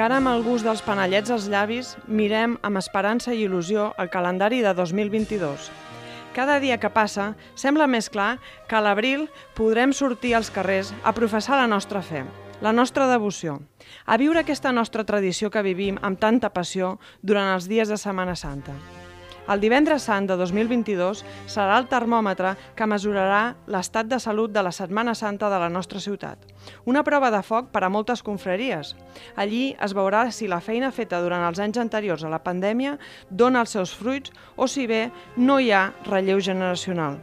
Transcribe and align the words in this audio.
Encara 0.00 0.16
amb 0.16 0.30
el 0.30 0.40
gust 0.40 0.64
dels 0.64 0.80
panellets 0.80 1.28
als 1.28 1.44
llavis, 1.52 1.90
mirem 2.08 2.54
amb 2.64 2.80
esperança 2.80 3.34
i 3.36 3.42
il·lusió 3.44 3.90
el 4.00 4.08
calendari 4.08 4.62
de 4.64 4.70
2022. 4.72 5.66
Cada 6.32 6.54
dia 6.62 6.78
que 6.80 6.88
passa, 6.88 7.34
sembla 7.52 7.84
més 7.84 8.08
clar 8.08 8.38
que 8.70 8.78
a 8.78 8.80
l'abril 8.80 9.26
podrem 9.58 9.92
sortir 9.92 10.32
als 10.38 10.48
carrers 10.48 10.94
a 11.04 11.12
professar 11.12 11.58
la 11.60 11.68
nostra 11.68 12.00
fe, 12.00 12.24
la 12.64 12.72
nostra 12.72 13.10
devoció, 13.12 13.58
a 14.06 14.16
viure 14.16 14.40
aquesta 14.40 14.72
nostra 14.72 15.04
tradició 15.04 15.52
que 15.52 15.66
vivim 15.68 16.00
amb 16.00 16.16
tanta 16.16 16.48
passió 16.48 16.94
durant 17.20 17.52
els 17.52 17.68
dies 17.68 17.92
de 17.92 18.00
Setmana 18.00 18.40
Santa. 18.40 18.78
El 19.50 19.58
divendres 19.58 20.04
sant 20.06 20.28
de 20.30 20.36
2022 20.38 21.24
serà 21.50 21.80
el 21.80 21.88
termòmetre 21.90 22.52
que 22.78 22.86
mesurarà 22.86 23.56
l'estat 23.66 24.06
de 24.06 24.20
salut 24.22 24.52
de 24.54 24.62
la 24.62 24.70
Setmana 24.70 25.16
Santa 25.18 25.48
de 25.50 25.58
la 25.58 25.68
nostra 25.68 25.98
ciutat. 25.98 26.44
Una 26.86 27.02
prova 27.02 27.32
de 27.34 27.40
foc 27.42 27.72
per 27.74 27.82
a 27.82 27.88
moltes 27.90 28.22
confraries. 28.22 28.94
Allí 29.34 29.74
es 29.82 29.94
veurà 29.96 30.28
si 30.30 30.46
la 30.46 30.60
feina 30.62 30.92
feta 30.94 31.18
durant 31.24 31.42
els 31.48 31.58
anys 31.58 31.80
anteriors 31.82 32.22
a 32.22 32.30
la 32.30 32.38
pandèmia 32.44 32.94
dona 33.28 33.64
els 33.64 33.74
seus 33.74 33.90
fruits 33.90 34.30
o 34.56 34.70
si 34.70 34.86
bé 34.86 35.08
no 35.36 35.58
hi 35.58 35.72
ha 35.74 35.88
relleu 36.06 36.38
generacional. 36.38 37.18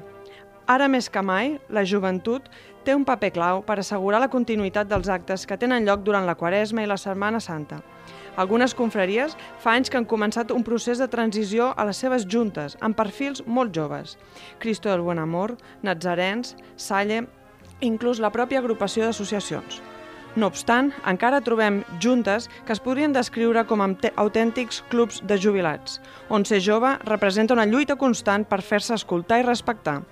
Ara 0.67 0.89
més 0.91 1.07
que 1.07 1.23
mai, 1.23 1.53
la 1.71 1.85
joventut 1.87 2.51
té 2.83 2.91
un 2.95 3.07
paper 3.07 3.31
clau 3.37 3.63
per 3.63 3.79
assegurar 3.79 4.19
la 4.19 4.27
continuïtat 4.27 4.91
dels 4.91 5.07
actes 5.07 5.47
que 5.47 5.55
tenen 5.55 5.87
lloc 5.87 6.03
durant 6.03 6.27
la 6.27 6.35
Quaresma 6.35 6.83
i 6.83 6.91
la 6.91 6.99
Setmana 6.99 7.39
Santa. 7.39 7.79
Algunes 8.37 8.75
confraries 8.77 9.33
fa 9.57 9.73
anys 9.73 9.89
que 9.89 9.97
han 9.97 10.05
començat 10.05 10.53
un 10.53 10.61
procés 10.65 11.01
de 11.01 11.07
transició 11.09 11.71
a 11.73 11.87
les 11.89 11.97
seves 11.97 12.25
juntes, 12.29 12.77
amb 12.85 12.95
perfils 12.95 13.41
molt 13.45 13.73
joves. 13.73 14.13
Cristo 14.61 14.91
del 14.91 15.01
Buen 15.01 15.17
Amor, 15.17 15.55
Nazarens, 15.81 16.53
Salle, 16.75 17.23
inclús 17.81 18.21
la 18.21 18.29
pròpia 18.29 18.61
agrupació 18.61 19.07
d'associacions. 19.07 19.81
No 20.37 20.51
obstant, 20.51 20.91
encara 21.09 21.41
trobem 21.41 21.79
juntes 22.03 22.45
que 22.67 22.75
es 22.75 22.81
podrien 22.83 23.15
descriure 23.15 23.63
com 23.65 23.81
autèntics 23.81 24.83
clubs 24.91 25.23
de 25.25 25.39
jubilats, 25.41 25.97
on 26.29 26.45
ser 26.45 26.61
jove 26.61 26.93
representa 27.09 27.57
una 27.57 27.65
lluita 27.65 27.97
constant 27.97 28.45
per 28.45 28.61
fer-se 28.61 28.93
escoltar 28.93 29.41
i 29.41 29.47
respectar. 29.47 30.03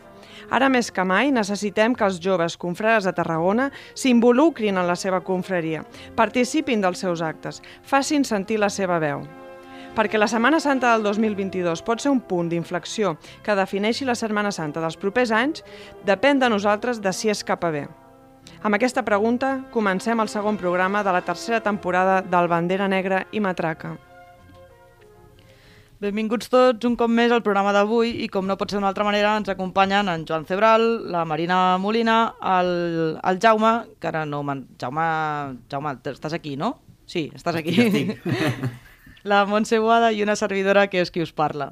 Ara 0.49 0.69
més 0.69 0.91
que 0.91 1.05
mai 1.05 1.31
necessitem 1.31 1.95
que 1.95 2.05
els 2.05 2.19
joves 2.21 2.57
confrares 2.57 3.05
de 3.05 3.13
Tarragona 3.15 3.69
s'involucrin 3.93 4.77
en 4.77 4.87
la 4.87 4.95
seva 4.99 5.21
confraria, 5.21 5.83
participin 6.15 6.81
dels 6.81 7.01
seus 7.01 7.21
actes, 7.21 7.61
facin 7.83 8.23
sentir 8.23 8.59
la 8.59 8.69
seva 8.69 8.99
veu. 8.99 9.25
Perquè 9.95 10.19
la 10.19 10.27
Setmana 10.27 10.59
Santa 10.59 10.91
del 10.91 11.05
2022 11.07 11.81
pot 11.87 12.01
ser 12.03 12.11
un 12.11 12.19
punt 12.19 12.49
d'inflexió 12.51 13.15
que 13.43 13.55
defineixi 13.55 14.03
la 14.03 14.17
Setmana 14.19 14.51
Santa 14.51 14.83
dels 14.83 14.97
propers 14.99 15.31
anys, 15.31 15.63
depèn 16.03 16.41
de 16.41 16.49
nosaltres 16.51 16.99
de 16.99 17.13
si 17.15 17.31
és 17.31 17.43
cap 17.47 17.63
a 17.63 17.71
bé. 17.71 17.85
Amb 18.65 18.75
aquesta 18.75 19.05
pregunta 19.05 19.59
comencem 19.71 20.19
el 20.19 20.31
segon 20.31 20.57
programa 20.57 21.03
de 21.05 21.13
la 21.15 21.23
tercera 21.23 21.61
temporada 21.63 22.19
del 22.21 22.51
Bandera 22.51 22.89
Negra 22.91 23.23
i 23.31 23.39
Matraca. 23.39 23.95
Benvinguts 26.03 26.49
tots 26.51 26.87
un 26.87 26.97
cop 26.99 27.11
més 27.11 27.31
al 27.31 27.43
programa 27.43 27.71
d'avui 27.71 28.09
i 28.25 28.27
com 28.31 28.47
no 28.47 28.57
pot 28.59 28.71
ser 28.71 28.79
d'una 28.79 28.89
altra 28.91 29.05
manera 29.07 29.35
ens 29.39 29.47
acompanyen 29.51 30.09
en 30.11 30.25
Joan 30.27 30.43
Cebral, 30.45 30.83
la 31.11 31.23
Marina 31.23 31.77
Molina, 31.79 32.17
el, 32.57 33.15
el 33.23 33.39
Jaume, 33.39 33.75
que 33.99 34.11
ara 34.11 34.25
no... 34.27 34.41
Jaume, 34.81 35.05
Jaume, 35.71 35.95
estàs 36.11 36.35
aquí, 36.35 36.57
no? 36.59 36.75
Sí, 37.07 37.29
estàs 37.33 37.55
aquí. 37.61 37.77
aquí 37.79 38.07
la 39.25 39.45
Montse 39.49 39.79
Boada 39.79 40.11
i 40.11 40.21
una 40.23 40.35
servidora 40.35 40.85
que 40.91 41.01
és 41.01 41.11
qui 41.11 41.23
us 41.23 41.33
parla. 41.33 41.71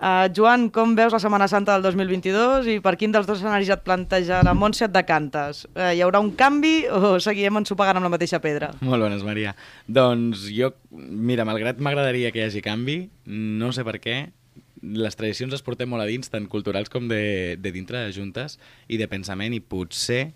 Uh, 0.00 0.32
Joan, 0.32 0.70
com 0.72 0.94
veus 0.96 1.12
la 1.12 1.18
Setmana 1.20 1.44
Santa 1.44 1.74
del 1.76 1.84
2022 1.84 2.70
i 2.72 2.78
per 2.80 2.94
quin 2.96 3.12
dels 3.12 3.26
dos 3.28 3.42
escenaris 3.42 3.68
et 3.68 3.82
planteja 3.84 4.38
la 4.46 4.54
Montse 4.56 4.86
et 4.86 4.94
decantes? 4.94 5.66
Uh, 5.74 5.90
hi 5.92 6.00
haurà 6.00 6.22
un 6.24 6.30
canvi 6.38 6.86
o 6.88 7.18
seguirem 7.20 7.60
ensopegant 7.60 8.00
amb 8.00 8.08
la 8.08 8.12
mateixa 8.14 8.40
pedra? 8.40 8.70
Molt 8.80 9.04
bones, 9.04 9.20
Maria. 9.26 9.52
Doncs 9.84 10.46
jo, 10.56 10.72
mira, 10.90 11.44
malgrat 11.44 11.82
m'agradaria 11.84 12.32
que 12.32 12.40
hi 12.40 12.46
hagi 12.46 12.64
canvi, 12.64 13.02
no 13.28 13.74
sé 13.76 13.84
per 13.84 13.98
què, 14.00 14.16
les 14.80 15.20
tradicions 15.20 15.52
les 15.52 15.66
portem 15.66 15.92
molt 15.92 16.06
a 16.06 16.08
dins, 16.08 16.32
tant 16.32 16.48
culturals 16.48 16.88
com 16.88 17.04
de, 17.10 17.58
de 17.60 17.74
dintre 17.74 18.00
de 18.00 18.16
juntes 18.16 18.56
i 18.88 18.96
de 18.96 19.10
pensament, 19.10 19.52
i 19.52 19.60
potser 19.60 20.30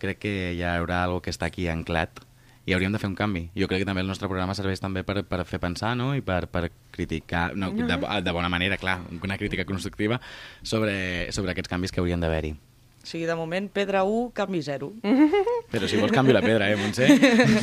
crec 0.00 0.24
que 0.24 0.34
hi 0.54 0.64
haurà 0.64 1.02
alguna 1.04 1.26
que 1.26 1.34
està 1.34 1.52
aquí 1.52 1.68
anclat 1.68 2.24
i 2.68 2.74
hauríem 2.76 2.92
de 2.92 3.00
fer 3.00 3.08
un 3.08 3.16
canvi. 3.16 3.46
Jo 3.56 3.66
crec 3.68 3.80
que 3.82 3.88
també 3.88 4.02
el 4.04 4.10
nostre 4.10 4.28
programa 4.28 4.52
serveix 4.56 4.82
també 4.82 5.00
per, 5.08 5.22
per 5.24 5.40
fer 5.48 5.60
pensar 5.62 5.94
no? 5.96 6.10
i 6.16 6.20
per, 6.20 6.42
per 6.52 6.66
criticar, 6.92 7.54
no, 7.56 7.70
de, 7.72 7.96
de 7.96 8.34
bona 8.36 8.50
manera, 8.52 8.76
clar, 8.76 8.98
una 9.24 9.38
crítica 9.40 9.64
constructiva 9.64 10.20
sobre, 10.60 11.32
sobre 11.32 11.54
aquests 11.54 11.72
canvis 11.72 11.94
que 11.94 12.02
haurien 12.04 12.20
d'haver-hi. 12.20 12.52
O 12.98 13.08
sigui, 13.08 13.24
de 13.24 13.36
moment, 13.38 13.70
pedra 13.72 14.02
1, 14.04 14.34
canvi 14.36 14.60
0. 14.66 14.90
Però 15.72 15.88
si 15.88 15.96
vols 15.96 16.12
canvio 16.12 16.36
la 16.36 16.44
pedra, 16.44 16.68
eh, 16.68 16.76
Montse? 16.76 17.08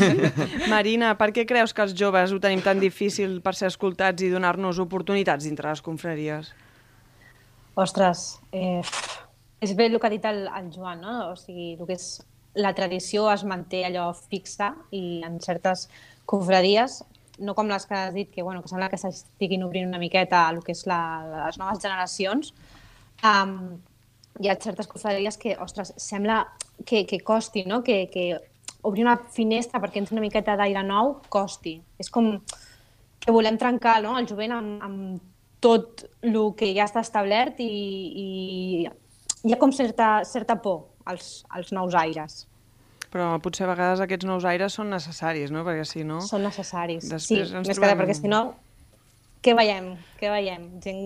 Marina, 0.73 1.13
per 1.19 1.29
què 1.35 1.45
creus 1.45 1.75
que 1.75 1.85
els 1.85 1.93
joves 1.93 2.33
ho 2.33 2.41
tenim 2.41 2.63
tan 2.65 2.81
difícil 2.81 3.41
per 3.45 3.53
ser 3.53 3.69
escoltats 3.69 4.25
i 4.25 4.31
donar-nos 4.33 4.81
oportunitats 4.81 5.45
dintre 5.45 5.69
les 5.69 5.85
confraries? 5.85 6.49
Ostres, 7.77 8.29
eh, 8.55 8.81
és 9.61 9.75
bé 9.77 9.91
el 9.91 9.99
que 9.99 10.09
ha 10.09 10.15
dit 10.15 10.25
el, 10.25 10.47
el 10.49 10.71
Joan, 10.73 11.03
no? 11.05 11.19
O 11.29 11.35
sigui, 11.37 11.75
el 11.75 11.85
que 11.85 11.99
és 11.99 12.15
la 12.55 12.73
tradició 12.75 13.27
es 13.31 13.43
manté 13.43 13.83
allò 13.85 14.09
fixa 14.15 14.73
i 14.95 15.21
en 15.27 15.39
certes 15.43 15.89
confradies, 16.25 17.03
no 17.39 17.55
com 17.55 17.67
les 17.67 17.85
que 17.85 17.95
has 17.95 18.13
dit, 18.15 18.29
que, 18.31 18.43
bueno, 18.43 18.61
que 18.63 18.71
sembla 18.71 18.89
que 18.89 18.99
s'estiguin 18.99 19.65
obrint 19.65 19.89
una 19.89 19.99
miqueta 19.99 20.47
a 20.47 20.61
que 20.63 20.71
és 20.71 20.85
la, 20.87 20.99
les 21.47 21.59
noves 21.59 21.81
generacions, 21.83 22.53
um, 23.23 23.75
hi 24.39 24.49
ha 24.49 24.57
certes 24.59 24.87
confradies 24.87 25.37
que, 25.37 25.55
ostres, 25.59 25.93
sembla 25.97 26.45
que, 26.85 27.05
que 27.05 27.19
costi, 27.19 27.65
no? 27.65 27.83
que, 27.83 28.09
que 28.11 28.39
obrir 28.87 29.03
una 29.03 29.17
finestra 29.17 29.81
perquè 29.83 29.99
entri 29.99 30.15
una 30.15 30.25
miqueta 30.25 30.55
d'aire 30.55 30.83
nou 30.83 31.17
costi. 31.29 31.79
És 31.99 32.11
com 32.11 32.37
que 33.19 33.33
volem 33.33 33.57
trencar 33.57 34.01
no? 34.03 34.17
el 34.19 34.27
jovent 34.29 34.55
amb, 34.55 34.83
amb 34.83 35.31
tot 35.63 36.05
el 36.21 36.37
que 36.57 36.73
ja 36.75 36.85
està 36.85 37.01
establert 37.01 37.59
i, 37.63 37.67
i 37.67 38.27
hi 39.45 39.53
ha 39.53 39.61
com 39.61 39.71
certa, 39.73 40.19
certa 40.27 40.59
por 40.61 40.94
als, 41.05 41.45
als 41.49 41.71
nous 41.75 41.95
aires. 41.97 42.43
Però 43.13 43.29
potser 43.39 43.65
a 43.67 43.71
vegades 43.71 44.03
aquests 44.03 44.27
nous 44.27 44.45
aires 44.49 44.75
són 44.75 44.91
necessaris, 44.91 45.53
no? 45.53 45.63
Perquè 45.67 45.85
si 45.87 46.03
no... 46.07 46.19
Són 46.25 46.43
necessaris, 46.43 47.07
sí, 47.23 47.41
més 47.53 47.71
trobem... 47.71 47.93
que 47.93 47.99
perquè 48.01 48.17
si 48.17 48.31
no, 48.31 48.41
què 49.45 49.53
veiem? 49.57 49.91
Què 50.19 50.31
veiem? 50.33 50.63
Gent... 50.83 51.03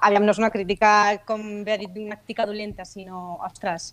Aviam, 0.00 0.24
no 0.24 0.32
és 0.32 0.40
una 0.40 0.52
crítica, 0.54 0.92
com 1.28 1.44
bé 1.66 1.76
ha 1.76 1.80
dit, 1.82 2.00
una 2.00 2.16
crítica 2.16 2.48
dolenta, 2.48 2.88
sinó, 2.88 3.36
ostres, 3.44 3.92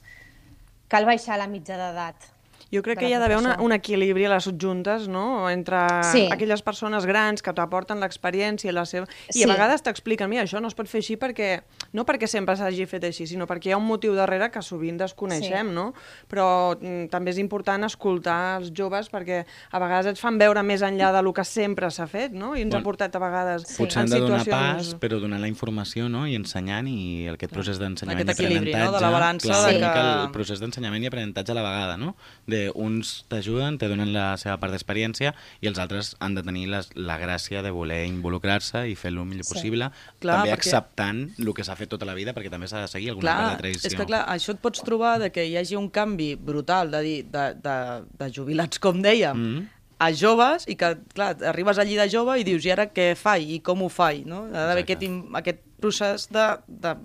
cal 0.91 1.07
baixar 1.09 1.37
la 1.41 1.49
mitja 1.51 1.77
d'edat 1.79 2.31
jo 2.73 2.81
crec 2.85 2.99
que 2.99 3.09
hi 3.09 3.13
ha 3.13 3.19
d'haver 3.21 3.37
un 3.61 3.73
equilibri 3.75 4.25
a 4.25 4.33
les 4.33 4.47
juntes, 4.61 5.07
no? 5.11 5.49
Entre 5.49 5.79
sí. 6.11 6.25
aquelles 6.31 6.63
persones 6.65 7.05
grans 7.05 7.43
que 7.45 7.53
t'aporten 7.55 8.01
l'experiència 8.01 8.71
i 8.71 8.75
la 8.75 8.85
seva... 8.89 9.07
I 9.29 9.37
sí. 9.37 9.43
a 9.45 9.49
vegades 9.51 9.85
t'expliquen, 9.85 10.29
mira, 10.31 10.45
això 10.47 10.61
no 10.61 10.71
es 10.71 10.77
pot 10.77 10.89
fer 10.89 11.03
així 11.03 11.17
perquè... 11.21 11.59
No 11.95 12.05
perquè 12.07 12.27
sempre 12.27 12.57
s'hagi 12.57 12.87
fet 12.89 13.05
així, 13.07 13.27
sinó 13.29 13.47
perquè 13.47 13.69
hi 13.69 13.75
ha 13.75 13.79
un 13.79 13.85
motiu 13.87 14.15
darrere 14.17 14.49
que 14.51 14.63
sovint 14.65 14.97
desconeixem, 14.99 15.69
sí. 15.69 15.75
no? 15.75 15.87
Però 16.31 16.47
mm, 16.75 17.07
també 17.13 17.35
és 17.35 17.39
important 17.41 17.87
escoltar 17.87 18.39
els 18.59 18.73
joves 18.75 19.11
perquè 19.13 19.43
a 19.45 19.81
vegades 19.81 20.11
et 20.15 20.21
fan 20.21 20.39
veure 20.41 20.63
més 20.65 20.83
enllà 20.85 21.11
del 21.15 21.31
que 21.35 21.45
sempre 21.47 21.91
s'ha 21.93 22.09
fet, 22.09 22.33
no? 22.33 22.53
I 22.55 22.65
ens 22.65 22.73
bueno, 22.73 22.81
ha 22.81 22.89
portat 22.89 23.15
a 23.15 23.21
vegades 23.21 23.67
sí. 23.69 23.77
Potser 23.79 24.03
han 24.03 24.11
de 24.11 24.21
donar 24.23 24.43
pas, 24.49 24.91
però 25.01 25.21
donant 25.21 25.41
la 25.41 25.51
informació, 25.51 26.09
no? 26.11 26.25
I 26.27 26.35
ensenyant 26.39 26.89
i 26.89 27.29
aquest 27.31 27.53
procés 27.53 27.79
d'ensenyament 27.81 28.27
i 28.27 28.35
aprenentatge... 28.35 28.83
No? 28.85 28.95
De 28.95 29.03
la 29.05 29.13
balança 29.13 29.51
clar, 29.51 29.63
de 29.69 29.79
que... 29.79 30.05
El 30.25 30.33
procés 30.35 30.61
d'ensenyament 30.63 31.05
i 31.05 31.11
aprenentatge 31.11 31.53
a 31.53 31.57
la 31.57 31.65
vegada, 31.65 31.97
no? 32.01 32.15
De 32.49 32.54
uns 32.73 33.13
t'ajuden, 33.31 33.79
te 33.81 33.89
donen 33.91 34.11
la 34.15 34.27
seva 34.41 34.57
part 34.61 34.73
d'experiència 34.75 35.33
i 35.63 35.69
els 35.69 35.79
altres 35.81 36.13
han 36.23 36.37
de 36.37 36.43
tenir 36.45 36.67
les, 36.71 36.89
la 36.95 37.17
gràcia 37.21 37.63
de 37.65 37.73
voler 37.75 38.03
involucrar-se 38.09 38.85
i 38.89 38.95
fer-lo 38.99 39.25
el 39.25 39.29
millor 39.31 39.47
sí. 39.47 39.55
possible, 39.55 39.91
clar, 40.23 40.39
també 40.39 40.53
perquè... 40.53 40.57
acceptant 40.59 41.21
el 41.41 41.53
que 41.57 41.67
s'ha 41.67 41.77
fet 41.79 41.91
tota 41.91 42.07
la 42.07 42.17
vida, 42.17 42.33
perquè 42.37 42.51
també 42.53 42.69
s'ha 42.71 42.85
de 42.85 42.91
seguir 42.91 43.13
alguna 43.13 43.29
clar, 43.29 43.37
part 43.37 43.55
de 43.55 43.63
tradició. 43.63 43.91
És 43.91 43.99
que 43.99 44.09
clar, 44.09 44.25
això 44.33 44.55
et 44.55 44.63
pots 44.63 44.83
trobar 44.85 45.15
de 45.23 45.31
que 45.35 45.45
hi 45.45 45.55
hagi 45.61 45.79
un 45.79 45.89
canvi 45.93 46.33
brutal 46.35 46.91
de, 46.93 47.03
de, 47.31 47.45
de, 47.63 47.77
de 48.19 48.33
jubilats, 48.33 48.81
com 48.81 49.01
dèiem, 49.03 49.37
mm 49.37 49.55
-hmm 49.55 49.71
a 49.97 50.11
joves 50.11 50.65
i 50.67 50.75
que, 50.75 50.89
clar, 51.15 51.35
arribes 51.51 51.79
allí 51.79 51.95
de 51.95 52.07
jove 52.11 52.39
i 52.39 52.43
dius, 52.47 52.65
i 52.67 52.73
ara 52.73 52.87
què 52.91 53.13
faig 53.15 53.51
i 53.57 53.59
com 53.63 53.85
ho 53.85 53.89
faig, 53.91 54.25
no? 54.27 54.43
Ha 54.51 54.65
d'haver 54.69 54.83
aquest, 54.83 55.05
aquest 55.39 55.61
procés 55.81 56.27
de, 56.35 56.47
de, 56.67 56.95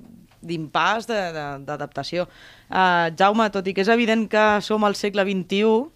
d'impàs 0.42 1.08
d'adaptació. 1.10 2.26
Uh, 2.70 3.10
Jaume, 3.18 3.48
tot 3.52 3.66
i 3.66 3.74
que 3.76 3.84
és 3.84 3.92
evident 3.92 4.26
que 4.30 4.44
som 4.64 4.84
al 4.84 4.96
segle 4.98 5.26
XXI, 5.28 5.88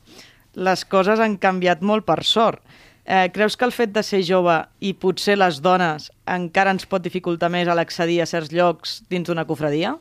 les 0.54 0.84
coses 0.86 1.20
han 1.20 1.38
canviat 1.42 1.82
molt 1.82 2.06
per 2.06 2.22
sort. 2.24 2.62
Eh, 3.04 3.28
creus 3.34 3.58
que 3.60 3.66
el 3.66 3.72
fet 3.76 3.90
de 3.92 4.00
ser 4.00 4.22
jove 4.24 4.54
i 4.80 4.94
potser 4.96 5.34
les 5.36 5.58
dones 5.60 6.06
encara 6.24 6.72
ens 6.72 6.86
pot 6.88 7.02
dificultar 7.04 7.50
més 7.52 7.68
a 7.68 7.76
l'accedir 7.76 8.22
a 8.22 8.26
certs 8.26 8.54
llocs 8.54 9.02
dins 9.12 9.28
d'una 9.28 9.44
cofradia? 9.44 9.92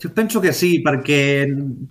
Jo 0.00 0.10
penso 0.16 0.40
que 0.40 0.52
sí, 0.56 0.78
perquè 0.84 1.44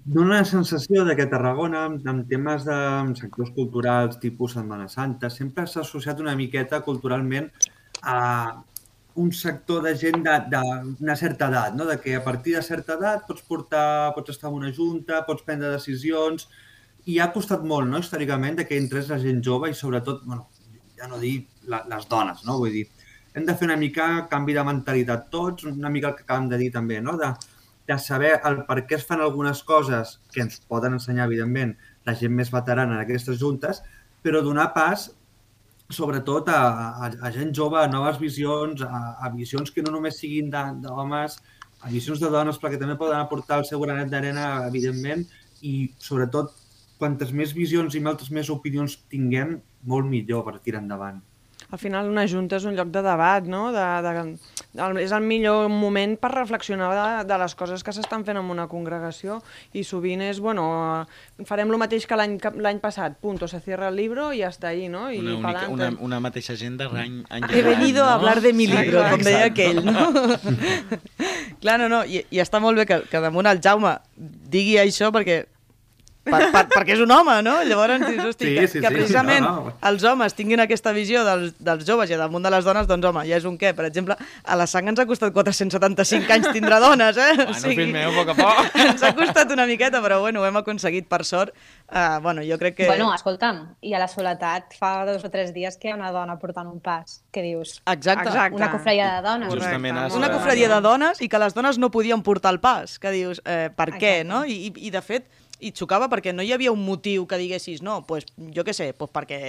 dona 0.05 0.39
la 0.39 0.45
sensació 0.49 1.03
de 1.05 1.13
que 1.17 1.27
Tarragona, 1.29 1.83
amb 2.09 2.23
temes 2.29 2.65
de 2.65 2.77
sectors 3.19 3.51
culturals 3.53 4.17
tipus 4.21 4.55
Setmana 4.57 4.87
Santa, 4.89 5.29
sempre 5.29 5.67
s'ha 5.69 5.83
associat 5.83 6.21
una 6.21 6.33
miqueta 6.37 6.81
culturalment 6.85 7.51
a 8.01 8.17
un 9.17 9.31
sector 9.33 9.81
de 9.83 9.95
gent 9.97 10.21
d'una 10.23 11.15
certa 11.17 11.47
edat, 11.49 11.73
no? 11.75 11.85
de 11.89 11.97
que 11.99 12.15
a 12.15 12.23
partir 12.23 12.55
de 12.55 12.61
certa 12.61 12.95
edat 12.99 13.25
pots 13.27 13.43
portar, 13.49 14.13
pots 14.13 14.35
estar 14.35 14.51
en 14.51 14.59
una 14.59 14.71
junta, 14.73 15.23
pots 15.25 15.45
prendre 15.47 15.71
decisions, 15.73 16.47
i 17.07 17.17
ha 17.19 17.31
costat 17.33 17.63
molt, 17.63 17.87
no?, 17.89 18.01
històricament, 18.03 18.59
de 18.59 18.67
que 18.67 18.77
entrés 18.77 19.09
la 19.09 19.17
gent 19.21 19.39
jove 19.43 19.71
i 19.71 19.75
sobretot, 19.77 20.21
bueno, 20.27 20.49
ja 20.99 21.07
no 21.09 21.19
dir 21.21 21.47
les 21.67 22.07
dones, 22.11 22.43
no? 22.45 22.57
Vull 22.61 22.73
dir, 22.75 22.85
hem 23.33 23.45
de 23.47 23.55
fer 23.55 23.67
una 23.69 23.77
mica 23.79 24.07
canvi 24.31 24.55
de 24.57 24.65
mentalitat 24.67 25.29
tots, 25.33 25.65
una 25.69 25.91
mica 25.93 26.11
el 26.11 26.17
que 26.17 26.25
acabem 26.27 26.49
de 26.51 26.59
dir 26.59 26.71
també, 26.73 26.99
no? 27.01 27.15
De, 27.21 27.31
de 27.87 27.97
saber 28.03 28.33
el 28.49 28.63
per 28.67 28.81
què 28.89 28.97
es 28.99 29.05
fan 29.07 29.23
algunes 29.23 29.63
coses 29.63 30.17
que 30.33 30.43
ens 30.43 30.59
poden 30.67 30.97
ensenyar, 30.99 31.29
evidentment, 31.31 31.77
la 32.05 32.15
gent 32.19 32.35
més 32.35 32.51
veterana 32.51 32.97
en 32.97 33.05
aquestes 33.05 33.39
juntes, 33.39 33.81
però 34.21 34.43
donar 34.43 34.73
pas 34.75 35.07
sobretot 35.89 36.49
a, 36.51 36.61
a, 37.07 37.11
a 37.27 37.31
gent 37.31 37.53
jove, 37.55 37.79
a 37.79 37.87
noves 37.91 38.19
visions, 38.19 38.83
a, 38.83 39.01
a 39.23 39.31
visions 39.35 39.71
que 39.71 39.83
no 39.85 39.93
només 39.95 40.19
siguin 40.19 40.51
d'homes, 40.51 41.37
a 41.81 41.91
visions 41.93 42.19
de 42.23 42.31
dones, 42.33 42.59
perquè 42.59 42.79
també 42.81 42.97
poden 42.99 43.19
aportar 43.21 43.61
el 43.61 43.69
seu 43.69 43.81
granet 43.83 44.11
d'arena, 44.11 44.67
evidentment, 44.67 45.23
i 45.61 45.89
sobretot, 46.01 46.51
quantes 46.97 47.31
més 47.31 47.53
visions 47.53 47.95
i 47.95 48.01
moltes 48.03 48.33
més 48.33 48.49
opinions 48.49 48.97
tinguem, 49.11 49.59
molt 49.87 50.09
millor 50.09 50.43
per 50.47 50.57
tirar 50.59 50.81
endavant 50.83 51.21
al 51.69 51.79
final 51.79 52.07
una 52.07 52.23
junta 52.27 52.55
és 52.61 52.65
un 52.67 52.77
lloc 52.77 52.91
de 52.93 53.01
debat, 53.03 53.43
no? 53.43 53.71
De, 53.75 53.85
de, 54.05 54.91
és 55.01 55.11
el 55.11 55.25
millor 55.27 55.67
moment 55.71 56.15
per 56.19 56.31
reflexionar 56.31 56.89
de, 56.93 57.07
de 57.27 57.39
les 57.41 57.55
coses 57.59 57.83
que 57.83 57.91
s'estan 57.95 58.23
fent 58.27 58.39
en 58.39 58.51
una 58.53 58.67
congregació 58.71 59.41
i 59.75 59.83
sovint 59.87 60.23
és, 60.23 60.39
bueno, 60.43 60.67
farem 61.49 61.73
el 61.73 61.81
mateix 61.81 62.07
que 62.07 62.15
l'any 62.17 62.79
passat, 62.83 63.17
punto, 63.19 63.49
se 63.51 63.59
cierra 63.65 63.89
el 63.91 63.99
libro 63.99 64.31
i 64.31 64.43
hasta 64.47 64.69
ahí, 64.69 64.87
no? 64.87 65.09
I 65.11 65.19
una, 65.19 65.35
única, 65.35 65.67
una, 65.73 65.91
una 65.99 66.21
mateixa 66.23 66.53
agenda 66.53 66.87
any, 66.93 67.23
any 67.29 67.49
He 67.51 67.61
venido 67.63 68.05
no? 68.05 68.09
a 68.11 68.13
hablar 68.13 68.41
de 68.41 68.53
mi 68.53 68.67
libro, 68.67 69.03
sí, 69.03 69.11
com 69.11 69.27
deia 69.27 69.45
aquell, 69.51 69.83
no? 69.83 70.07
Clar, 71.61 71.79
no, 71.81 71.91
no, 71.91 72.03
i, 72.05 72.23
i 72.31 72.39
està 72.43 72.63
molt 72.63 72.79
bé 72.79 72.87
que, 72.87 73.01
que 73.11 73.23
damunt 73.23 73.49
el 73.49 73.59
Jaume 73.63 73.97
digui 74.15 74.77
això 74.79 75.11
perquè 75.11 75.43
per, 76.29 76.41
per, 76.53 76.63
perquè 76.73 76.95
és 76.95 77.03
un 77.03 77.13
home, 77.13 77.35
no? 77.45 77.55
Llavors 77.67 78.03
dius, 78.03 78.23
hosti, 78.31 78.49
sí, 78.49 78.55
que, 78.55 78.67
sí, 78.71 78.81
que 78.83 78.91
precisament 78.93 79.41
sí, 79.41 79.45
no, 79.47 79.67
no. 79.67 79.73
els 79.89 80.05
homes 80.07 80.35
tinguin 80.37 80.63
aquesta 80.63 80.93
visió 80.95 81.23
dels, 81.27 81.55
dels 81.59 81.87
joves 81.87 82.11
i 82.11 82.19
damunt 82.19 82.45
de 82.45 82.51
les 82.53 82.67
dones, 82.67 82.87
doncs 82.89 83.09
home, 83.09 83.25
ja 83.29 83.39
és 83.39 83.47
un 83.49 83.57
què? 83.59 83.73
Per 83.77 83.87
exemple, 83.89 84.17
a 84.17 84.59
la 84.59 84.67
sang 84.69 84.91
ens 84.91 85.01
ha 85.01 85.07
costat 85.09 85.33
475 85.35 86.37
anys 86.37 86.51
tindre 86.55 86.79
dones, 86.83 87.17
eh? 87.17 87.33
Bueno, 87.37 87.51
o 87.53 87.59
sigui, 87.61 87.77
fill 87.81 87.93
meu, 87.93 88.13
poc 88.15 88.33
a 88.33 88.37
poc. 88.37 88.79
Ens 88.87 89.03
ha 89.05 89.13
costat 89.17 89.51
una 89.55 89.67
miqueta, 89.69 90.01
però 90.03 90.19
bueno, 90.23 90.41
ho 90.41 90.47
hem 90.47 90.61
aconseguit 90.61 91.07
per 91.09 91.23
sort. 91.27 91.55
Uh, 91.87 92.19
bueno, 92.23 92.43
jo 92.43 92.57
crec 92.59 92.75
que... 92.81 92.87
Bueno, 92.89 93.09
escolta'm, 93.15 93.61
i 93.81 93.93
a 93.95 94.01
la 94.01 94.09
soledat 94.11 94.75
fa 94.77 95.05
dos 95.07 95.23
o 95.23 95.31
tres 95.33 95.53
dies 95.55 95.77
que 95.79 95.89
hi 95.89 95.93
ha 95.93 95.97
una 95.99 96.11
dona 96.15 96.37
portant 96.41 96.67
un 96.67 96.81
pas. 96.83 97.21
Què 97.33 97.43
dius? 97.45 97.77
Exacte. 97.85 98.27
Exacte. 98.27 98.57
Una 98.59 98.71
cofradia 98.71 99.11
de 99.15 99.21
dones. 99.27 99.53
Justament 99.53 99.97
una 100.17 100.31
cofradia 100.31 100.69
de 100.69 100.81
dones 100.81 101.21
i 101.21 101.29
que 101.29 101.39
les 101.41 101.55
dones 101.55 101.77
no 101.77 101.91
podien 101.93 102.23
portar 102.23 102.53
el 102.55 102.59
pas. 102.59 102.97
Que 102.99 103.11
dius, 103.15 103.41
eh, 103.45 103.69
per 103.73 103.89
Exacte. 103.93 104.03
què, 104.03 104.25
no? 104.27 104.43
I, 104.45 104.67
i, 104.67 104.73
I 104.87 104.93
de 104.93 105.01
fet, 105.01 105.27
i 105.59 105.71
xocava 105.73 106.05
perquè 106.11 106.33
no 106.35 106.43
hi 106.45 106.51
havia 106.53 106.71
un 106.73 106.83
motiu 106.85 107.25
que 107.29 107.39
diguessis 107.41 107.81
no, 107.85 107.99
pues, 108.05 108.27
jo 108.53 108.65
què 108.65 108.75
sé, 108.77 108.91
pues 108.97 109.09
perquè... 109.13 109.39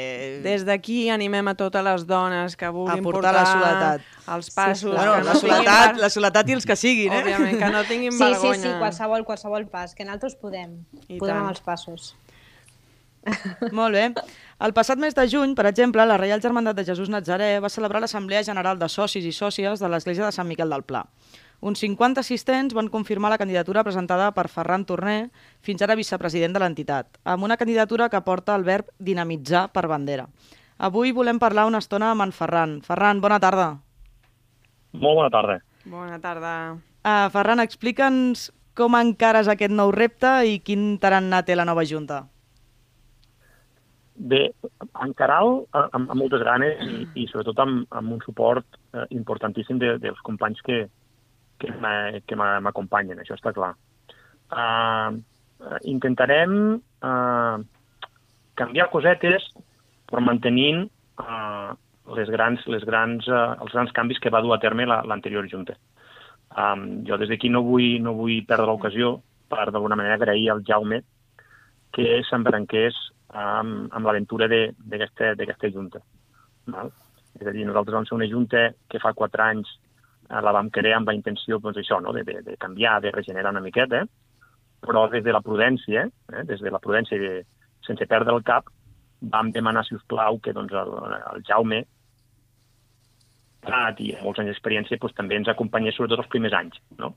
Des 0.44 0.64
d'aquí 0.64 1.10
animem 1.12 1.50
a 1.52 1.54
totes 1.58 1.84
les 1.84 2.06
dones 2.08 2.56
que 2.56 2.70
vulguin 2.72 3.02
a 3.02 3.04
portar, 3.04 3.32
portar 3.32 3.34
la 3.36 3.44
soledat. 3.50 4.06
els 4.36 4.48
passos. 4.54 4.80
Sí, 4.80 4.96
bueno, 4.96 5.18
no 5.18 5.26
la, 5.28 5.34
soledat, 5.36 6.00
la 6.00 6.10
soledat 6.12 6.48
i 6.48 6.56
els 6.56 6.68
que 6.68 6.78
siguin, 6.80 7.12
eh? 7.12 7.20
Òbviament, 7.20 7.58
que 7.60 7.72
no 7.74 7.84
tinguin 7.88 8.14
sí, 8.14 8.22
vergonya. 8.24 8.62
Sí, 8.62 8.70
sí, 8.70 8.78
qualsevol, 8.80 9.26
qualsevol 9.28 9.68
pas, 9.68 9.92
que 9.94 10.08
nosaltres 10.08 10.38
podem. 10.40 10.78
I 11.08 11.18
podem 11.18 11.34
tant. 11.34 11.42
amb 11.42 11.52
els 11.52 11.60
passos. 11.66 12.14
Molt 13.78 13.92
bé. 13.92 14.06
El 14.64 14.72
passat 14.74 15.00
mes 15.00 15.14
de 15.14 15.26
juny, 15.28 15.52
per 15.58 15.66
exemple, 15.68 16.06
la 16.08 16.16
Reial 16.16 16.40
Germandat 16.40 16.78
de 16.78 16.86
Jesús 16.88 17.12
Nazaré 17.12 17.58
va 17.60 17.68
celebrar 17.68 18.00
l'Assemblea 18.00 18.42
General 18.46 18.80
de 18.80 18.88
Socis 18.88 19.26
i 19.28 19.34
Sòcies 19.34 19.82
de 19.82 19.92
l'Església 19.92 20.24
de 20.24 20.32
Sant 20.34 20.48
Miquel 20.48 20.72
del 20.72 20.86
Pla. 20.88 21.04
Uns 21.60 21.80
50 21.82 22.20
assistents 22.22 22.74
van 22.74 22.86
confirmar 22.88 23.32
la 23.32 23.38
candidatura 23.38 23.82
presentada 23.82 24.30
per 24.34 24.46
Ferran 24.46 24.84
Torner, 24.86 25.30
fins 25.60 25.82
ara 25.82 25.96
vicepresident 25.98 26.54
de 26.54 26.62
l'entitat, 26.62 27.18
amb 27.24 27.42
una 27.48 27.56
candidatura 27.58 28.06
que 28.08 28.20
porta 28.22 28.54
el 28.54 28.62
verb 28.62 28.92
dinamitzar 28.98 29.66
per 29.74 29.88
bandera. 29.90 30.28
Avui 30.78 31.10
volem 31.10 31.40
parlar 31.42 31.66
una 31.66 31.80
estona 31.82 32.12
amb 32.12 32.22
en 32.22 32.32
Ferran. 32.32 32.78
Ferran, 32.86 33.20
bona 33.20 33.40
tarda. 33.42 33.72
Molt 34.92 35.18
bona 35.18 35.30
tarda. 35.34 35.58
Bona 35.84 36.20
tarda. 36.22 36.54
Uh, 37.02 37.26
Ferran, 37.34 37.58
explica'ns 37.64 38.52
com 38.78 38.94
encares 38.94 39.50
aquest 39.50 39.74
nou 39.74 39.90
repte 39.90 40.30
i 40.46 40.60
quin 40.62 40.92
tarannà 41.02 41.42
té 41.42 41.56
la 41.58 41.66
nova 41.66 41.82
Junta. 41.82 42.22
Bé, 44.18 44.48
encarar-lo 45.02 45.66
amb, 45.74 46.06
amb 46.10 46.18
moltes 46.18 46.42
ganes 46.46 46.78
i, 46.86 47.02
i 47.22 47.26
sobretot 47.30 47.58
amb, 47.62 47.84
amb 47.94 48.14
un 48.14 48.22
suport 48.24 48.78
eh, 48.94 49.04
importantíssim 49.14 49.78
de, 49.78 49.92
dels 50.02 50.18
companys 50.26 50.62
que, 50.66 50.84
que 51.58 52.36
m'acompanyen, 52.38 53.20
això 53.22 53.36
està 53.36 53.52
clar. 53.56 53.72
Uh, 54.48 55.18
intentarem 55.90 56.54
uh, 56.78 57.58
canviar 58.58 58.88
cosetes, 58.92 59.44
però 60.08 60.22
mantenint 60.24 60.86
uh, 61.20 61.74
les 62.16 62.30
grans, 62.32 62.62
les 62.70 62.84
grans, 62.88 63.26
uh, 63.28 63.58
els 63.60 63.74
grans 63.74 63.92
canvis 63.96 64.20
que 64.22 64.32
va 64.32 64.42
dur 64.44 64.54
a 64.54 64.62
terme 64.62 64.86
l'anterior 64.88 65.44
la, 65.44 65.52
Junta. 65.52 65.76
Um, 66.58 67.04
jo 67.04 67.18
des 67.20 67.28
d'aquí 67.28 67.50
no 67.52 67.62
vull, 67.66 67.98
no 68.00 68.14
vull 68.16 68.40
perdre 68.48 68.70
l'ocasió 68.70 69.18
per 69.48 69.68
d'alguna 69.70 69.98
manera 69.98 70.16
agrair 70.16 70.48
al 70.50 70.64
Jaume 70.64 71.02
que 71.92 72.22
s'embranqués 72.28 72.96
amb, 73.34 73.92
amb 73.92 74.06
l'aventura 74.06 74.48
d'aquesta 74.48 75.70
Junta. 75.74 76.00
Val? 76.72 76.92
És 77.38 77.46
a 77.46 77.52
dir, 77.54 77.66
nosaltres 77.68 77.94
vam 77.94 78.08
ser 78.08 78.16
una 78.16 78.28
Junta 78.30 78.70
que 78.88 79.00
fa 79.02 79.14
quatre 79.16 79.44
anys 79.44 79.70
la 80.28 80.52
vam 80.52 80.70
crear 80.70 80.98
amb 80.98 81.08
la 81.08 81.16
intenció 81.16 81.58
doncs, 81.62 81.78
això, 81.80 82.00
no? 82.04 82.12
de, 82.12 82.24
de, 82.24 82.40
de 82.44 82.56
canviar, 82.60 82.98
de 83.04 83.12
regenerar 83.14 83.54
una 83.54 83.64
miqueta, 83.64 84.04
però 84.84 85.06
des 85.10 85.24
de 85.24 85.32
la 85.34 85.42
prudència, 85.44 86.06
eh? 86.06 86.42
des 86.48 86.60
de 86.60 86.72
la 86.72 86.80
prudència 86.82 87.18
de, 87.20 87.32
sense 87.86 88.06
perdre 88.06 88.34
el 88.36 88.44
cap, 88.46 88.68
vam 89.34 89.50
demanar, 89.54 89.84
si 89.86 89.96
us 89.96 90.04
plau, 90.06 90.38
que 90.42 90.54
doncs, 90.54 90.74
el, 90.76 90.92
el 91.34 91.46
Jaume 91.48 91.84
i 93.68 94.12
amb 94.14 94.22
molts 94.24 94.38
anys 94.40 94.52
d'experiència 94.52 94.96
doncs, 95.00 95.16
també 95.16 95.36
ens 95.36 95.50
acompanyés 95.50 95.96
sobretot 95.98 96.22
els 96.22 96.30
primers 96.32 96.54
anys, 96.56 96.78
no? 97.00 97.12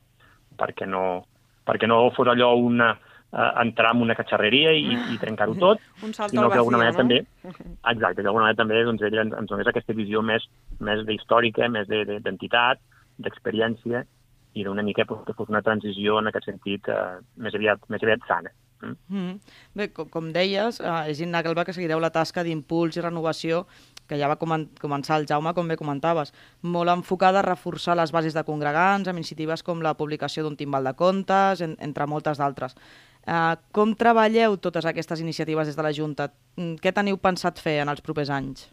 perquè 0.60 0.88
no, 0.90 1.24
perquè 1.68 1.88
no 1.88 2.02
fos 2.16 2.28
allò 2.28 2.50
una, 2.60 2.90
uh, 3.32 3.52
entrar 3.62 3.94
en 3.96 4.02
una 4.04 4.18
catxarreria 4.18 4.74
i, 4.76 4.98
i 5.14 5.20
trencar-ho 5.22 5.56
tot, 5.62 5.84
Un 6.04 6.16
salt 6.18 6.34
sinó 6.34 6.50
que 6.50 6.60
d'alguna 6.60 6.82
manera 6.82 6.98
no? 6.98 7.04
també, 7.04 7.22
exacte, 7.94 8.26
d'alguna 8.26 8.48
manera 8.48 8.60
també 8.60 8.82
doncs, 8.88 9.06
ell 9.08 9.22
ens, 9.24 9.38
ens 9.38 9.54
donés 9.54 9.70
aquesta 9.72 9.96
visió 9.96 10.26
més, 10.26 10.48
més 10.82 11.06
d'històrica, 11.08 11.70
més 11.72 11.88
d'identitat, 11.88 12.82
de, 12.82 12.91
d'experiència 13.18 14.06
i 14.54 14.66
d'una 14.68 14.84
mica 14.84 15.06
pues, 15.06 15.22
que 15.28 15.34
fos 15.34 15.50
una 15.50 15.64
transició 15.64 16.20
en 16.20 16.28
aquest 16.32 16.50
sentit 16.50 16.90
eh, 16.92 17.20
més, 17.38 17.56
aviat, 17.56 17.84
més 17.90 18.04
aviat 18.04 18.28
sana. 18.28 18.52
Mm. 18.82 18.98
Mm. 19.14 19.56
Bé, 19.78 19.88
com, 19.96 20.10
com 20.12 20.32
deies, 20.36 20.82
eh, 20.82 21.00
és 21.14 21.22
innegable 21.24 21.66
que 21.66 21.76
seguireu 21.76 22.02
la 22.04 22.12
tasca 22.12 22.44
d'impuls 22.44 22.98
i 22.98 23.06
renovació 23.06 23.66
que 24.12 24.20
ja 24.20 24.28
va 24.28 24.36
comen 24.36 24.66
començar 24.82 25.22
el 25.22 25.28
Jaume, 25.30 25.54
com 25.56 25.70
bé 25.72 25.78
comentaves, 25.80 26.34
molt 26.62 26.92
enfocada 26.92 27.40
a 27.40 27.46
reforçar 27.46 27.96
les 27.96 28.12
bases 28.12 28.36
de 28.36 28.44
congregants, 28.44 29.08
amb 29.08 29.22
iniciatives 29.22 29.64
com 29.64 29.80
la 29.86 29.96
publicació 29.96 30.44
d'un 30.44 30.58
timbal 30.60 30.84
de 30.90 30.94
comptes, 31.00 31.64
en, 31.64 31.78
entre 31.80 32.10
moltes 32.12 32.42
d'altres. 32.42 32.76
Eh, 33.24 33.56
com 33.72 33.96
treballeu 33.96 34.58
totes 34.60 34.90
aquestes 34.90 35.24
iniciatives 35.24 35.72
des 35.72 35.80
de 35.80 35.88
la 35.88 35.96
Junta? 35.96 36.28
Mm, 36.58 36.82
què 36.84 36.92
teniu 36.92 37.22
pensat 37.24 37.64
fer 37.64 37.80
en 37.86 37.94
els 37.94 38.04
propers 38.04 38.34
anys? 38.36 38.68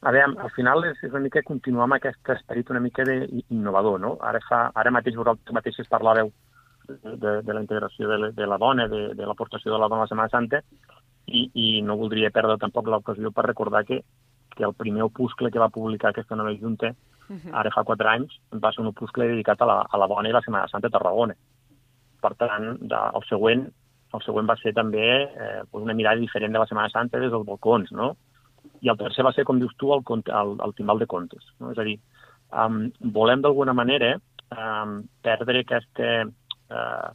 A 0.00 0.12
veure, 0.14 0.36
al 0.38 0.50
final 0.54 0.84
és, 0.86 0.98
és 1.02 1.10
una 1.10 1.24
mica 1.24 1.42
continuar 1.46 1.88
amb 1.88 1.96
aquest 1.96 2.30
esperit 2.36 2.70
una 2.70 2.82
mica 2.82 3.02
de, 3.06 3.16
innovador, 3.50 3.98
no? 4.00 4.12
Ara, 4.22 4.40
fa, 4.46 4.60
ara 4.78 4.92
mateix 4.94 5.16
vosaltres 5.18 5.54
mateixos 5.56 5.90
parlàveu 5.90 6.30
de, 6.88 7.32
de 7.42 7.52
la 7.54 7.60
integració 7.64 8.08
de, 8.08 8.18
la, 8.22 8.30
de 8.36 8.46
la 8.46 8.58
dona, 8.62 8.86
de, 8.88 9.08
de 9.18 9.26
l'aportació 9.26 9.72
de 9.74 9.80
la 9.80 9.88
dona 9.90 10.04
a 10.04 10.06
la 10.06 10.12
Setmana 10.12 10.32
Santa, 10.32 10.62
i, 11.26 11.48
i 11.52 11.66
no 11.82 11.98
voldria 12.00 12.30
perdre 12.32 12.56
tampoc 12.62 12.86
l'ocasió 12.88 13.32
per 13.34 13.44
recordar 13.48 13.82
que, 13.88 14.00
que 14.54 14.64
el 14.64 14.76
primer 14.78 15.02
opuscle 15.08 15.50
que 15.50 15.60
va 15.60 15.72
publicar 15.74 16.12
aquesta 16.12 16.38
nova 16.38 16.54
Junta, 16.54 16.94
ara 17.52 17.74
fa 17.74 17.84
quatre 17.84 18.08
anys, 18.08 18.38
va 18.54 18.72
ser 18.72 18.80
un 18.84 18.92
opuscle 18.94 19.26
dedicat 19.28 19.60
a 19.60 19.68
la, 19.68 19.82
a 19.82 20.00
la 20.00 20.08
dona 20.08 20.30
i 20.30 20.32
la 20.32 20.44
Setmana 20.46 20.70
Santa 20.70 20.88
a 20.88 20.94
Tarragona. 20.94 21.36
Per 22.22 22.32
tant, 22.38 22.70
de, 22.80 23.02
el 23.18 23.28
següent 23.28 23.68
el 24.16 24.22
següent 24.24 24.46
va 24.48 24.56
ser 24.56 24.72
també 24.72 25.04
eh, 25.04 25.62
una 25.76 25.92
mirada 25.92 26.16
diferent 26.16 26.54
de 26.54 26.62
la 26.62 26.66
Setmana 26.66 26.88
Santa 26.88 27.20
des 27.20 27.28
dels 27.28 27.44
balcons, 27.44 27.90
no? 27.92 28.14
I 28.80 28.90
el 28.90 28.98
tercer 28.98 29.24
va 29.26 29.32
ser, 29.34 29.44
com 29.48 29.60
dius 29.60 29.74
tu, 29.78 29.92
el, 29.94 30.04
el, 30.26 30.56
el 30.64 30.74
timbal 30.78 31.00
de 31.02 31.08
comptes. 31.10 31.44
No? 31.60 31.72
És 31.72 31.80
a 31.80 31.86
dir, 31.86 31.96
um, 32.64 32.84
volem 33.14 33.42
d'alguna 33.44 33.74
manera 33.76 34.14
um, 34.54 35.00
perdre 35.24 35.64
aquesta, 35.64 36.10
uh, 36.26 37.08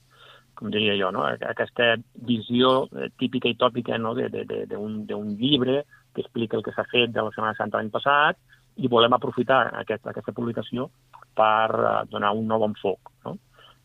com 0.60 0.74
diria 0.74 0.98
jo, 1.00 1.12
no? 1.16 1.24
aquesta 1.26 1.96
visió 2.28 2.84
eh, 2.94 3.10
típica 3.18 3.50
i 3.50 3.58
tòpica 3.58 3.98
no? 3.98 4.14
d'un 4.14 5.32
llibre 5.40 5.80
que 6.14 6.22
explica 6.22 6.60
el 6.60 6.64
que 6.64 6.74
s'ha 6.76 6.86
fet 6.92 7.10
de 7.14 7.24
la 7.26 7.34
Setmana 7.34 7.58
Santa 7.58 7.80
l'any 7.80 7.90
passat 7.94 8.38
i 8.78 8.90
volem 8.90 9.16
aprofitar 9.18 9.64
aquest, 9.82 10.06
aquesta 10.10 10.34
publicació 10.34 10.88
per 11.34 11.70
uh, 11.74 11.98
donar 12.10 12.36
un 12.38 12.48
nou 12.50 12.68
enfoc. 12.68 13.12
No? 13.26 13.38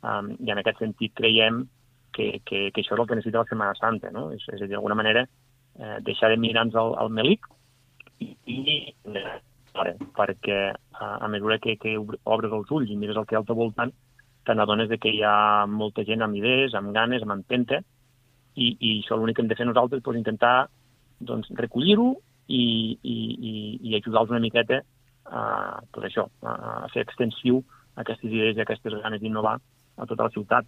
Um, 0.05 0.35
I 0.45 0.53
en 0.53 0.61
aquest 0.61 0.85
sentit 0.85 1.15
creiem 1.17 1.65
que, 2.13 2.41
que, 2.45 2.69
que 2.73 2.83
això 2.83 2.95
és 2.95 3.01
el 3.01 3.07
que 3.09 3.17
necessita 3.19 3.43
la 3.43 3.49
Setmana 3.49 3.77
Santa, 3.79 4.13
no? 4.15 4.29
és, 4.37 4.45
és 4.53 4.61
a 4.61 4.67
dir, 4.67 4.75
d'alguna 4.75 4.97
manera, 4.99 5.25
eh, 5.79 5.99
deixar 6.05 6.31
de 6.33 6.39
mirar-nos 6.41 6.77
al, 6.77 6.95
al 6.99 7.11
melic 7.15 7.47
i, 8.21 8.83
perquè 10.17 10.59
a, 10.73 11.09
a 11.25 11.29
mesura 11.29 11.59
que, 11.63 11.77
que 11.81 11.95
obres 11.99 12.53
els 12.53 12.71
ulls 12.75 12.91
i 12.91 12.97
mires 12.99 13.17
el 13.17 13.27
que 13.27 13.37
hi 13.37 13.39
ha 13.39 13.43
al 13.43 13.49
teu 13.49 13.59
voltant, 13.59 13.93
te 14.45 14.57
n'adones 14.57 14.91
que 15.01 15.13
hi 15.13 15.23
ha 15.23 15.67
molta 15.69 16.05
gent 16.09 16.25
amb 16.25 16.39
idees, 16.39 16.75
amb 16.75 16.95
ganes, 16.97 17.23
amb 17.23 17.37
empenta, 17.37 17.83
i, 18.59 18.75
i 18.81 18.93
això 18.99 19.17
l'únic 19.17 19.39
que 19.39 19.45
hem 19.45 19.51
de 19.51 19.59
fer 19.59 19.67
nosaltres 19.69 20.01
és 20.01 20.07
doncs, 20.07 20.19
intentar 20.19 20.55
doncs, 21.21 21.51
recollir-ho 21.59 22.11
i, 22.49 22.63
i, 23.03 23.17
i, 23.51 23.53
i 23.91 23.97
ajudar-los 23.99 24.33
una 24.35 24.43
miqueta 24.43 24.81
a, 25.29 25.43
doncs 25.93 26.09
això, 26.09 26.27
a 26.43 26.89
fer 26.95 27.05
extensiu 27.07 27.61
aquestes 28.01 28.31
idees 28.31 28.57
i 28.57 28.65
aquestes 28.65 28.97
ganes 29.03 29.23
d'innovar 29.23 29.59
a 29.59 30.07
tota 30.07 30.29
la 30.29 30.35
ciutat. 30.35 30.67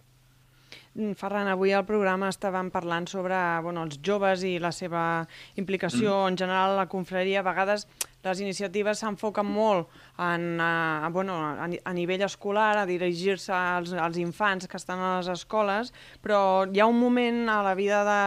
Mm, 0.93 1.13
Ferran, 1.15 1.47
avui 1.47 1.71
al 1.71 1.85
programa 1.87 2.27
estàvem 2.27 2.67
parlant 2.71 3.05
sobre 3.07 3.37
bueno, 3.63 3.85
els 3.87 4.01
joves 4.03 4.41
i 4.43 4.57
la 4.59 4.73
seva 4.75 5.23
implicació 5.55 6.17
mm. 6.17 6.31
en 6.33 6.39
general 6.41 6.73
a 6.73 6.81
la 6.81 6.87
confraria. 6.91 7.39
A 7.39 7.47
vegades 7.47 7.87
les 8.25 8.41
iniciatives 8.43 8.99
s'enfoquen 8.99 9.47
molt 9.47 9.87
en, 10.21 10.59
a, 10.61 11.09
bueno, 11.11 11.35
a, 11.35 11.65
a 11.65 11.93
nivell 11.93 12.21
escolar, 12.21 12.77
a 12.77 12.85
dirigir-se 12.85 13.53
als, 13.53 13.93
als 13.93 14.19
infants 14.21 14.67
que 14.69 14.77
estan 14.77 15.01
a 15.01 15.15
les 15.17 15.31
escoles, 15.33 15.91
però 16.21 16.67
hi 16.69 16.81
ha 16.81 16.87
un 16.89 16.99
moment 16.99 17.49
a 17.49 17.61
la 17.65 17.73
vida 17.75 18.03
de, 18.05 18.21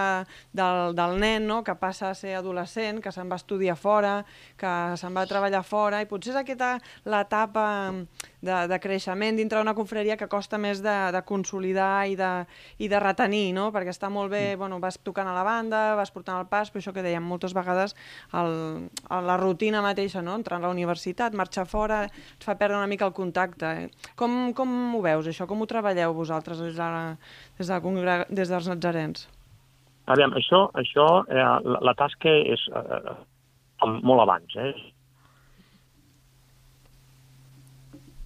del, 0.59 0.95
del 0.99 1.19
nen 1.23 1.47
no?, 1.47 1.63
que 1.65 1.77
passa 1.79 2.11
a 2.11 2.19
ser 2.19 2.35
adolescent, 2.39 3.01
que 3.05 3.13
se'n 3.15 3.31
va 3.31 3.39
estudiar 3.39 3.77
fora, 3.79 4.17
que 4.59 4.73
se'n 4.99 5.15
va 5.15 5.25
a 5.25 5.31
treballar 5.31 5.63
fora, 5.67 6.03
i 6.03 6.11
potser 6.11 6.35
és 6.35 6.41
aquesta 6.41 6.75
l'etapa 7.07 7.67
de, 8.45 8.57
de 8.71 8.81
creixement 8.83 9.39
dintre 9.39 9.61
d'una 9.61 9.77
confraria 9.77 10.19
que 10.19 10.29
costa 10.31 10.59
més 10.59 10.83
de, 10.83 10.97
de 11.15 11.23
consolidar 11.29 12.07
i 12.11 12.19
de, 12.19 12.33
i 12.83 12.91
de 12.91 13.03
retenir, 13.03 13.53
no? 13.57 13.71
perquè 13.75 13.95
està 13.95 14.11
molt 14.11 14.33
bé, 14.35 14.55
mm. 14.55 14.59
bueno, 14.61 14.81
vas 14.83 14.99
tocant 14.99 15.31
a 15.31 15.37
la 15.37 15.47
banda, 15.47 15.85
vas 15.99 16.13
portant 16.15 16.41
el 16.43 16.51
pas, 16.51 16.73
però 16.73 16.83
això 16.83 16.95
que 16.97 17.07
dèiem 17.07 17.25
moltes 17.25 17.55
vegades, 17.57 17.95
el, 18.35 18.89
la 19.31 19.39
rutina 19.41 19.83
mateixa, 19.85 20.25
no? 20.25 20.37
entrar 20.41 20.59
a 20.59 20.67
la 20.67 20.75
universitat, 20.75 21.37
marxar 21.39 21.67
fora, 21.71 21.84
et 21.93 22.45
fa 22.45 22.55
perdre 22.61 22.79
una 22.79 22.88
mica 22.91 23.07
el 23.07 23.14
contacte. 23.17 23.91
Com, 24.17 24.53
com 24.57 24.71
ho 24.97 25.03
veus, 25.05 25.29
això? 25.29 25.47
Com 25.50 25.62
ho 25.62 25.69
treballeu 25.71 26.14
vosaltres 26.17 26.61
des, 26.62 26.79
de, 26.79 26.88
des, 27.59 27.71
de, 27.71 28.17
des 28.31 28.53
dels 28.53 28.69
natzarens? 28.71 29.29
Aviam, 30.14 30.35
això, 30.37 30.67
això 30.81 31.07
eh, 31.29 31.41
la, 31.41 31.81
la 31.88 31.95
tasca 31.97 32.33
és 32.55 32.67
eh, 32.69 33.00
eh, 33.00 33.95
molt 34.05 34.25
abans. 34.25 34.57
Eh? 34.61 34.73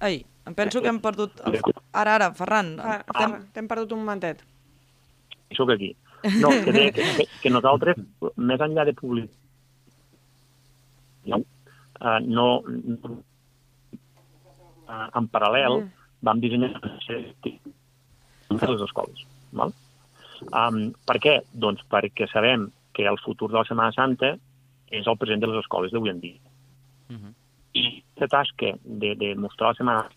Ai, 0.09 0.23
em 0.47 0.55
penso 0.59 0.83
que 0.83 0.91
hem 0.91 1.00
perdut... 1.03 1.43
Ara, 1.93 2.15
ara, 2.19 2.33
Ferran. 2.35 2.77
Ah, 2.79 3.00
T'hem 3.11 3.67
ah, 3.67 3.71
perdut 3.71 3.95
un 3.97 4.05
momentet. 4.05 4.45
Soc 5.57 5.73
aquí. 5.75 5.95
No, 6.43 6.50
que, 6.50 6.73
de, 6.75 6.88
que, 6.93 7.29
que 7.43 7.50
nosaltres, 7.50 7.99
més 8.37 8.62
enllà 8.62 8.85
de 8.88 8.95
publicar 8.99 9.38
no, 11.29 11.38
uh, 12.00 12.19
no, 12.21 12.62
no 12.67 13.23
uh, 14.88 15.07
en 15.18 15.28
paral·lel 15.33 15.83
mm. 15.83 16.09
vam 16.26 16.40
dissenyar 16.42 16.73
les 18.50 18.85
escoles. 18.88 19.25
Val? 19.52 19.73
Um, 20.49 20.92
per 21.09 21.18
què? 21.23 21.38
Doncs 21.52 21.85
perquè 21.90 22.28
sabem 22.33 22.68
que 22.97 23.07
el 23.07 23.18
futur 23.23 23.50
de 23.52 23.59
la 23.61 23.66
Setmana 23.68 23.95
Santa 23.95 24.35
és 24.90 25.07
el 25.07 25.18
present 25.21 25.42
de 25.42 25.50
les 25.50 25.61
escoles 25.62 25.92
d'avui 25.92 26.11
en 26.11 26.21
dia. 26.21 26.38
Mm 27.09 27.16
-hmm. 27.16 27.35
I 27.75 28.02
aquesta 28.16 28.28
tasca 28.37 28.73
de, 28.83 29.14
de 29.14 29.35
mostrar 29.35 29.68
la 29.68 29.75
Setmana 29.75 30.09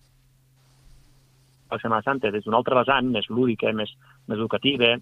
la 1.72 1.80
Setmana 1.80 2.04
Santa 2.04 2.32
des 2.32 2.44
d'un 2.44 2.54
altre 2.54 2.76
vessant, 2.76 3.08
més 3.08 3.28
lúdica, 3.30 3.72
més, 3.72 3.92
més 4.28 4.38
educativa, 4.38 4.98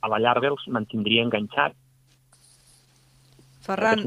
a 0.00 0.08
la 0.08 0.18
llarga 0.18 0.48
els 0.48 0.66
mantindria 0.68 1.22
enganxats 1.22 1.78
Ferran, 3.64 4.02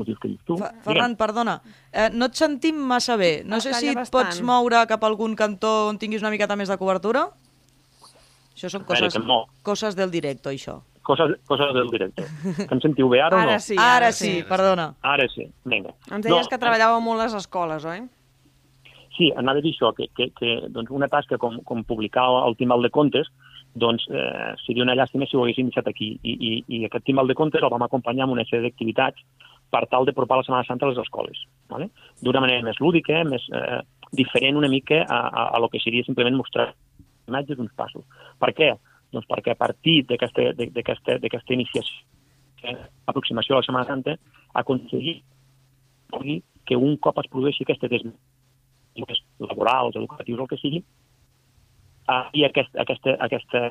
Ferran, 0.86 1.16
perdona, 1.18 1.58
eh, 1.90 2.12
no 2.14 2.28
et 2.30 2.38
sentim 2.38 2.78
massa 2.78 3.16
bé. 3.18 3.42
No 3.44 3.58
sé 3.64 3.74
si 3.74 3.90
et 3.90 3.98
bastant. 3.98 4.28
pots 4.30 4.42
moure 4.46 4.84
cap 4.90 5.02
a 5.02 5.10
algun 5.10 5.34
cantó 5.36 5.88
on 5.90 5.98
tinguis 5.98 6.22
una 6.22 6.30
miqueta 6.30 6.56
més 6.60 6.70
de 6.70 6.78
cobertura? 6.78 7.26
Això 8.54 8.70
són 8.74 8.86
coses, 8.86 9.18
no. 9.26 9.46
coses 9.66 9.98
del 9.98 10.14
directo, 10.14 10.54
això. 10.54 10.80
Coses, 11.08 11.38
coses 11.48 11.74
del 11.74 11.90
directo. 11.90 12.26
Que 12.58 12.70
em 12.76 12.84
sentiu 12.84 13.10
bé 13.10 13.22
ara, 13.24 13.42
ara 13.42 13.56
o 13.56 13.58
no? 13.58 13.64
Sí, 13.64 13.78
ara, 13.80 13.96
ara 13.96 14.12
sí, 14.12 14.30
sí, 14.30 14.46
perdona. 14.50 14.88
Ara 15.02 15.28
sí, 15.34 15.48
vinga. 15.66 15.94
Ens 16.12 16.26
deies 16.26 16.46
no, 16.46 16.52
que 16.52 16.62
treballàveu 16.62 17.02
molt 17.02 17.24
les 17.24 17.36
escoles, 17.38 17.86
oi? 17.88 18.04
Sí, 19.18 19.32
anava 19.34 19.62
a 19.62 19.66
dir 19.66 19.74
això, 19.74 19.90
que, 19.98 20.10
que, 20.14 20.30
que 20.38 20.58
doncs 20.70 20.94
una 20.94 21.10
tasca 21.10 21.40
com, 21.42 21.58
com 21.66 21.86
publicar 21.88 22.28
el 22.44 22.58
Timal 22.60 22.86
de 22.86 22.94
Contes 22.94 23.32
doncs 23.78 24.08
eh, 24.10 24.54
seria 24.66 24.86
una 24.86 24.96
llàstima 24.98 25.28
si 25.28 25.38
ho 25.38 25.44
haguéssim 25.44 25.70
deixat 25.70 25.88
aquí. 25.92 26.14
I, 26.22 26.34
i, 26.34 26.52
i 26.78 26.82
aquest 26.88 27.06
timbal 27.08 27.30
de 27.30 27.36
comptes 27.38 27.64
el 27.64 27.74
vam 27.74 27.86
acompanyar 27.86 28.26
amb 28.26 28.36
una 28.38 28.46
sèrie 28.48 28.66
d'activitats 28.68 29.24
per 29.72 29.84
tal 29.92 30.08
de 30.08 30.16
propar 30.16 30.40
la 30.40 30.48
Setmana 30.48 30.68
Santa 30.68 30.88
a 30.88 30.92
les 30.92 31.02
escoles. 31.02 31.40
Vale? 31.72 31.90
D'una 32.24 32.42
manera 32.44 32.66
més 32.66 32.80
lúdica, 32.84 33.24
més 33.28 33.46
eh, 33.54 33.82
diferent 34.16 34.60
una 34.60 34.72
mica 34.72 35.02
a, 35.04 35.22
a, 35.28 35.48
a 35.56 35.64
lo 35.64 35.70
que 35.70 35.82
seria 35.84 36.06
simplement 36.08 36.40
mostrar 36.40 36.70
imatges 37.28 37.60
d'uns 37.60 37.74
passos. 37.76 38.06
Per 38.40 38.54
què? 38.56 38.74
Doncs 39.14 39.28
perquè 39.28 39.54
a 39.54 39.60
partir 39.60 40.02
d'aquesta 40.08 41.56
iniciació, 41.56 42.06
eh, 42.64 42.78
aproximació 43.08 43.56
a 43.56 43.62
la 43.62 43.68
Setmana 43.68 43.88
Santa, 43.88 44.18
aconseguir 44.54 45.22
que 46.68 46.76
un 46.76 46.96
cop 47.04 47.20
es 47.20 47.30
produeixi 47.32 47.64
aquesta 47.64 47.90
desmesures 47.92 49.24
laborals, 49.40 49.96
educatius, 49.96 50.40
el 50.40 50.48
que 50.48 50.60
sigui, 50.62 50.84
uh, 52.08 52.26
i 52.34 52.44
aquest, 52.48 52.74
aquesta, 52.80 53.18
aquesta 53.28 53.68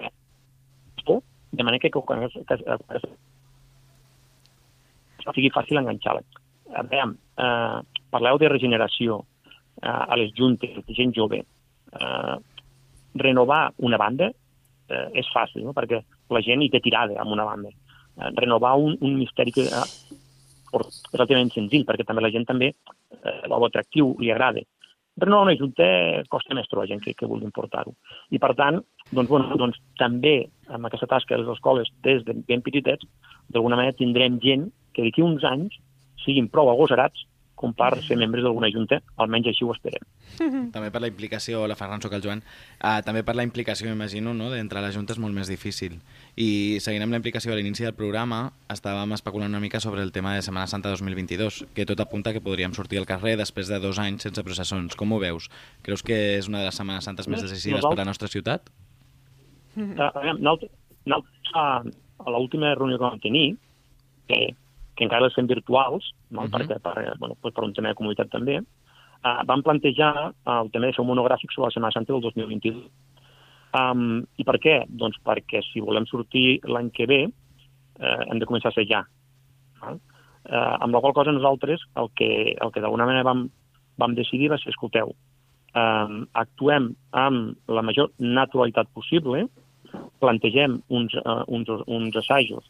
de 1.57 1.65
manera 1.65 1.81
que, 1.81 1.91
que, 1.91 2.01
que, 2.01 2.57
que, 2.57 3.01
que 5.25 5.33
sigui 5.35 5.53
fàcil 5.55 5.81
enganxar-la. 5.81 6.23
A 6.77 6.83
veure, 6.87 7.15
eh, 7.41 7.79
parleu 8.13 8.39
de 8.43 8.51
regeneració 8.53 9.23
eh, 9.83 9.89
a 9.89 10.19
les 10.21 10.35
juntes, 10.37 10.77
de 10.87 10.97
gent 10.99 11.15
jove. 11.17 11.43
Eh, 11.97 12.37
renovar 13.17 13.73
una 13.79 13.97
banda 13.97 14.29
eh, 14.29 15.09
és 15.23 15.33
fàcil, 15.33 15.65
no? 15.65 15.75
perquè 15.77 16.03
la 16.31 16.43
gent 16.45 16.63
hi 16.63 16.71
té 16.73 16.83
tirada 16.85 17.19
amb 17.23 17.33
una 17.33 17.47
banda. 17.49 17.73
Eh, 17.73 18.31
renovar 18.37 18.77
un, 18.83 18.99
un 19.01 19.17
misteri 19.19 19.55
que 19.57 19.67
eh, 19.67 19.89
relativament 21.13 21.55
senzill, 21.55 21.87
perquè 21.89 22.05
també 22.05 22.27
la 22.27 22.33
gent 22.35 22.47
també 22.49 22.73
eh, 22.75 23.43
l'atractiu 23.49 24.15
li 24.21 24.33
agrada 24.35 24.67
renovar 25.17 25.47
una 25.47 25.57
junta 25.57 25.87
costa 26.33 26.55
més 26.55 26.69
trobar 26.69 26.89
gent 26.91 27.03
que, 27.05 27.15
que 27.17 27.29
vulguin 27.29 27.55
portar-ho. 27.55 27.95
I, 28.31 28.41
per 28.43 28.53
tant, 28.59 28.83
doncs, 29.11 29.31
bueno, 29.31 29.57
doncs, 29.61 29.79
també 30.01 30.37
amb 30.69 30.89
aquesta 30.89 31.09
tasca 31.11 31.37
de 31.37 31.43
les 31.43 31.55
escoles 31.57 31.91
des 32.05 32.25
de 32.27 32.37
ben 32.49 32.65
petitets, 32.65 33.07
d'alguna 33.53 33.79
manera 33.79 33.97
tindrem 33.97 34.41
gent 34.43 34.69
que 34.93 35.07
d'aquí 35.07 35.25
uns 35.25 35.45
anys 35.47 35.79
siguin 36.25 36.51
prou 36.53 36.71
agosarats 36.73 37.25
com 37.57 37.73
per 37.77 37.97
ser 38.05 38.19
membres 38.21 38.45
d'alguna 38.45 38.69
junta, 38.73 39.01
almenys 39.23 39.49
així 39.51 39.65
ho 39.65 39.73
esperem. 39.73 40.05
També 40.75 40.91
per 40.93 41.01
la 41.03 41.09
implicació, 41.09 41.63
la 41.67 41.77
Ferran, 41.79 42.03
soc 42.05 42.15
el 42.17 42.23
Joan, 42.25 42.43
uh, 42.77 43.01
també 43.07 43.23
per 43.25 43.35
la 43.39 43.47
implicació, 43.47 43.89
m'imagino, 43.89 44.35
no? 44.37 44.51
d'entrar 44.53 44.83
a 44.83 44.87
la 44.87 44.93
junta 44.93 45.15
és 45.17 45.21
molt 45.23 45.35
més 45.35 45.49
difícil. 45.49 45.97
I 46.37 46.79
seguint 46.85 47.07
amb 47.07 47.17
la 47.17 47.21
implicació 47.23 47.55
a 47.55 47.57
l'inici 47.57 47.87
del 47.87 47.97
programa, 47.97 48.43
estàvem 48.73 49.17
especulant 49.17 49.55
una 49.55 49.63
mica 49.63 49.81
sobre 49.81 50.05
el 50.05 50.13
tema 50.13 50.35
de 50.37 50.45
Setmana 50.45 50.69
Santa 50.69 50.93
2022, 50.93 51.63
que 51.75 51.89
tot 51.89 52.03
apunta 52.05 52.35
que 52.37 52.45
podríem 52.45 52.77
sortir 52.77 53.01
al 53.01 53.09
carrer 53.09 53.39
després 53.41 53.73
de 53.73 53.81
dos 53.81 54.01
anys 54.03 54.29
sense 54.29 54.45
processons. 54.45 54.99
Com 55.01 55.17
ho 55.17 55.23
veus? 55.23 55.49
Creus 55.87 56.05
que 56.05 56.19
és 56.37 56.51
una 56.53 56.61
de 56.61 56.69
les 56.69 56.77
Setmanes 56.77 57.09
Santes 57.09 57.31
més 57.33 57.45
decisives 57.45 57.87
per 57.87 57.97
a 57.97 58.03
la 58.03 58.09
nostra 58.09 58.29
ciutat? 58.29 58.69
Uh, 59.77 60.37
nosaltres, 60.37 60.73
a, 61.55 61.67
a 61.81 62.33
l'última 62.33 62.75
reunió 62.77 63.01
que 63.01 63.09
vam 63.09 63.21
tenir, 63.23 63.49
que 64.29 64.53
que 64.97 65.05
encara 65.05 65.27
les 65.27 65.37
fem 65.37 65.47
virtuals, 65.47 66.11
no? 66.31 66.43
uh 66.43 66.47
-huh. 66.47 66.53
perquè, 66.55 66.81
per, 66.81 67.17
bueno, 67.19 67.37
per 67.43 67.65
un 67.65 67.73
tema 67.73 67.89
de 67.89 67.95
comunitat 67.95 68.31
també, 68.31 68.59
uh, 68.59 69.43
vam 69.47 69.63
plantejar 69.63 70.33
el 70.47 70.71
tema 70.71 70.87
de 70.87 70.93
fer 70.93 71.05
un 71.05 71.11
monogràfic 71.13 71.53
sobre 71.53 71.69
la 71.69 71.75
Setmana 71.75 71.93
Santa 71.93 72.13
del 72.13 72.23
2022. 72.23 72.91
Um, 73.77 74.25
I 74.37 74.45
per 74.45 74.59
què? 74.59 74.85
Doncs 74.89 75.19
perquè 75.25 75.61
si 75.73 75.81
volem 75.81 76.07
sortir 76.07 76.61
l'any 76.65 76.91
que 76.91 77.07
ve, 77.07 77.27
uh, 77.27 78.23
hem 78.31 78.39
de 78.39 78.47
començar 78.47 78.71
a 78.71 78.73
ser 78.73 78.87
ja. 78.87 79.05
Uh, 79.83 80.77
amb 80.81 80.95
la 80.95 81.01
qual 81.01 81.13
cosa 81.13 81.33
nosaltres 81.33 81.81
el 81.97 82.09
que, 82.15 82.55
el 82.61 82.71
que 82.73 82.81
d'alguna 82.81 83.05
manera 83.05 83.25
vam, 83.25 83.51
vam 83.99 84.15
decidir 84.15 84.51
va 84.51 84.59
ser, 84.59 84.71
escolteu, 84.71 85.13
um, 85.75 86.27
actuem 86.33 86.95
amb 87.11 87.57
la 87.69 87.83
major 87.83 88.11
naturalitat 88.19 88.89
possible, 88.95 89.49
plantegem 90.21 90.81
uns, 90.89 91.15
uh, 91.15 91.43
uns, 91.49 91.69
uns 91.87 92.17
assajos 92.17 92.65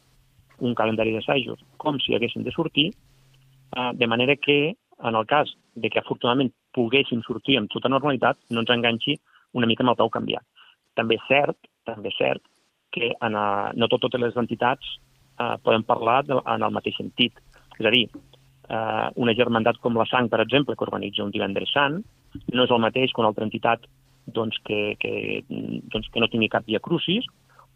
un 0.59 0.75
calendari 0.75 1.13
d'assajos 1.15 1.63
com 1.77 1.99
si 1.99 2.15
haguessin 2.15 2.43
de 2.43 2.51
sortir, 2.51 2.91
eh, 2.91 3.91
de 3.93 4.07
manera 4.07 4.35
que, 4.35 4.75
en 5.03 5.15
el 5.15 5.25
cas 5.25 5.53
de 5.75 5.89
que 5.89 5.99
afortunadament 5.99 6.53
poguessin 6.73 7.21
sortir 7.25 7.57
amb 7.57 7.69
tota 7.69 7.89
normalitat, 7.89 8.37
no 8.49 8.63
ens 8.63 8.73
enganxi 8.73 9.17
una 9.53 9.67
mica 9.69 9.83
amb 9.83 9.93
el 9.93 9.99
peu 9.99 10.09
canviat. 10.09 10.45
també 10.97 11.13
és 11.13 11.25
cert, 11.29 11.57
també 11.85 12.09
és 12.09 12.17
cert 12.17 12.41
que 12.91 13.11
en, 13.21 13.35
uh, 13.37 13.69
no 13.77 13.87
tot, 13.87 14.01
totes 14.01 14.21
les 14.21 14.37
entitats 14.41 14.87
uh, 15.37 15.57
poden 15.61 15.83
parlar 15.85 16.23
de, 16.25 16.39
en 16.39 16.65
el 16.65 16.73
mateix 16.73 16.97
sentit. 16.97 17.37
És 17.77 17.85
a 17.85 17.91
dir, 17.93 18.07
uh, 18.09 19.09
una 19.21 19.35
germandat 19.37 19.77
com 19.83 19.97
la 19.99 20.07
Sang, 20.09 20.29
per 20.31 20.41
exemple, 20.41 20.75
que 20.75 20.87
organitza 20.87 21.25
un 21.25 21.33
divendres 21.35 21.73
sant, 21.75 21.99
no 22.53 22.65
és 22.65 22.73
el 22.73 22.81
mateix 22.81 23.13
que 23.13 23.21
una 23.21 23.29
altra 23.29 23.45
entitat 23.45 23.85
doncs, 24.33 24.57
que, 24.67 24.95
que, 24.99 25.43
doncs, 25.47 26.09
que 26.11 26.23
no 26.23 26.31
tingui 26.31 26.49
cap 26.51 26.65
via 26.67 26.81
crucis, 26.83 27.27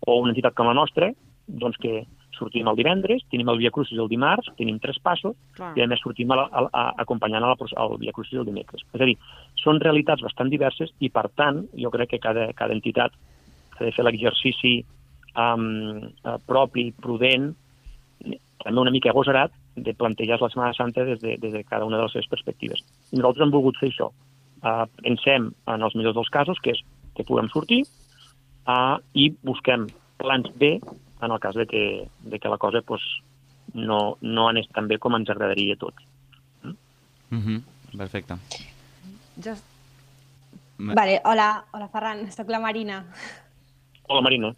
o 0.07 0.17
una 0.19 0.33
entitat 0.33 0.57
com 0.57 0.67
la 0.67 0.77
nostra, 0.77 1.11
doncs, 1.47 1.77
que 1.77 2.01
sortim 2.41 2.69
el 2.71 2.79
divendres, 2.79 3.23
tenim 3.31 3.49
el 3.53 3.61
Via 3.61 3.71
Crucis 3.73 3.99
el 4.01 4.09
dimarts, 4.09 4.49
tenim 4.57 4.79
tres 4.81 4.97
passos, 5.03 5.37
Clar. 5.57 5.71
i 5.77 5.83
a 5.83 5.87
més 5.89 6.01
sortim 6.01 6.33
a, 6.33 6.41
a, 6.43 6.65
a, 6.67 6.85
acompanyant 7.05 7.45
a 7.45 7.53
la, 7.53 7.69
al 7.83 7.97
Via 8.01 8.13
Crucis 8.15 8.39
el 8.41 8.47
dimecres. 8.49 8.83
És 8.91 9.01
a 9.01 9.09
dir, 9.09 9.17
són 9.61 9.81
realitats 9.83 10.25
bastant 10.25 10.49
diverses 10.51 10.93
i, 10.99 11.11
per 11.13 11.27
tant, 11.37 11.63
jo 11.77 11.93
crec 11.93 12.15
que 12.15 12.23
cada, 12.23 12.49
cada 12.57 12.77
entitat 12.77 13.15
ha 13.77 13.83
de 13.83 13.93
fer 13.95 14.05
l'exercici 14.05 14.79
um, 15.35 16.01
uh, 16.25 16.37
propi, 16.47 16.89
prudent, 16.97 17.51
també 18.61 18.77
una 18.81 18.93
mica 18.93 19.13
agosarat, 19.13 19.53
de 19.75 19.93
plantejar 19.95 20.37
la 20.41 20.49
Setmana 20.51 20.75
Santa 20.75 21.05
des 21.07 21.21
de, 21.21 21.37
des 21.39 21.53
de 21.53 21.63
cada 21.63 21.85
una 21.87 21.97
de 21.97 22.03
les 22.03 22.13
seves 22.17 22.27
perspectives. 22.29 22.81
I 23.11 23.19
nosaltres 23.19 23.45
hem 23.45 23.53
volgut 23.53 23.79
fer 23.79 23.89
això. 23.91 24.11
Uh, 24.61 24.83
pensem 25.01 25.47
en 25.71 25.85
els 25.87 25.95
millors 25.97 26.17
dels 26.17 26.29
casos, 26.29 26.59
que 26.61 26.75
és 26.75 26.81
que 27.15 27.25
puguem 27.27 27.47
sortir, 27.53 27.81
uh, 28.67 28.99
i 29.17 29.31
busquem 29.47 29.87
plans 30.21 30.51
B 30.59 30.75
en 31.21 31.31
el 31.31 31.39
cas 31.39 31.55
de 31.55 31.65
que, 31.67 32.07
de 32.23 32.39
que 32.39 32.49
la 32.49 32.57
cosa 32.57 32.81
pues, 32.81 33.01
no, 33.73 34.17
no 34.21 34.47
anés 34.49 34.67
tan 34.73 34.87
bé 34.87 34.97
com 34.99 35.15
ens 35.15 35.29
agradaria 35.29 35.75
a 35.75 35.81
tots. 35.81 36.03
Mhm, 37.31 37.61
Perfecte. 37.97 38.35
Ja... 39.43 39.55
Ma- 40.81 40.95
Vale, 40.97 41.21
hola, 41.25 41.63
hola 41.71 41.87
Ferran, 41.93 42.25
sóc 42.35 42.49
la 42.49 42.59
Marina. 42.59 43.03
Hola, 44.07 44.21
Marina. 44.21 44.53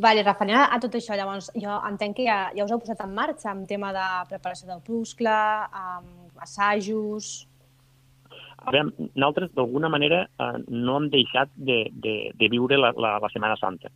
Vale, 0.00 0.22
referent 0.24 0.56
a, 0.62 0.78
tot 0.80 0.94
això, 0.96 1.12
llavors, 1.18 1.50
jo 1.60 1.74
entenc 1.88 2.14
que 2.16 2.24
ja, 2.24 2.36
ja 2.56 2.64
us 2.64 2.70
heu 2.72 2.78
posat 2.80 3.02
en 3.04 3.10
marxa 3.12 3.50
amb 3.50 3.66
tema 3.68 3.90
de 3.92 4.04
preparació 4.30 4.68
del 4.70 4.80
pluscle, 4.86 5.28
amb 5.28 6.38
assajos... 6.40 7.46
A 8.60 8.70
veure, 8.72 8.92
nosaltres, 9.16 9.50
d'alguna 9.56 9.88
manera, 9.92 10.22
eh, 10.38 10.56
no 10.68 10.98
hem 11.00 11.06
deixat 11.12 11.48
de, 11.56 11.86
de, 11.92 12.14
de 12.36 12.48
viure 12.52 12.76
la, 12.76 12.90
la, 12.92 13.14
la 13.20 13.28
Setmana 13.32 13.56
Santa. 13.56 13.88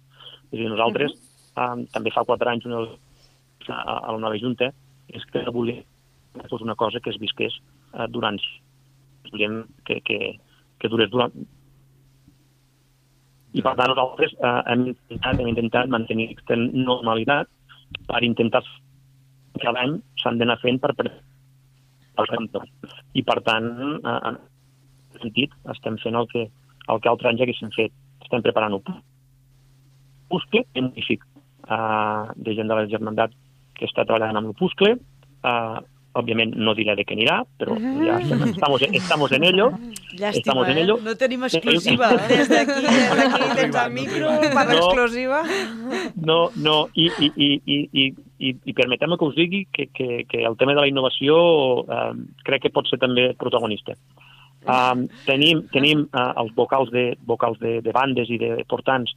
És 0.51 0.55
a 0.55 0.57
dir, 0.57 0.69
nosaltres, 0.73 1.13
eh, 1.57 1.75
també 1.95 2.13
fa 2.15 2.27
quatre 2.29 2.51
anys, 2.51 2.67
una, 2.69 2.85
a, 3.69 3.99
a 3.99 4.15
la 4.15 4.21
nova 4.21 4.39
Junta, 4.41 4.71
és 5.09 5.25
que 5.33 5.45
volíem 5.53 5.85
que 6.35 6.49
fos 6.49 6.63
una 6.63 6.75
cosa 6.75 7.01
que 7.01 7.11
es 7.11 7.19
visqués 7.19 7.55
eh, 7.95 8.07
durant... 8.11 8.41
Volíem 9.31 9.65
que, 9.85 10.01
que, 10.03 10.39
que 10.79 10.89
durés 10.89 11.11
durant... 11.11 11.35
I, 13.55 13.63
per 13.63 13.77
tant, 13.79 13.93
nosaltres 13.93 14.35
eh, 14.35 14.63
hem, 14.73 14.89
intentat, 14.91 15.39
hem 15.39 15.53
intentat 15.53 15.93
mantenir 15.93 16.33
aquesta 16.33 16.59
normalitat 16.59 17.51
per 18.09 18.25
intentar 18.27 18.65
que 18.67 19.63
cada 19.63 19.85
any 19.87 20.01
s'han 20.23 20.41
d'anar 20.41 20.59
fent 20.63 20.81
per, 20.83 20.91
els. 20.99 22.59
I, 23.15 23.23
per 23.23 23.39
tant, 23.47 23.71
eh, 24.03 24.19
en 24.33 24.41
sentit, 25.23 25.55
estem 25.77 26.01
fent 26.03 26.19
el 26.19 26.27
que, 26.33 26.49
el 26.91 27.01
que 27.01 27.13
altres 27.13 27.31
anys 27.31 27.47
haguessin 27.47 27.71
fet. 27.79 27.95
Estem 28.27 28.43
preparant 28.43 28.75
un 28.81 28.83
puscle 30.33 30.65
magnífic 30.75 31.23
uh, 31.69 32.31
de 32.37 32.55
gent 32.57 32.71
de 32.71 32.79
la 32.79 32.87
Germandat 32.91 33.35
que 33.75 33.89
està 33.89 34.05
treballant 34.07 34.37
amb 34.39 34.53
l'opuscle. 34.53 34.95
Uh, 35.45 35.81
òbviament 36.15 36.53
no 36.55 36.77
diré 36.79 36.95
de 36.95 37.03
què 37.03 37.17
anirà, 37.17 37.41
però 37.59 37.75
ja 37.75 38.21
estem, 38.23 38.45
estamos, 38.53 38.83
estamos 38.87 39.33
en 39.35 39.45
ello. 39.49 39.65
Llàstima, 40.15 40.31
Estamos 40.39 40.69
en 40.71 40.79
eh? 40.79 40.83
ello. 40.85 40.99
No 41.03 41.15
tenim 41.19 41.43
exclusiva. 41.49 42.13
eh? 42.15 42.29
Des 42.31 42.53
d'aquí, 42.53 42.85
des 42.87 43.09
d'aquí 43.19 43.49
tens 43.59 43.79
el 43.83 43.91
micro 43.97 44.31
per 44.45 44.53
No. 44.55 44.69
l'exclusiva. 44.71 45.41
No, 46.15 46.39
no, 46.55 46.77
i, 46.95 47.09
i, 47.19 47.33
i, 47.35 47.49
i, 47.67 47.79
i, 47.91 48.07
i, 48.39 48.55
i 48.63 48.77
permetem 48.79 49.17
que 49.19 49.27
us 49.27 49.35
digui 49.35 49.65
que, 49.75 49.89
que, 49.91 50.23
que 50.31 50.45
el 50.47 50.57
tema 50.57 50.77
de 50.79 50.85
la 50.85 50.87
innovació 50.93 51.35
eh, 51.83 52.13
crec 52.47 52.69
que 52.69 52.75
pot 52.79 52.87
ser 52.87 53.01
també 53.03 53.33
protagonista. 53.35 53.99
Um, 54.65 55.09
tenim 55.27 55.67
tenim 55.75 56.07
uh, 56.07 56.31
els 56.41 56.55
vocals 56.57 56.89
de, 56.95 57.19
vocals 57.29 57.59
de, 57.61 57.81
de 57.85 57.93
bandes 57.93 58.31
i 58.33 58.39
de 58.41 58.63
portants 58.71 59.11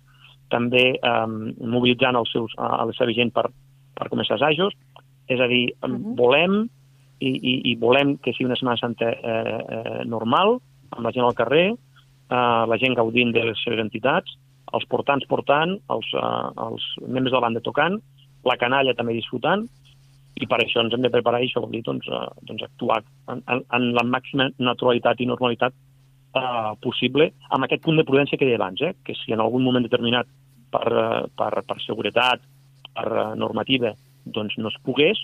també 0.54 0.98
um, 1.02 1.54
mobilitzant 1.60 2.18
els 2.20 2.32
seus, 2.32 2.54
uh, 2.58 2.82
a 2.82 2.86
la 2.88 2.96
seva 2.98 3.16
gent 3.16 3.34
per, 3.36 3.48
per 3.98 4.10
començar 4.12 4.38
assajos. 4.38 4.76
És 5.28 5.42
a 5.44 5.48
dir, 5.52 5.66
um, 5.84 5.98
volem 6.20 6.66
i, 7.20 7.30
i, 7.30 7.54
i 7.72 7.76
volem 7.82 8.16
que 8.22 8.34
sigui 8.36 8.50
una 8.50 8.58
Setmana 8.60 8.80
Santa 8.82 9.10
eh, 9.10 9.58
eh, 9.78 10.02
normal, 10.10 10.58
amb 10.94 11.08
la 11.08 11.14
gent 11.16 11.26
al 11.26 11.38
carrer, 11.38 11.66
eh, 11.74 12.64
la 12.72 12.78
gent 12.82 12.98
gaudint 12.98 13.34
de 13.36 13.46
les 13.50 13.64
seves 13.64 13.82
entitats, 13.84 14.38
els 14.78 14.86
portants 14.92 15.26
portant, 15.30 15.78
els, 15.94 16.14
eh, 16.14 16.46
els 16.68 16.86
membres 17.08 17.32
de 17.32 17.38
la 17.40 17.46
banda 17.48 17.64
tocant, 17.66 17.98
la 18.48 18.58
canalla 18.62 18.96
també 18.98 19.18
disfrutant, 19.18 19.66
i 20.38 20.46
per 20.46 20.60
això 20.62 20.84
ens 20.84 20.94
hem 20.94 21.02
de 21.02 21.10
preparar 21.14 21.42
i 21.42 21.48
això 21.48 21.64
vol 21.64 21.74
dir 21.74 21.82
doncs, 21.86 22.08
eh, 22.08 22.26
doncs 22.50 22.68
actuar 22.68 23.02
en, 23.34 23.42
en, 23.42 23.64
en 23.74 23.92
la 23.98 24.06
màxima 24.06 24.52
naturalitat 24.62 25.22
i 25.22 25.30
normalitat 25.30 25.74
eh, 26.40 26.74
possible, 26.84 27.32
amb 27.50 27.66
aquest 27.66 27.84
punt 27.86 28.00
de 28.00 28.06
prudència 28.08 28.38
que 28.40 28.48
deia 28.48 28.60
abans, 28.60 28.82
eh, 28.82 28.94
que 29.06 29.16
si 29.18 29.34
en 29.34 29.44
algun 29.44 29.66
moment 29.66 29.86
determinat 29.86 30.30
per, 30.74 30.86
eh, 30.88 31.24
per, 31.38 31.52
per 31.68 31.80
seguretat, 31.84 32.44
per 32.94 33.08
eh, 33.08 33.28
normativa, 33.40 33.94
doncs 34.26 34.58
no 34.62 34.72
es 34.72 34.80
pogués, 34.86 35.24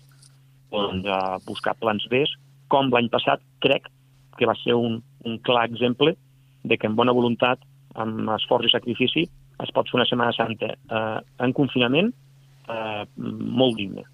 doncs, 0.74 1.06
eh, 1.06 1.38
buscar 1.48 1.76
plans 1.80 2.06
B, 2.12 2.24
com 2.72 2.90
l'any 2.94 3.10
passat 3.14 3.44
crec 3.64 3.90
que 4.38 4.50
va 4.50 4.56
ser 4.64 4.76
un, 4.80 5.02
un 5.26 5.38
clar 5.46 5.68
exemple 5.70 6.16
de 6.64 6.78
que 6.80 6.90
amb 6.90 6.98
bona 6.98 7.14
voluntat, 7.14 7.62
amb 8.00 8.32
esforç 8.38 8.70
i 8.70 8.74
sacrifici, 8.74 9.28
es 9.64 9.74
pot 9.76 9.90
fer 9.90 10.00
una 10.00 10.08
Setmana 10.10 10.34
Santa 10.36 10.72
eh, 10.74 11.20
en 11.46 11.54
confinament 11.54 12.10
eh, 12.10 13.04
molt 13.18 13.78
digna. 13.78 14.08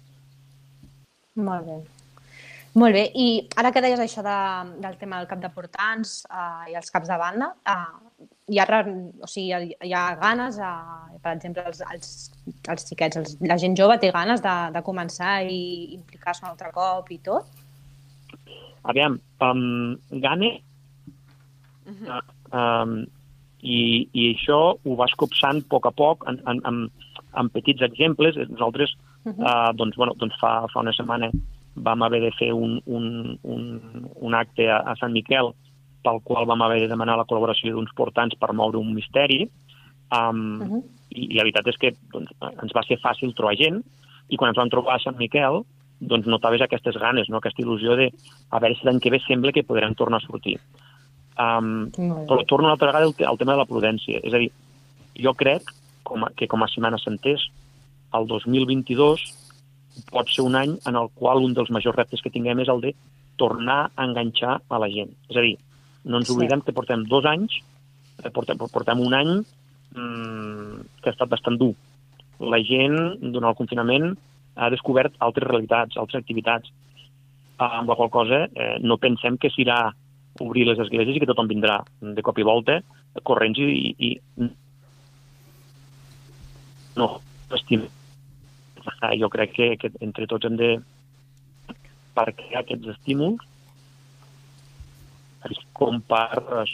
Molt 1.40 1.66
bé. 1.66 1.78
Molt 2.78 2.94
bé, 2.94 3.02
i 3.18 3.26
ara 3.58 3.72
que 3.74 3.82
deies 3.82 3.98
això 3.98 4.22
de, 4.22 4.36
del 4.78 4.94
tema 5.00 5.18
del 5.18 5.26
cap 5.30 5.40
de 5.42 5.48
portants 5.50 6.20
uh, 6.30 6.68
i 6.70 6.76
els 6.78 6.92
caps 6.94 7.08
de 7.10 7.16
banda, 7.18 7.48
uh, 7.66 8.28
hi, 8.46 8.60
ha, 8.62 8.66
o 8.86 9.30
sigui, 9.30 9.48
hi, 9.48 9.54
ha, 9.56 9.88
hi 9.88 9.94
ha 9.98 10.04
ganes, 10.20 10.60
uh, 10.62 11.18
per 11.24 11.32
exemple, 11.34 11.64
els, 11.66 11.82
els, 11.90 12.12
els 12.70 12.86
xiquets, 12.86 13.18
els, 13.18 13.34
la 13.42 13.58
gent 13.58 13.74
jove 13.78 13.98
té 13.98 14.12
ganes 14.14 14.44
de, 14.44 14.54
de 14.76 14.84
començar 14.86 15.40
i 15.50 15.58
implicar-se 15.98 16.46
un 16.46 16.52
altre 16.52 16.70
cop 16.76 17.10
i 17.10 17.18
tot? 17.26 17.50
Aviam, 18.90 19.18
um, 19.42 19.98
Gane, 20.22 20.54
uh, 21.90 22.22
um, 22.54 22.98
i, 23.60 23.80
i 24.14 24.30
això 24.30 24.60
ho 24.78 25.00
vas 25.02 25.18
copsant 25.18 25.64
a 25.64 25.70
poc 25.74 25.90
a 25.90 25.96
poc 25.96 26.22
en, 26.30 26.38
en, 26.48 26.62
en, 26.70 26.84
en 27.34 27.50
petits 27.50 27.82
exemples. 27.82 28.38
Nosaltres, 28.54 28.94
uh, 29.26 29.72
doncs, 29.74 29.98
bueno, 29.98 30.14
doncs 30.22 30.38
fa, 30.38 30.60
fa 30.70 30.86
una 30.86 30.94
setmana 30.94 31.34
vam 31.74 32.02
haver 32.02 32.20
de 32.20 32.30
fer 32.38 32.52
un, 32.52 32.80
un, 32.86 33.38
un, 33.42 34.08
un 34.14 34.34
acte 34.34 34.68
a, 34.70 34.80
a 34.90 34.96
Sant 34.98 35.12
Miquel 35.12 35.52
pel 36.04 36.20
qual 36.24 36.46
vam 36.48 36.62
haver 36.64 36.80
de 36.82 36.88
demanar 36.90 37.18
la 37.18 37.26
col·laboració 37.28 37.74
d'uns 37.74 37.92
portants 37.96 38.36
per 38.40 38.52
moure 38.56 38.80
un 38.80 38.94
misteri. 38.94 39.44
Um, 40.10 40.60
uh 40.60 40.66
-huh. 40.66 40.82
i, 41.10 41.32
I 41.32 41.36
la 41.36 41.44
veritat 41.44 41.66
és 41.68 41.76
que 41.76 41.94
doncs, 42.12 42.30
ens 42.40 42.72
va 42.74 42.82
ser 42.82 42.98
fàcil 42.98 43.34
trobar 43.34 43.56
gent 43.56 43.82
i 44.28 44.36
quan 44.36 44.48
ens 44.50 44.58
vam 44.58 44.70
trobar 44.70 44.96
a 44.96 45.02
Sant 45.04 45.16
Miquel 45.16 45.62
doncs 46.00 46.26
notaves 46.26 46.60
aquestes 46.60 46.96
ganes, 46.96 47.28
no? 47.28 47.36
aquesta 47.36 47.62
il·lusió 47.62 47.96
de 47.96 48.10
a 48.50 48.58
veure 48.58 48.74
si 48.74 48.84
l'any 48.84 49.00
que 49.00 49.10
ve 49.10 49.20
sembla 49.20 49.52
que 49.52 49.62
podrem 49.62 49.94
tornar 49.94 50.18
a 50.18 50.26
sortir. 50.26 50.58
Um, 51.38 51.90
però 52.26 52.44
torno 52.46 52.66
una 52.66 52.72
altra 52.72 52.88
vegada 52.88 53.04
al, 53.06 53.14
al 53.26 53.38
tema 53.38 53.52
de 53.52 53.58
la 53.58 53.66
prudència. 53.66 54.20
És 54.22 54.32
a 54.34 54.38
dir, 54.38 54.50
jo 55.14 55.34
crec 55.34 55.62
com 56.02 56.24
a, 56.24 56.30
que 56.36 56.48
com 56.48 56.62
a 56.62 56.68
Setmana 56.68 56.98
Santers 56.98 57.50
el 58.16 58.26
2022 58.26 59.22
pot 60.10 60.28
ser 60.28 60.44
un 60.44 60.56
any 60.56 60.76
en 60.86 60.96
el 60.96 61.08
qual 61.14 61.42
un 61.44 61.54
dels 61.54 61.70
majors 61.70 61.96
reptes 61.96 62.22
que 62.22 62.32
tinguem 62.32 62.60
és 62.60 62.68
el 62.68 62.80
de 62.80 62.94
tornar 63.36 63.90
a 63.94 64.04
enganxar 64.04 64.60
a 64.68 64.78
la 64.78 64.88
gent. 64.92 65.12
És 65.28 65.36
a 65.36 65.44
dir, 65.44 65.56
no 66.04 66.18
ens 66.18 66.28
Sí. 66.28 66.34
oblidem 66.34 66.62
que 66.62 66.72
portem 66.72 67.04
dos 67.04 67.24
anys, 67.24 67.52
eh, 68.24 68.30
portem, 68.30 68.58
portem 68.58 69.00
un 69.00 69.14
any 69.14 69.44
mmm, 69.94 70.80
que 71.02 71.10
ha 71.10 71.12
estat 71.12 71.28
bastant 71.28 71.58
dur. 71.58 71.74
La 72.40 72.62
gent, 72.62 73.18
durant 73.20 73.50
el 73.50 73.56
confinament, 73.56 74.16
ha 74.56 74.70
descobert 74.70 75.14
altres 75.18 75.48
realitats, 75.48 75.96
altres 75.96 76.22
activitats, 76.22 76.68
eh, 76.68 77.64
amb 77.64 77.88
la 77.88 77.96
qual 77.96 78.10
cosa 78.10 78.44
eh, 78.54 78.78
no 78.80 78.98
pensem 78.98 79.36
que 79.36 79.50
serà 79.50 79.92
obrir 80.40 80.66
les 80.66 80.78
esglésies 80.78 81.16
i 81.16 81.20
que 81.20 81.26
tothom 81.26 81.48
vindrà 81.48 81.82
de 82.00 82.22
cop 82.22 82.38
i 82.38 82.42
volta 82.42 82.80
corrents 83.24 83.58
i, 83.58 83.94
i 83.98 84.18
no, 86.96 87.20
estim. 87.54 87.86
Ah, 89.00 89.14
Jo 89.18 89.30
crec 89.32 89.54
que, 89.56 89.70
que 89.80 89.92
entre 90.00 90.26
tots 90.30 90.48
hem 90.48 90.58
de 90.60 90.74
per 92.16 92.26
crear 92.34 92.64
aquests 92.64 92.90
estímuls 92.96 93.46
com 95.72 96.02
per 96.04 96.66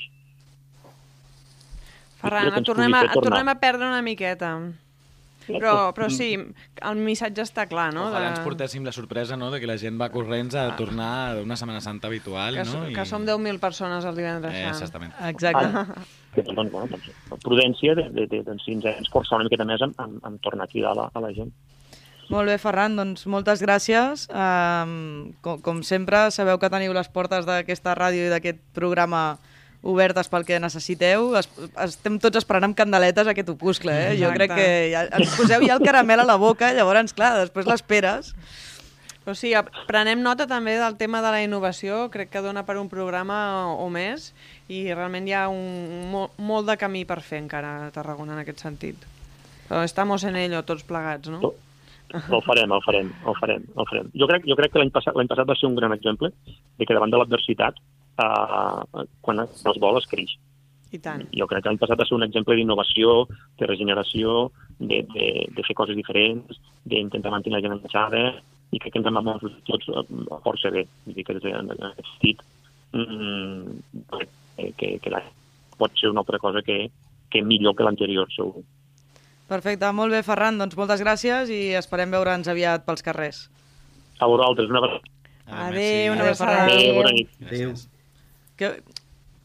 Ferran, 2.17 2.49
et 2.57 2.65
tornem, 2.67 2.95
a, 2.97 3.05
et 3.07 3.15
tornem 3.15 3.49
a 3.53 3.55
perdre 3.61 3.87
una 3.87 4.03
miqueta. 4.03 4.57
Però, 5.47 5.93
però 5.95 6.09
sí, 6.11 6.33
el 6.35 7.03
missatge 7.07 7.45
està 7.45 7.69
clar, 7.71 7.93
no? 7.95 8.09
Ojalà 8.09 8.33
ens 8.33 8.41
portéssim 8.43 8.83
la 8.87 8.91
sorpresa 8.91 9.37
no? 9.39 9.53
de 9.53 9.61
que 9.63 9.69
la 9.71 9.77
gent 9.79 9.95
va 10.01 10.09
corrents 10.11 10.57
a 10.59 10.65
tornar 10.79 11.37
d'una 11.39 11.59
Setmana 11.61 11.83
Santa 11.85 12.11
habitual. 12.11 12.59
que, 12.59 12.65
no? 12.67 12.81
que 12.97 13.05
som 13.07 13.23
10.000 13.29 13.61
persones 13.63 14.09
el 14.09 14.19
divendres 14.19 14.57
Eh, 14.57 14.65
exactament. 14.73 15.15
Exacte. 15.29 15.69
que, 16.35 16.43
doncs, 16.49 16.73
bueno, 16.73 16.89
doncs, 16.97 17.39
prudència 17.45 17.95
de, 17.95 18.09
de, 18.17 18.27
de, 18.33 18.43
doncs, 18.49 18.67
si 18.67 18.75
ens 18.75 18.91
hem 18.91 19.07
esforçat 19.07 19.39
una 19.39 19.47
miqueta 19.47 19.69
més 19.69 19.87
en, 19.87 19.95
en, 20.03 20.19
en 20.27 20.41
tornar 20.43 20.67
a 20.67 20.73
cridar 20.73 20.97
a 20.97 21.01
la, 21.05 21.09
a 21.15 21.23
la 21.29 21.31
gent. 21.37 21.55
Molt 22.29 22.51
bé, 22.51 22.57
Ferran, 22.59 22.97
doncs 22.99 23.27
moltes 23.31 23.61
gràcies. 23.63 24.27
Um, 24.31 25.35
com, 25.45 25.61
com 25.63 25.83
sempre, 25.87 26.27
sabeu 26.35 26.59
que 26.59 26.71
teniu 26.73 26.95
les 26.97 27.11
portes 27.13 27.47
d'aquesta 27.47 27.95
ràdio 27.95 28.27
i 28.27 28.33
d'aquest 28.33 28.59
programa 28.75 29.37
obertes 29.87 30.29
pel 30.33 30.45
que 30.49 30.59
necessiteu. 30.63 31.31
Es, 31.39 31.49
estem 31.87 32.19
tots 32.23 32.41
esperant 32.41 32.67
amb 32.67 32.79
candeletes 32.79 33.31
aquest 33.31 33.51
opuscle, 33.55 33.95
eh? 33.95 34.15
Jo 34.19 34.33
Exacte. 34.33 34.39
crec 34.39 34.55
que 34.59 34.71
ja, 34.93 35.05
ens 35.21 35.35
poseu 35.39 35.63
ja 35.67 35.77
el 35.79 35.85
caramel 35.87 36.25
a 36.25 36.29
la 36.29 36.39
boca, 36.41 36.73
llavors, 36.75 37.15
clar, 37.15 37.37
després 37.45 37.69
l'esperes. 37.71 38.33
Però 39.27 39.35
sí, 39.35 39.51
prenem 39.89 40.21
nota 40.23 40.47
també 40.47 40.77
del 40.79 40.95
tema 40.99 41.19
de 41.23 41.33
la 41.35 41.43
innovació, 41.43 42.05
crec 42.15 42.31
que 42.31 42.43
dona 42.45 42.63
per 42.67 42.77
un 42.79 42.87
programa 42.91 43.39
o, 43.73 43.87
o 43.87 43.89
més, 43.91 44.31
i 44.71 44.85
realment 44.93 45.27
hi 45.27 45.35
ha 45.35 45.49
un, 45.51 46.07
molt, 46.13 46.39
molt 46.39 46.71
de 46.71 46.79
camí 46.79 47.03
per 47.07 47.19
fer 47.27 47.41
encara 47.43 47.73
a 47.89 47.93
Tarragona 47.95 48.37
en 48.37 48.45
aquest 48.45 48.63
sentit. 48.63 49.03
Però 49.67 49.83
estamos 49.83 50.23
en 50.23 50.39
ello, 50.39 50.63
tots 50.63 50.87
plegats, 50.87 51.31
no? 51.31 51.43
Tot. 51.43 51.66
El 52.15 52.43
farem, 52.47 52.73
el 52.73 52.83
farem, 52.85 53.09
el 53.27 53.35
farem, 53.41 53.63
el 53.77 53.87
farem. 53.91 54.11
Jo 54.15 54.27
crec, 54.31 54.45
jo 54.47 54.57
crec 54.57 54.73
que 54.73 54.79
l'any 54.79 54.91
passat, 54.95 55.15
l'any 55.19 55.29
passat 55.29 55.49
va 55.49 55.57
ser 55.59 55.67
un 55.69 55.75
gran 55.77 55.93
exemple 55.93 56.31
de 56.79 56.87
que 56.87 56.95
davant 56.95 57.11
de 57.11 57.19
l'adversitat, 57.19 57.75
eh, 58.23 59.05
quan 59.21 59.41
es 59.41 59.65
vol 59.83 59.99
es 59.99 60.07
creix. 60.07 60.37
I 60.93 60.99
tant. 61.03 61.25
Jo 61.35 61.47
crec 61.51 61.65
que 61.65 61.69
l'any 61.73 61.79
passat 61.83 61.99
va 61.99 62.07
ser 62.07 62.15
un 62.15 62.23
exemple 62.23 62.55
d'innovació, 62.55 63.27
de 63.59 63.67
regeneració, 63.67 64.53
de, 64.79 65.03
de, 65.15 65.27
de 65.57 65.63
fer 65.67 65.75
coses 65.75 65.97
diferents, 65.99 66.61
d'intentar 66.87 67.33
mantenir 67.35 67.57
la 67.59 67.63
gent 67.65 67.75
enganxada, 67.77 68.23
i 68.73 68.79
crec 68.79 68.93
que 68.95 68.99
ens 69.03 69.07
hem 69.11 69.19
anat 69.19 69.43
tots 69.67 69.89
eh, 69.89 70.05
força 70.47 70.71
bé. 70.71 70.87
Vull 71.07 71.15
dir 71.19 71.25
que 71.27 71.35
des 71.35 71.43
de- 71.43 71.53
en 71.59 71.71
aquest 71.71 72.07
sentit, 72.13 72.41
mm, 72.93 73.77
que, 74.57 74.73
que, 74.79 74.99
que 75.03 75.11
l'any 75.11 75.29
pot 75.77 75.93
ser 75.99 76.09
una 76.11 76.21
altra 76.23 76.39
cosa 76.39 76.63
que, 76.63 76.91
que 77.31 77.43
millor 77.43 77.75
que 77.77 77.85
l'anterior, 77.85 78.31
segur. 78.33 78.63
Perfecte, 79.47 79.91
molt 79.95 80.11
bé, 80.11 80.23
Ferran, 80.27 80.59
doncs 80.59 80.75
moltes 80.79 81.03
gràcies 81.05 81.51
i 81.55 81.61
esperem 81.79 82.11
veure'ns 82.11 82.49
aviat 82.51 82.83
pels 82.87 83.05
carrers. 83.07 83.45
A 84.19 84.27
vosaltres, 84.27 84.71
una 84.73 84.83
vegada. 84.83 85.17
Ah, 85.47 85.69
Adéu, 85.69 86.15
una 86.15 86.25
abraçada. 86.25 86.65
Adéu, 86.65 86.95
bona 86.97 87.13
nit. 87.15 87.31
Adéu. 87.47 87.75
que 88.57 88.71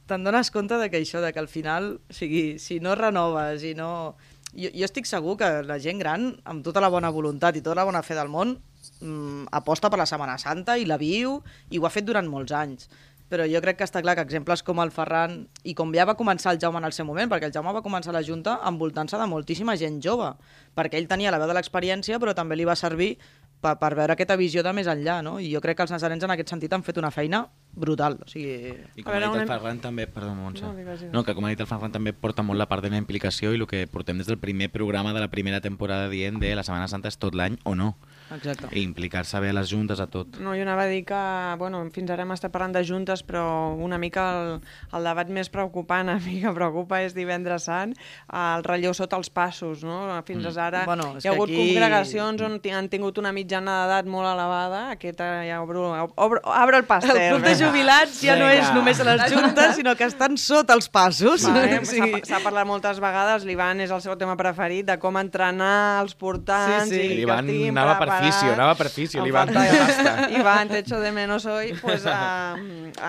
te'n 0.08 0.24
dones 0.24 0.50
compte 0.52 0.78
de 0.80 0.90
que 0.90 1.02
això, 1.04 1.22
de 1.22 1.32
que 1.36 1.40
al 1.40 1.50
final, 1.52 1.94
o 2.10 2.16
sigui, 2.16 2.58
si 2.60 2.80
no 2.80 2.96
renoves 2.96 3.64
i 3.68 3.76
no... 3.78 4.16
Jo, 4.52 4.68
jo 4.76 4.88
estic 4.88 5.08
segur 5.08 5.38
que 5.40 5.48
la 5.64 5.78
gent 5.80 6.02
gran, 6.02 6.32
amb 6.44 6.64
tota 6.66 6.82
la 6.84 6.90
bona 6.92 7.12
voluntat 7.14 7.56
i 7.56 7.62
tota 7.64 7.78
la 7.80 7.86
bona 7.88 8.02
fe 8.04 8.18
del 8.18 8.32
món, 8.32 8.58
mm, 9.00 9.52
aposta 9.56 9.92
per 9.92 10.00
la 10.02 10.08
Setmana 10.10 10.38
Santa 10.42 10.76
i 10.80 10.88
la 10.90 10.98
viu 11.00 11.38
i 11.70 11.80
ho 11.80 11.86
ha 11.88 11.94
fet 11.94 12.08
durant 12.08 12.28
molts 12.28 12.52
anys. 12.56 12.90
Però 13.32 13.46
jo 13.48 13.62
crec 13.64 13.78
que 13.80 13.88
està 13.88 14.02
clar 14.04 14.18
que 14.18 14.26
exemples 14.28 14.60
com 14.68 14.82
el 14.84 14.90
Ferran 14.92 15.38
i 15.64 15.72
com 15.78 15.94
ja 15.96 16.04
va 16.10 16.18
començar 16.20 16.52
el 16.52 16.60
Jaume 16.60 16.82
en 16.82 16.88
el 16.90 16.96
seu 16.96 17.08
moment, 17.08 17.30
perquè 17.32 17.48
el 17.48 17.54
Jaume 17.56 17.72
va 17.72 17.84
començar 17.86 18.12
la 18.12 18.24
Junta 18.28 18.58
envoltant-se 18.68 19.16
de 19.16 19.28
moltíssima 19.32 19.78
gent 19.80 20.02
jove, 20.04 20.34
perquè 20.76 21.00
ell 21.00 21.08
tenia 21.08 21.32
la 21.32 21.40
veu 21.40 21.48
de 21.48 21.56
l'experiència, 21.56 22.20
però 22.20 22.36
també 22.36 22.60
li 22.60 22.68
va 22.68 22.76
servir 22.76 23.14
per, 23.64 23.78
per 23.80 23.94
veure 23.96 24.18
aquesta 24.18 24.36
visió 24.36 24.66
de 24.68 24.74
més 24.76 24.90
enllà, 24.92 25.22
no? 25.24 25.38
I 25.40 25.48
jo 25.54 25.64
crec 25.64 25.80
que 25.80 25.88
els 25.88 25.96
nazarens 25.96 26.28
en 26.28 26.36
aquest 26.36 26.52
sentit 26.52 26.76
han 26.76 26.84
fet 26.84 27.00
una 27.00 27.14
feina 27.14 27.46
brutal. 27.74 28.20
O 28.24 28.28
sigui, 28.28 28.74
I 28.96 29.04
com 29.04 29.12
A 29.14 29.16
ha 29.16 29.20
veure, 29.20 29.28
dit 29.32 29.42
el 29.42 29.46
una- 29.48 29.58
Ferran 29.60 29.80
també, 29.80 30.08
perdó, 30.08 30.34
Montse, 30.36 30.64
No, 30.66 30.74
digues, 30.76 31.00
digues. 31.02 31.14
no, 31.14 31.24
que 31.24 31.34
com 31.36 31.46
ha 31.46 31.50
dit 31.50 31.60
el 31.60 31.68
Ferran 31.68 31.92
també 31.92 32.14
porta 32.14 32.44
molt 32.44 32.58
la 32.60 32.68
part 32.68 32.84
de 32.84 32.90
la 32.90 32.98
implicació 32.98 33.54
i 33.54 33.60
el 33.60 33.68
que 33.68 33.88
portem 33.88 34.18
des 34.18 34.28
del 34.28 34.38
primer 34.38 34.70
programa 34.72 35.14
de 35.14 35.20
la 35.20 35.30
primera 35.30 35.62
temporada 35.62 36.10
dient 36.10 36.40
de 36.40 36.56
la 36.56 36.64
Setmana 36.64 36.88
Santa 36.88 37.08
és 37.08 37.18
tot 37.18 37.34
l'any 37.36 37.58
o 37.64 37.76
no. 37.76 37.98
exacte. 38.32 38.68
I 38.72 38.82
implicar-se 38.84 39.40
bé 39.42 39.50
a 39.50 39.54
les 39.54 39.70
juntes, 39.70 40.00
a 40.00 40.08
tot. 40.08 40.38
No, 40.40 40.54
jo 40.56 40.62
anava 40.62 40.84
a 40.84 40.88
dir 40.88 41.04
que, 41.04 41.56
bueno, 41.60 41.84
fins 41.92 42.10
ara 42.12 42.24
hem 42.24 42.32
estat 42.32 42.50
parlant 42.52 42.72
de 42.74 42.84
juntes, 42.88 43.26
però 43.28 43.76
una 43.76 43.98
mica 43.98 44.24
el, 44.56 44.62
el 44.94 45.04
debat 45.04 45.28
més 45.28 45.50
preocupant, 45.50 46.08
a 46.14 46.16
mi 46.20 46.40
que 46.42 46.54
preocupa, 46.54 47.02
és 47.04 47.14
divendres 47.14 47.64
sant, 47.68 47.94
el 48.32 48.64
relleu 48.64 48.94
sota 48.94 49.18
els 49.18 49.30
passos, 49.30 49.84
no? 49.84 50.22
Fins 50.26 50.42
Mm. 50.46 50.58
ara 50.60 50.86
Bueno, 50.86 51.16
hi 51.22 51.28
ha 51.28 51.32
hagut 51.32 51.50
aquí- 51.50 51.58
congregacions 51.74 52.42
on 52.42 52.60
han 52.74 52.88
tingut 52.90 53.18
una 53.18 53.32
mitjana 53.34 53.84
d'edat 53.84 54.06
molt 54.06 54.26
elevada, 54.28 54.92
aquesta 54.92 55.44
ja 55.46 55.62
obro, 55.62 55.92
obro, 56.16 56.40
obro 56.46 56.78
el 56.78 56.86
pastel. 56.86 57.36
El 57.36 57.42
jubilats 57.62 58.20
ja 58.24 58.36
no 58.40 58.48
és 58.52 58.68
només 58.76 59.00
a 59.00 59.06
les 59.08 59.24
juntes, 59.32 59.76
sinó 59.78 59.94
que 59.96 60.08
estan 60.10 60.38
sota 60.38 60.74
els 60.78 60.90
passos. 60.90 61.46
Vale, 61.48 61.80
O 61.82 61.86
S'ha 61.86 61.92
sigui, 61.94 62.22
s'ha 62.28 62.40
parlat 62.44 62.68
moltes 62.68 63.00
vegades, 63.04 63.46
l'Ivan 63.48 63.80
és 63.86 63.92
el 63.94 64.02
seu 64.04 64.18
tema 64.18 64.36
preferit, 64.40 64.86
de 64.90 64.98
com 65.02 65.18
entrenar 65.22 66.02
els 66.04 66.16
portants 66.16 66.90
Sí, 66.90 66.96
sí. 66.96 67.02
i 67.06 67.08
que 67.10 67.20
L'Ivan 67.22 67.50
anava 67.76 67.98
per 68.02 68.10
fisio, 68.24 68.54
anava 68.54 68.76
per 68.76 68.90
fisio, 68.90 69.24
l'Ivan. 69.26 69.54
Ivan, 70.40 70.68
te 70.70 70.80
echo 70.80 71.00
de 71.00 71.12
menos 71.12 71.46
hoy. 71.46 71.74
Pues, 71.82 72.06
uh, 72.06 72.58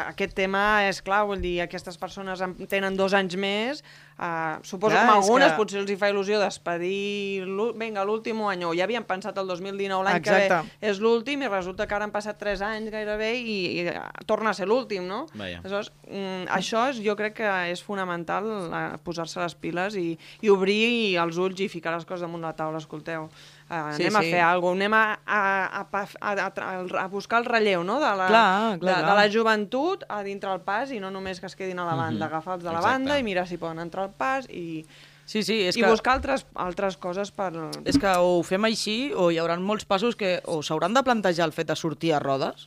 aquest 0.08 0.34
tema 0.36 0.84
és 0.88 1.02
clar, 1.02 1.24
vull 1.28 1.40
dir, 1.42 1.60
aquestes 1.64 1.98
persones 1.98 2.40
en- 2.44 2.54
tenen 2.68 2.96
dos 2.96 3.14
anys 3.14 3.36
més, 3.36 3.82
uh, 4.18 4.58
suposo 4.62 4.94
Clar, 4.94 5.06
que 5.06 5.12
és 5.18 5.24
algunes 5.24 5.52
que- 5.52 5.58
potser 5.58 5.80
els 5.80 5.90
hi 5.90 5.96
fa 5.96 6.10
il·lusió 6.12 6.40
despedir, 6.40 7.44
vinga, 7.78 8.04
l'últim 8.04 8.40
any, 8.48 8.64
o 8.64 8.72
ja 8.74 8.84
havien 8.84 9.04
pensat 9.04 9.38
el 9.38 9.46
2019, 9.48 10.04
l'any 10.04 10.22
que 10.22 10.30
ve 10.30 10.48
és 10.80 11.00
l'últim, 11.00 11.42
i 11.42 11.48
resulta 11.48 11.86
que 11.86 11.94
ara 11.94 12.04
han 12.08 12.12
passat 12.14 12.38
3 12.38 12.62
anys 12.66 12.90
gairebé 12.92 13.32
i, 13.40 13.56
i 13.80 13.86
eh, 13.88 13.96
torna 14.26 14.50
a 14.50 14.54
ser 14.54 14.68
l'últim, 14.68 15.06
no? 15.08 15.26
Vaja. 15.34 15.60
Aleshores, 15.62 15.92
mm, 16.08 16.46
això 16.58 16.88
és, 16.90 17.00
jo 17.04 17.16
crec 17.16 17.38
que 17.40 17.54
és 17.72 17.82
fonamental 17.82 18.48
eh, 18.68 18.84
posar-se 19.04 19.40
les 19.40 19.54
piles 19.54 19.96
i, 19.96 20.18
i 20.42 20.50
obrir 20.52 21.16
els 21.22 21.38
ulls 21.38 21.60
i 21.60 21.68
ficar 21.72 21.94
les 21.96 22.04
coses 22.04 22.22
damunt 22.26 22.42
la 22.42 22.54
taula, 22.56 22.78
escolteu. 22.78 23.28
Uh, 23.72 23.94
Sí, 23.96 24.02
anem 24.04 24.16
a 24.18 24.20
sí. 24.20 24.30
fer 24.34 24.40
alguna 24.44 24.74
cosa, 24.74 24.76
anem 24.76 24.94
a, 24.94 25.04
a, 25.24 25.38
a, 25.80 26.02
a, 26.20 26.32
a, 26.44 27.04
a 27.04 27.06
buscar 27.08 27.38
el 27.40 27.46
relleu 27.48 27.80
no? 27.88 27.94
de, 28.02 28.10
la, 28.20 28.26
Clar, 28.28 28.78
clar, 28.78 28.80
de, 28.82 28.86
de 29.00 29.06
clar. 29.06 29.14
la 29.16 29.30
joventut 29.32 30.04
a 30.12 30.18
dintre 30.26 30.52
el 30.52 30.60
pas 30.60 30.92
i 30.92 31.00
no 31.00 31.08
només 31.10 31.40
que 31.40 31.48
es 31.48 31.56
quedin 31.56 31.78
a 31.80 31.86
la 31.88 31.94
banda, 31.96 32.26
agafar 32.28 32.58
els 32.58 32.66
de 32.66 32.68
la 32.68 32.82
Exacte. 32.82 32.98
banda 32.98 33.16
i 33.18 33.24
mirar 33.24 33.46
si 33.48 33.56
poden 33.56 33.80
entrar 33.80 34.04
al 34.10 34.12
pas 34.12 34.44
i, 34.52 34.84
Sí, 35.24 35.40
sí, 35.46 35.60
és 35.70 35.76
i 35.78 35.80
que, 35.80 35.88
buscar 35.88 36.18
altres, 36.18 36.44
altres 36.58 36.98
coses 37.00 37.30
per... 37.32 37.52
és 37.88 37.96
que 37.96 38.10
o 38.20 38.40
ho 38.40 38.42
fem 38.44 38.66
així 38.68 39.12
o 39.16 39.30
hi 39.32 39.38
haurà 39.40 39.56
molts 39.62 39.86
passos 39.88 40.16
que 40.18 40.40
o 40.44 40.58
s'hauran 40.66 40.92
de 40.92 41.00
plantejar 41.06 41.46
el 41.48 41.54
fet 41.56 41.70
de 41.70 41.76
sortir 41.78 42.12
a 42.12 42.18
rodes, 42.20 42.66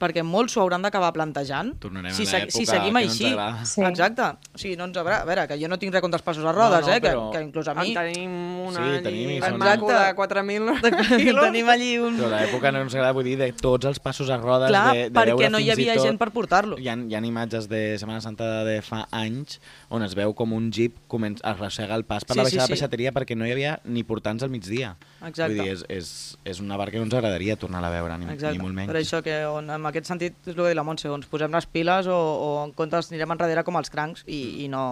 perquè 0.00 0.22
molts 0.24 0.54
s'ho 0.56 0.62
hauran 0.64 0.82
d'acabar 0.82 1.12
plantejant. 1.12 1.74
Tornarem 1.82 2.14
si, 2.16 2.24
a 2.24 2.46
si 2.48 2.64
seguim 2.66 2.94
que 2.94 2.98
no 2.98 3.02
ens 3.04 3.12
així. 3.12 3.26
agrada. 3.34 3.64
Sí. 3.68 3.82
Exacte. 3.84 4.28
O 4.54 4.58
sigui, 4.58 4.76
no 4.80 4.86
ens 4.88 4.96
haurà... 4.96 5.20
A 5.20 5.26
veure, 5.28 5.44
que 5.50 5.58
jo 5.60 5.68
no 5.68 5.76
tinc 5.78 5.92
res 5.92 6.00
contra 6.02 6.16
els 6.18 6.24
passos 6.24 6.44
a 6.48 6.52
rodes, 6.56 6.80
No, 6.80 6.88
no, 6.88 6.94
eh? 6.94 7.00
Que, 7.00 7.08
però- 7.10 7.30
que 7.34 7.42
inclús 7.44 7.68
a 7.68 7.74
mi... 7.76 7.90
En 7.92 8.00
tenim 8.00 8.34
una 8.70 8.80
Sí, 8.96 9.02
tenim, 9.04 9.30
són- 9.44 9.58
maco 9.60 9.90
de 9.92 9.98
Exacte. 10.00 10.40
4.000 10.40 11.20
quilos. 11.20 11.44
Tenim 11.50 11.68
allí 11.68 11.90
un... 11.98 12.16
Però 12.16 12.30
l'època 12.32 12.72
no 12.72 12.80
ens 12.86 12.94
agrada, 12.96 13.12
vull 13.16 13.28
dir, 13.28 13.36
de 13.40 13.50
tots 13.52 13.86
els 13.90 14.00
passos 14.00 14.30
a 14.32 14.38
rodes, 14.40 14.70
Clar, 14.72 14.86
de, 14.96 15.04
de 15.10 15.14
perquè 15.20 15.50
no 15.52 15.60
hi 15.60 15.70
havia 15.74 15.94
tot... 15.98 16.06
gent 16.08 16.18
per 16.20 16.30
portar-lo. 16.34 16.78
Hi 16.80 16.88
ha, 16.88 16.96
hi 16.96 17.14
ha 17.14 17.20
imatges 17.30 17.68
de 17.70 17.82
Setmana 18.00 18.22
Santa 18.24 18.64
de 18.64 18.78
fa 18.86 19.04
anys 19.12 19.60
on 19.90 20.02
es 20.06 20.14
veu 20.16 20.32
com 20.38 20.52
un 20.56 20.70
jeep 20.72 20.96
comença 21.10 21.44
a 21.44 21.52
arrossega 21.52 21.94
el 21.98 22.04
pas 22.08 22.24
per 22.24 22.34
Sí, 22.34 22.40
la 22.40 22.44
sí, 22.46 22.56
baixada 22.56 22.66
sí. 22.66 22.72
de 22.72 22.76
peixateria 22.78 23.12
perquè 23.12 23.36
no 23.36 23.44
hi 23.46 23.52
havia 23.52 23.76
ni 23.84 24.02
portants 24.06 24.42
al 24.46 24.50
migdia. 24.50 24.94
Exacte. 25.20 25.52
Vull 25.52 25.64
dir, 25.66 25.72
és, 25.74 25.84
és, 25.92 26.10
és 26.48 26.60
una 26.64 26.78
barca 26.80 26.96
que 26.96 27.02
no 27.02 27.08
ens 27.10 27.14
agradaria 27.18 27.56
tornar 27.60 27.82
a 27.84 27.90
veure, 27.92 28.16
ni, 28.18 28.30
Exacte. 28.32 28.56
ni 28.56 28.62
molt 28.62 28.74
menys. 28.76 28.88
Per 28.92 29.00
això 29.02 29.20
que 29.26 29.34
on, 29.50 29.68
en 29.70 29.82
aquest 29.90 30.08
sentit 30.10 30.36
és 30.46 30.54
el 30.54 30.58
que 30.58 30.70
diu 30.70 30.78
la 30.78 30.86
Montse, 30.86 31.10
o 31.10 31.16
ens 31.18 31.28
posem 31.30 31.52
les 31.54 31.66
piles 31.70 32.08
o, 32.10 32.16
o 32.16 32.48
en 32.64 32.74
comptes 32.78 33.10
anirem 33.10 33.36
enrere 33.36 33.64
com 33.66 33.78
els 33.80 33.92
crancs 33.92 34.24
i, 34.26 34.64
i 34.64 34.70
no, 34.72 34.82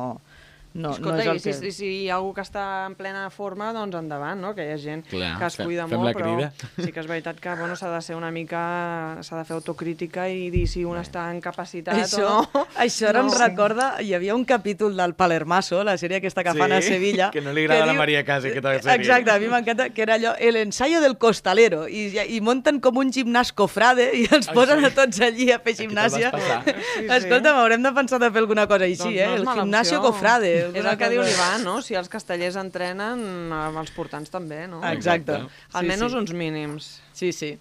no, 0.74 0.90
Escolta, 0.92 1.16
no 1.16 1.20
és 1.22 1.26
el 1.28 1.36
i 1.36 1.40
si, 1.40 1.50
que... 1.50 1.54
si, 1.58 1.72
si 1.72 1.86
hi 2.04 2.08
ha 2.10 2.16
algú 2.16 2.34
que 2.36 2.42
està 2.44 2.64
en 2.86 2.94
plena 2.94 3.28
forma, 3.30 3.72
doncs 3.72 3.96
endavant, 3.98 4.38
no? 4.40 4.54
Que 4.54 4.66
hi 4.68 4.72
ha 4.74 4.78
gent 4.78 5.02
Clar, 5.08 5.32
que 5.40 5.46
es 5.48 5.56
fem- 5.56 5.66
cuida 5.66 5.86
fem 5.88 5.98
molt, 5.98 6.10
la 6.10 6.14
però 6.18 6.34
crida. 6.36 6.52
sí 6.84 6.92
que 6.92 7.00
és 7.00 7.08
veritat 7.08 7.40
que 7.40 7.54
bueno, 7.58 7.74
s'ha 7.76 7.90
de 7.94 8.00
ser 8.04 8.16
una 8.16 8.30
mica... 8.30 9.18
s'ha 9.22 9.38
de 9.40 9.44
fer 9.48 9.56
autocrítica 9.56 10.28
i 10.28 10.50
dir 10.50 10.66
si 10.70 10.84
un 10.84 10.98
està 11.00 11.24
en 11.32 11.40
capacitat 11.40 11.96
Això, 11.98 12.26
o 12.28 12.42
no. 12.54 12.66
això 12.76 13.08
ara 13.08 13.22
No. 13.22 13.32
em 13.32 13.38
recorda, 13.40 13.88
hi 14.02 14.12
havia 14.14 14.34
un 14.36 14.44
capítol 14.44 14.94
del 14.96 15.14
Palermaso, 15.18 15.82
la 15.84 15.96
sèrie 15.98 16.18
aquesta 16.20 16.44
que 16.44 16.54
fan 16.54 16.72
a 16.72 16.82
Sevilla. 16.82 17.30
que 17.34 17.40
no 17.40 17.52
li 17.52 17.64
agrada 17.64 17.82
a 17.82 17.86
la 17.86 17.92
diu- 17.96 17.98
Maria 18.04 18.24
Casi, 18.24 18.52
aquesta 18.52 18.76
sèrie. 18.78 18.94
Exacte, 19.00 19.30
a 19.32 19.38
mi 19.40 19.48
m'encanta, 19.48 19.88
que 19.90 20.02
era 20.02 20.14
allò, 20.14 20.34
el 20.38 20.56
ensayo 20.56 21.00
del 21.00 21.16
costalero, 21.18 21.88
i, 21.88 22.12
i 22.28 22.40
munten 22.44 22.78
com 22.84 22.96
un 23.02 23.10
gimnàs 23.14 23.50
cofrade 23.56 24.10
i 24.14 24.26
ens 24.30 24.48
Ai, 24.52 24.54
posen 24.54 24.80
sí. 24.84 24.86
a 24.86 24.94
tots 24.94 25.20
allí 25.26 25.50
a 25.50 25.58
fer 25.64 25.74
gimnàsia. 25.80 26.30
Sí, 26.36 26.72
sí. 26.98 27.06
Escolta, 27.18 27.56
haurem 27.58 27.82
de 27.82 27.92
pensar 27.96 28.20
de 28.22 28.30
fer 28.30 28.44
alguna 28.44 28.66
cosa 28.70 28.84
així, 28.86 29.16
Doncs 29.16 29.18
eh? 29.18 29.26
no 29.44 29.52
El 29.62 29.74
opció. 29.74 30.00
cofrade. 30.02 30.52
És 30.66 30.84
el 30.84 30.98
que 31.00 31.08
diu 31.12 31.22
l'Ivan, 31.24 31.64
no? 31.66 31.78
Si 31.84 31.96
els 31.98 32.10
castellers 32.12 32.58
entrenen, 32.60 33.24
eh, 33.54 33.64
els 33.82 33.94
portants 33.96 34.32
també, 34.32 34.66
no? 34.70 34.82
Exacte. 34.90 35.40
Exacte. 35.40 35.76
Almenys 35.80 36.12
sí. 36.12 36.20
uns 36.22 36.36
mínims. 36.44 36.92
Sí, 37.16 37.32
sí. 37.36 37.54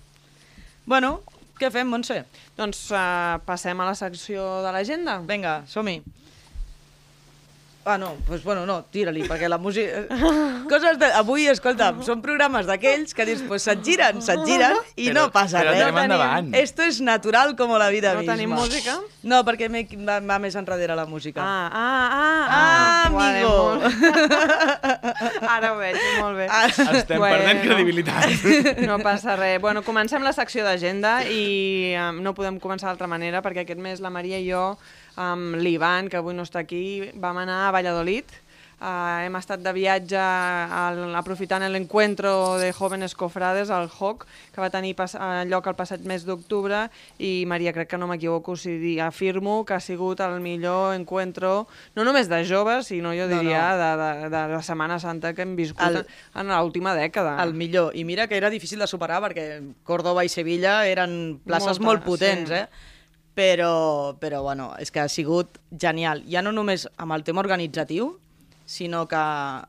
Bueno, 0.88 1.20
què 1.60 1.72
fem, 1.74 1.90
Montse? 1.90 2.22
Doncs 2.58 2.86
uh, 2.94 3.38
passem 3.48 3.80
a 3.82 3.90
la 3.90 3.96
secció 3.98 4.46
de 4.66 4.72
l'agenda. 4.76 5.18
Vinga, 5.28 5.60
som-hi. 5.72 6.00
Ah, 7.88 7.98
no, 7.98 8.10
doncs 8.18 8.26
pues, 8.28 8.44
bueno, 8.44 8.66
no, 8.68 8.82
tira-li, 8.92 9.24
perquè 9.28 9.48
la 9.50 9.58
música... 9.58 10.04
Coses 10.72 10.98
de... 11.00 11.08
Avui, 11.16 11.46
escolta'm, 11.48 12.02
són 12.04 12.20
programes 12.22 12.68
d'aquells 12.68 13.14
que 13.16 13.24
dius, 13.26 13.42
pues 13.48 13.64
se't 13.64 13.80
giren, 13.88 14.20
se't 14.22 14.44
giren 14.46 14.76
i 15.00 15.08
Però- 15.08 15.14
no 15.22 15.32
passa 15.32 15.62
però 15.64 15.72
res. 15.72 15.82
anem 15.86 16.00
endavant. 16.04 16.50
Esto 16.60 16.84
es 16.84 17.00
natural 17.02 17.56
como 17.56 17.78
la 17.80 17.88
vida 17.90 18.12
No 18.14 18.20
misma. 18.20 18.34
tenim 18.36 18.52
música? 18.52 18.98
No, 19.24 19.40
perquè 19.48 19.70
va, 20.04 20.20
va 20.20 20.40
més 20.44 20.56
enrere 20.60 20.96
la 21.00 21.06
música. 21.08 21.42
Ah, 21.42 21.70
ah, 21.72 22.10
ah, 22.12 23.06
Ah, 23.08 23.10
Vale, 23.10 23.40
amigo. 23.40 23.80
Ara 25.56 25.72
ho 25.74 25.78
veig, 25.80 25.98
molt 26.22 26.38
bé. 26.38 26.48
Estem 27.00 27.22
perdent 27.22 27.62
credibilitat. 27.64 28.84
No 28.88 29.00
passa 29.04 29.36
res. 29.40 29.60
Bueno, 29.64 29.84
comencem 29.86 30.24
la 30.26 30.34
secció 30.36 30.66
d'agenda 30.68 31.22
i 31.32 31.94
um, 31.98 32.22
no 32.26 32.34
podem 32.38 32.60
començar 32.64 32.90
d'altra 32.92 33.08
manera 33.10 33.42
perquè 33.46 33.64
aquest 33.66 33.80
mes 33.82 34.02
la 34.04 34.12
Maria 34.14 34.40
i 34.42 34.48
jo, 34.50 34.74
amb 35.18 35.56
l'Ivan, 35.58 36.08
que 36.10 36.18
avui 36.22 36.36
no 36.38 36.46
està 36.46 36.62
aquí, 36.64 37.10
vam 37.18 37.38
anar 37.44 37.66
a 37.68 37.72
Valladolid. 37.76 38.26
Uh, 38.78 39.24
hem 39.26 39.34
estat 39.40 39.58
de 39.66 39.72
viatge 39.74 40.20
al, 40.22 41.00
aprofitant 41.18 41.64
l'encuentro 41.74 42.60
de 42.62 42.68
Jóvenes 42.78 43.16
Cofrades, 43.18 43.72
el 43.74 43.88
HOC, 43.90 44.28
que 44.54 44.62
va 44.62 44.68
tenir 44.70 44.92
pas, 44.94 45.16
uh, 45.18 45.42
lloc 45.50 45.66
el 45.66 45.74
passat 45.74 46.04
mes 46.06 46.22
d'octubre 46.28 46.84
i 47.18 47.32
Maria, 47.50 47.74
crec 47.74 47.90
que 47.90 47.98
no 47.98 48.06
m'equivoco 48.06 48.54
si 48.56 48.76
di- 48.78 49.00
afirmo 49.02 49.64
que 49.66 49.74
ha 49.74 49.80
sigut 49.82 50.22
el 50.22 50.38
millor 50.46 50.94
encuentro, 50.94 51.66
no 51.96 52.06
només 52.06 52.30
de 52.30 52.44
joves, 52.46 52.92
sinó 52.94 53.16
jo 53.18 53.26
No, 53.26 53.40
diria 53.40 53.64
no. 53.72 53.80
De, 53.82 53.90
de, 53.98 54.30
de 54.30 54.44
la 54.54 54.62
Setmana 54.62 55.00
Santa 55.02 55.34
que 55.34 55.42
hem 55.42 55.56
viscut 55.58 55.82
El- 55.82 56.06
en 56.36 56.54
l'última 56.54 56.94
dècada. 56.94 57.34
El 57.42 57.56
millor. 57.58 57.96
I 57.98 58.06
mira 58.06 58.28
que 58.28 58.38
era 58.38 58.52
difícil 58.54 58.78
de 58.78 58.86
superar 58.86 59.24
perquè 59.26 59.58
Córdoba 59.90 60.22
i 60.24 60.30
Sevilla 60.30 60.84
eren 60.86 61.40
places 61.44 61.80
Molta, 61.80 61.88
molt 61.90 62.06
potents, 62.06 62.54
sí. 62.54 62.62
eh? 62.62 62.68
Però, 63.38 64.16
però, 64.18 64.42
bueno, 64.42 64.72
és 64.82 64.90
que 64.90 65.00
ha 65.04 65.10
sigut 65.14 65.60
genial. 65.78 66.24
Ja 66.26 66.42
no 66.42 66.50
només 66.56 66.88
amb 66.98 67.14
el 67.14 67.22
tema 67.28 67.44
organitzatiu, 67.44 68.16
sinó 68.68 69.04
que... 69.08 69.20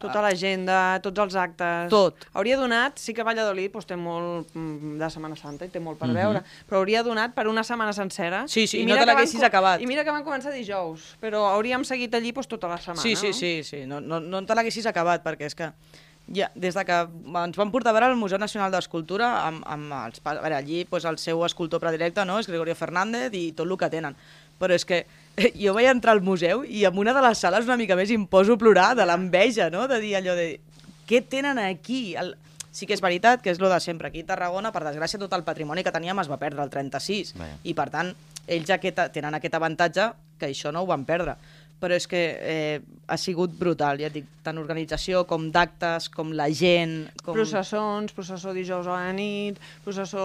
Tota 0.03 0.23
l'agenda, 0.25 0.79
tots 1.05 1.21
els 1.23 1.37
actes... 1.39 1.91
Tot. 1.93 2.25
Hauria 2.33 2.57
donat, 2.59 2.97
sí 2.99 3.13
que 3.15 3.23
Valladolid 3.29 3.69
doncs, 3.77 3.87
té 3.87 3.99
molt 4.01 4.49
mm, 4.57 4.97
de 4.99 5.11
Setmana 5.13 5.37
Santa 5.39 5.69
i 5.69 5.71
té 5.71 5.79
molt 5.85 6.01
per 6.01 6.09
Mhm. 6.09 6.17
veure, 6.17 6.43
però 6.67 6.81
hauria 6.81 7.05
donat 7.07 7.37
per 7.37 7.45
una 7.47 7.63
setmana 7.63 7.93
sencera. 7.93 8.47
Sí, 8.49 8.65
sí, 8.67 8.81
I 8.81 8.87
no 8.89 8.95
mira 8.95 9.05
te 9.05 9.13
l'haguessis 9.13 9.45
acabat. 9.47 9.85
I 9.85 9.87
mira 9.87 10.03
que 10.03 10.11
van 10.17 10.25
començar 10.25 10.51
dijous, 10.57 11.13
però 11.21 11.45
hauríem 11.53 11.85
seguit 11.85 12.15
allí 12.17 12.33
doncs, 12.33 12.49
tota 12.49 12.73
la 12.73 12.79
setmana, 12.81 13.03
Sí, 13.05 13.15
sí, 13.17 13.29
no? 13.29 13.33
sí, 13.35 13.53
sí. 13.63 13.85
No, 13.87 14.01
no, 14.01 14.19
no 14.19 14.43
te 14.49 14.57
l'haguessis 14.57 14.87
acabat, 14.87 15.23
perquè 15.23 15.45
és 15.53 15.55
que 15.55 15.71
ja, 16.35 16.51
des 16.55 16.75
de 16.75 16.85
que 16.85 16.99
ens 17.01 17.57
van 17.57 17.71
portar 17.73 17.93
a 17.93 17.97
veure 17.97 18.11
al 18.11 18.19
Museu 18.21 18.39
Nacional 18.39 18.73
d'Escultura, 18.73 19.31
amb, 19.47 19.63
amb 19.67 19.95
els, 20.01 20.21
a 20.25 20.35
veure, 20.41 20.59
allí 20.59 20.83
doncs, 20.89 21.07
el 21.09 21.19
seu 21.23 21.45
escultor 21.47 21.81
predilecte 21.81 22.25
no? 22.29 22.39
és 22.41 22.49
Gregorio 22.51 22.77
Fernández 22.77 23.35
i 23.37 23.51
tot 23.57 23.69
el 23.69 23.77
que 23.81 23.91
tenen. 23.93 24.17
Però 24.59 24.75
és 24.75 24.85
que 24.85 25.05
eh, 25.05 25.53
jo 25.55 25.75
vaig 25.77 25.89
entrar 25.91 26.17
al 26.17 26.25
museu 26.25 26.65
i 26.67 26.85
en 26.89 26.99
una 26.99 27.15
de 27.15 27.23
les 27.25 27.39
sales 27.39 27.69
una 27.69 27.79
mica 27.81 27.97
més 27.97 28.11
em 28.15 28.27
poso 28.27 28.59
a 28.59 28.61
plorar 28.61 28.91
de 28.99 29.07
l'enveja, 29.07 29.71
no? 29.71 29.87
de 29.89 30.01
dir 30.03 30.17
allò 30.19 30.37
de 30.39 30.51
què 31.09 31.23
tenen 31.25 31.61
aquí? 31.63 32.13
El... 32.19 32.35
Sí 32.71 32.87
que 32.87 32.93
és 32.95 33.03
veritat 33.03 33.41
que 33.43 33.51
és 33.51 33.59
lo 33.59 33.71
de 33.73 33.79
sempre. 33.81 34.11
Aquí 34.11 34.21
a 34.23 34.29
Tarragona, 34.29 34.71
per 34.71 34.85
desgràcia, 34.85 35.19
tot 35.19 35.33
el 35.35 35.43
patrimoni 35.47 35.83
que 35.83 35.91
teníem 35.95 36.21
es 36.21 36.29
va 36.31 36.37
perdre 36.39 36.63
el 36.63 36.71
36. 36.71 37.33
Vaja. 37.41 37.57
I, 37.65 37.73
per 37.75 37.89
tant, 37.91 38.13
ells 38.47 38.71
aquest, 38.71 39.01
tenen 39.15 39.35
aquest 39.35 39.57
avantatge 39.57 40.11
que 40.39 40.51
això 40.53 40.71
no 40.71 40.85
ho 40.85 40.91
van 40.91 41.07
perdre. 41.09 41.35
Però 41.79 41.95
és 41.95 42.09
que 42.11 42.21
eh, 42.43 42.81
ha 43.07 43.17
sigut 43.21 43.53
brutal, 43.55 44.01
ja 44.03 44.09
et 44.09 44.17
dic, 44.17 44.27
tant 44.43 44.59
organització 44.59 45.23
com 45.31 45.47
d'actes, 45.55 46.09
com 46.11 46.33
la 46.35 46.49
gent... 46.51 46.97
Com... 47.23 47.37
Processons, 47.37 48.15
processó 48.17 48.55
dijous 48.57 48.89
a 48.91 48.97
la 48.99 49.13
nit, 49.15 49.61
processó 49.85 50.25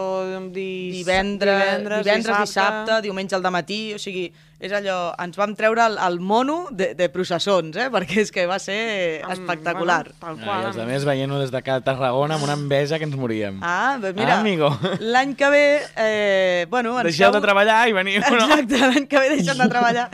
dis... 0.50 0.96
divendres, 0.98 1.62
divendres, 1.62 2.02
divendres 2.08 2.42
dissabte... 2.42 2.48
dissabte, 2.50 2.98
diumenge 3.06 3.38
al 3.38 3.46
matí, 3.54 3.82
o 3.94 4.02
sigui, 4.02 4.26
és 4.60 4.72
allò, 4.72 5.14
ens 5.20 5.36
vam 5.36 5.56
treure 5.60 5.82
el, 5.90 5.98
el 6.00 6.20
mono 6.24 6.70
de, 6.72 6.94
de 6.96 7.10
processons, 7.12 7.76
eh? 7.76 7.90
perquè 7.92 8.22
és 8.22 8.32
que 8.32 8.46
va 8.48 8.60
ser 8.64 9.22
espectacular. 9.30 10.06
Bueno, 10.20 10.20
tal 10.20 10.38
Ah, 10.40 10.44
qual. 10.46 10.62
I 10.64 10.68
els 10.70 10.78
altres 10.78 11.06
veient-ho 11.10 11.40
des 11.42 11.52
de 11.52 11.62
Tarragona 11.84 12.36
amb 12.36 12.46
una 12.46 12.54
enveja 12.56 12.98
que 12.98 13.04
ens 13.10 13.18
moríem. 13.20 13.58
Ah, 13.62 13.98
doncs 14.00 14.16
mira, 14.16 14.38
Ah, 14.38 14.40
amigo. 14.40 14.70
l'any 15.00 15.36
que 15.36 15.50
ve, 15.50 15.64
eh, 15.98 16.66
bueno... 16.70 16.96
ens 17.02 17.10
Deixeu 17.12 17.32
de 17.36 17.42
treballar 17.44 17.82
i 17.90 17.94
veniu, 17.98 18.22
no? 18.22 18.38
Exacte, 18.46 18.80
l'any 18.80 19.08
que 19.08 19.20
ve 19.20 19.30
deixem 19.36 19.58
de 19.58 19.68
treballar. 19.68 20.10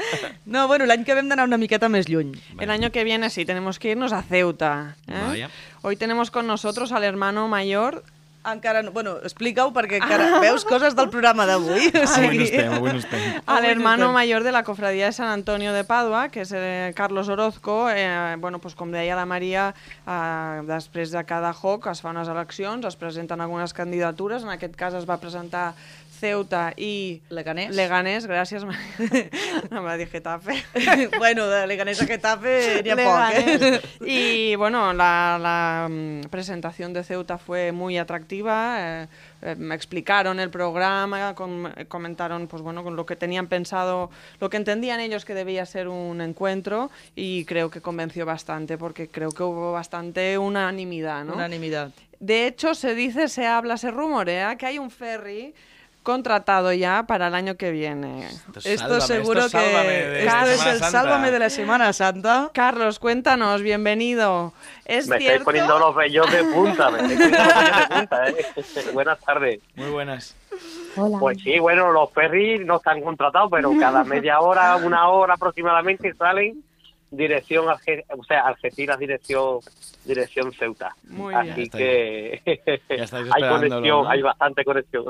No, 0.46 0.68
bueno, 0.68 0.86
l'any 0.90 1.04
que 1.06 1.14
ve 1.14 1.22
hem 1.22 1.30
d'anar 1.30 1.46
una 1.46 1.58
miqueta 1.62 1.90
més 1.90 2.10
lluny. 2.10 2.34
El 2.60 2.70
año 2.72 2.90
que 2.92 3.04
viene 3.04 3.30
sí, 3.30 3.46
tenemos 3.46 3.78
que 3.78 3.92
irnos 3.92 4.14
a 4.14 4.24
Ceuta. 4.24 4.96
¿eh? 5.08 5.22
Vaya. 5.28 5.50
Hoy 5.84 5.96
tenemos 5.96 6.32
con 6.32 6.48
nosotros 6.48 6.92
al 6.92 7.04
hermano 7.04 7.48
mayor 7.48 8.04
Encara 8.48 8.82
no... 8.82 8.94
Bueno, 8.96 9.18
explica-ho 9.20 9.74
perquè 9.76 9.98
encara 10.00 10.40
veus 10.40 10.64
coses 10.64 10.96
del 10.96 11.10
programa 11.12 11.44
d'avui. 11.46 11.90
O 11.92 12.04
Avui 12.06 12.06
no 12.08 12.08
sigui... 12.08 12.46
estem, 12.46 12.72
avui 12.78 12.94
no 12.96 13.02
estem. 13.02 13.26
al 13.46 13.58
Avui 13.58 13.68
no 13.68 13.72
hermano 13.74 14.06
estem. 14.06 14.14
mayor 14.16 14.44
de 14.48 14.54
la 14.56 14.64
cofradía 14.64 15.08
de 15.08 15.12
San 15.18 15.28
Antonio 15.28 15.74
de 15.74 15.84
Padua, 15.84 16.30
que 16.32 16.46
és 16.48 16.54
eh, 16.56 16.94
Carlos 16.96 17.28
Orozco. 17.28 17.90
Eh, 17.92 18.38
bueno, 18.40 18.60
pues, 18.64 18.76
com 18.80 18.94
deia 18.96 19.18
la 19.20 19.26
Maria, 19.28 19.74
eh, 20.08 20.62
després 20.72 21.12
de 21.12 21.26
cada 21.28 21.52
HOC 21.52 21.90
es 21.92 22.02
fan 22.02 22.16
unes 22.16 22.32
eleccions, 22.32 22.88
es 22.88 22.96
presenten 22.96 23.42
algunes 23.44 23.76
candidatures. 23.76 24.48
En 24.48 24.56
aquest 24.56 24.76
cas 24.80 24.96
es 24.96 25.04
va 25.10 25.20
presentar 25.20 25.74
Ceuta 26.20 26.74
i 26.76 27.22
Leganés. 27.30 27.76
Leganés, 27.76 28.28
Maria. 28.66 28.84
no 29.72 29.82
me 29.82 29.98
dir 29.98 30.08
Getafe. 30.10 30.64
bueno, 31.18 31.48
de 31.48 31.66
Leganés 31.68 32.02
a 32.02 32.06
Getafe 32.08 32.82
n'hi 32.84 32.90
ha 32.90 32.96
poc, 32.96 33.06
Leganés. 33.36 33.62
eh? 33.62 33.82
Y 34.06 34.56
bueno, 34.56 34.92
la, 34.94 35.38
la, 35.42 35.88
mm, 35.90 36.30
presentación 36.30 36.94
de 36.94 37.04
Ceuta 37.04 37.38
fue 37.38 37.72
muy 37.72 37.98
atractiva. 37.98 39.04
eh, 39.04 39.08
eh, 39.42 39.56
me 39.58 39.74
explicaron 39.74 40.40
el 40.42 40.50
programa, 40.50 41.34
com- 41.34 41.72
comentaron 41.88 42.48
pues 42.48 42.62
bueno, 42.62 42.84
con 42.84 42.98
lo 42.98 43.06
que 43.06 43.16
tenían 43.16 43.48
pensado, 43.48 44.10
lo 44.42 44.50
que 44.50 44.58
entendían 44.58 45.00
ellos 45.00 45.24
que 45.24 45.34
debía 45.34 45.66
ser 45.66 45.88
un 45.88 46.20
encuentro 46.20 46.90
y 47.16 47.46
creo 47.46 47.70
que 47.70 47.80
convenció 47.80 48.26
bastante 48.26 48.78
porque 48.78 49.08
creo 49.08 49.30
que 49.32 49.44
hubo 49.44 49.72
bastante 49.72 50.38
unanimidad, 50.38 51.24
¿no? 51.24 51.36
Unanimidad. 51.36 51.92
De 52.20 52.48
hecho, 52.48 52.76
se 52.76 52.94
dice, 52.96 53.30
se 53.30 53.48
habla, 53.48 53.78
se 53.78 53.92
rumorea 53.92 54.58
que 54.58 54.66
hay 54.66 54.78
un 54.78 54.92
ferry 54.92 55.54
contratado 56.10 56.74
ya 56.74 57.04
para 57.04 57.28
el 57.28 57.36
año 57.36 57.56
que 57.56 57.70
viene. 57.70 58.28
Esto 58.64 59.00
seguro 59.00 59.42
esto 59.42 59.60
que... 59.60 59.64
de 59.64 60.26
Esto 60.26 60.46
es 60.48 60.66
el 60.66 60.80
Santa. 60.80 60.90
Sálvame 60.90 61.30
de 61.30 61.38
la 61.38 61.52
Semana 61.52 61.94
Santa. 61.94 62.50
Carlos, 62.52 62.98
cuéntanos, 62.98 63.62
bienvenido. 63.62 64.52
¿Es 64.86 65.08
Me 65.08 65.18
estáis 65.18 65.24
cierto? 65.24 65.46
poniendo 65.46 65.78
los 65.78 65.96
vellos 65.96 66.32
de 66.32 66.44
punta, 66.46 66.90
me 66.90 66.98
estáis 66.98 67.20
poniendo 67.20 67.44
los 67.46 67.56
vellos 67.56 67.90
de 67.90 67.96
punta, 67.96 68.30
¿eh? 68.30 68.46
Buenas 68.94 69.20
tardes. 69.20 69.60
Muy 69.76 69.92
buenas. 69.92 70.36
Hola. 70.96 71.20
Pues 71.20 71.38
sí, 71.44 71.60
bueno, 71.60 71.92
los 71.92 72.12
ferries 72.12 72.66
no 72.66 72.78
están 72.78 73.02
contratados, 73.02 73.52
pero 73.52 73.72
cada 73.80 74.04
media 74.04 74.40
hora, 74.40 74.78
una 74.78 75.10
hora 75.10 75.36
aproximadamente 75.36 76.12
salen 76.16 76.64
dirección, 77.12 77.66
o 77.68 78.24
sea, 78.24 78.48
Algeciras, 78.48 78.98
dirección, 78.98 79.60
dirección 80.06 80.52
Ceuta. 80.54 80.96
Muy 81.04 81.36
bien. 81.36 81.52
Así 81.52 81.70
Ya 81.70 81.78
que 81.78 82.42
Ya 82.90 83.04
estáis 83.04 83.30
hay 83.36 83.48
conexión, 83.48 83.84
¿no? 83.84 84.10
hay 84.10 84.22
bastante 84.24 84.64
conexión. 84.64 85.06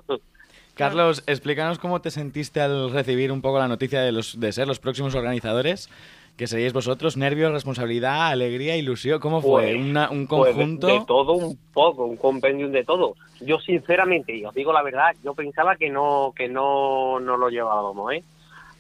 Carlos, 0.80 1.24
explícanos 1.28 1.78
cómo 1.80 2.02
te 2.02 2.10
sentiste 2.12 2.62
al 2.62 2.92
recibir 2.92 3.32
un 3.32 3.42
poco 3.42 3.60
la 3.60 3.68
noticia 3.68 4.02
de, 4.02 4.12
los, 4.12 4.40
de 4.40 4.52
ser 4.52 4.68
los 4.68 4.80
próximos 4.80 5.14
organizadores, 5.14 5.90
que 6.38 6.48
seríais 6.48 6.74
vosotros. 6.74 7.18
Nervios, 7.18 7.52
responsabilidad, 7.52 8.28
alegría, 8.28 8.78
ilusión. 8.78 9.20
¿Cómo 9.20 9.42
fue? 9.42 9.74
Pues, 9.74 9.76
Una- 9.86 10.10
un 10.10 10.26
Pues 10.28 10.56
de- 10.56 10.62
conjunto. 10.62 10.88
de, 10.88 11.02
todo 11.06 11.34
un 11.34 11.58
poco, 11.74 12.06
un 12.06 12.16
compendium 12.18 12.72
de 12.72 12.84
todo. 12.86 13.16
Yo 13.42 13.60
sinceramente, 13.60 14.36
y 14.36 14.46
os 14.46 14.54
digo 14.54 14.72
la 14.74 14.82
verdad, 14.84 15.14
yo 15.24 15.34
pensaba 15.34 15.76
que 15.76 15.90
no 15.90 16.34
que 16.36 16.48
no, 16.48 17.20
no 17.20 17.36
lo 17.38 17.50
llevábamos, 17.50 18.14
¿eh? 18.14 18.24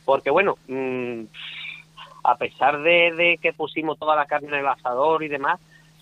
Porque 0.05 0.29
bueno, 0.31 0.57
mm, 0.67 1.23
a 2.23 2.37
pesar 2.37 2.81
de, 2.81 3.13
de 3.15 3.39
que 3.41 3.53
pusimos 3.53 3.97
toda 3.99 4.15
la 4.15 4.25
carne 4.25 4.47
en 4.49 4.55
el 4.55 4.67
asador 4.67 5.23
y 5.23 5.27
demás, 5.27 5.59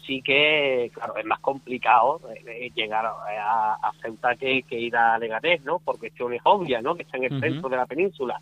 sí 0.07 0.21
que, 0.23 0.89
claro, 0.93 1.15
es 1.17 1.25
más 1.25 1.39
complicado 1.41 2.19
eh, 2.33 2.41
eh, 2.47 2.71
llegar 2.73 3.05
a, 3.05 3.73
a 3.73 3.91
Ceuta 4.01 4.35
que, 4.35 4.63
que 4.63 4.79
ir 4.79 4.95
a 4.95 5.19
Leganés, 5.19 5.61
¿no? 5.63 5.77
Por 5.79 5.99
cuestiones 5.99 6.41
obvias, 6.45 6.81
¿no? 6.81 6.95
Que 6.95 7.03
está 7.03 7.17
en 7.17 7.25
el 7.25 7.29
centro 7.41 7.69
de 7.69 7.75
la 7.77 7.85
península. 7.85 8.39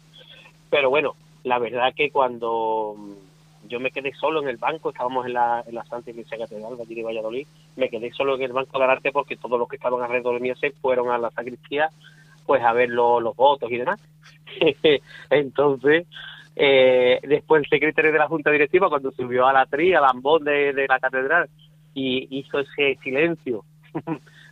Pero 0.69 0.89
bueno, 0.89 1.15
la 1.43 1.57
verdad 1.59 1.93
que 1.95 2.11
cuando 2.11 2.95
mm, 2.97 3.67
yo 3.67 3.79
me 3.79 3.89
quedé 3.91 4.13
solo 4.13 4.41
en 4.43 4.47
el 4.49 4.57
banco, 4.57 4.89
estábamos 4.91 5.25
en 5.25 5.33
la, 5.33 5.63
en 5.67 5.73
la 5.75 5.83
Santa 5.85 6.11
Iglesia 6.11 6.37
Catedral 6.37 6.77
de 6.77 6.83
allí 6.83 6.93
de 6.95 7.03
Valladolid, 7.03 7.47
me 7.75 7.89
quedé 7.89 8.11
solo 8.13 8.35
en 8.35 8.43
el 8.43 8.53
banco 8.53 8.77
de 8.77 8.85
arte 8.85 9.11
porque 9.11 9.35
todos 9.35 9.57
los 9.59 9.67
que 9.67 9.75
estaban 9.77 10.01
alrededor 10.03 10.35
de 10.35 10.39
mí 10.41 10.55
se 10.59 10.69
fueron 10.71 11.09
a 11.09 11.17
la 11.17 11.31
sacristía 11.31 11.89
pues 12.45 12.61
a 12.63 12.73
ver 12.73 12.89
lo- 12.89 13.19
los 13.19 13.35
votos 13.35 13.71
y 13.71 13.77
demás. 13.77 13.99
Entonces, 15.29 16.05
eh, 16.55 17.19
después 17.23 17.63
el 17.63 17.69
secretario 17.69 18.11
de 18.11 18.19
la 18.19 18.27
Junta 18.27 18.51
Directiva, 18.51 18.89
cuando 18.89 19.11
subió 19.11 19.45
a 19.47 19.53
la 19.53 19.65
tri, 19.65 19.93
al 19.93 20.05
ambón 20.05 20.43
de, 20.43 20.73
de 20.73 20.87
la 20.87 20.99
catedral, 20.99 21.49
y 21.93 22.27
hizo 22.39 22.59
ese 22.59 22.97
silencio 23.03 23.63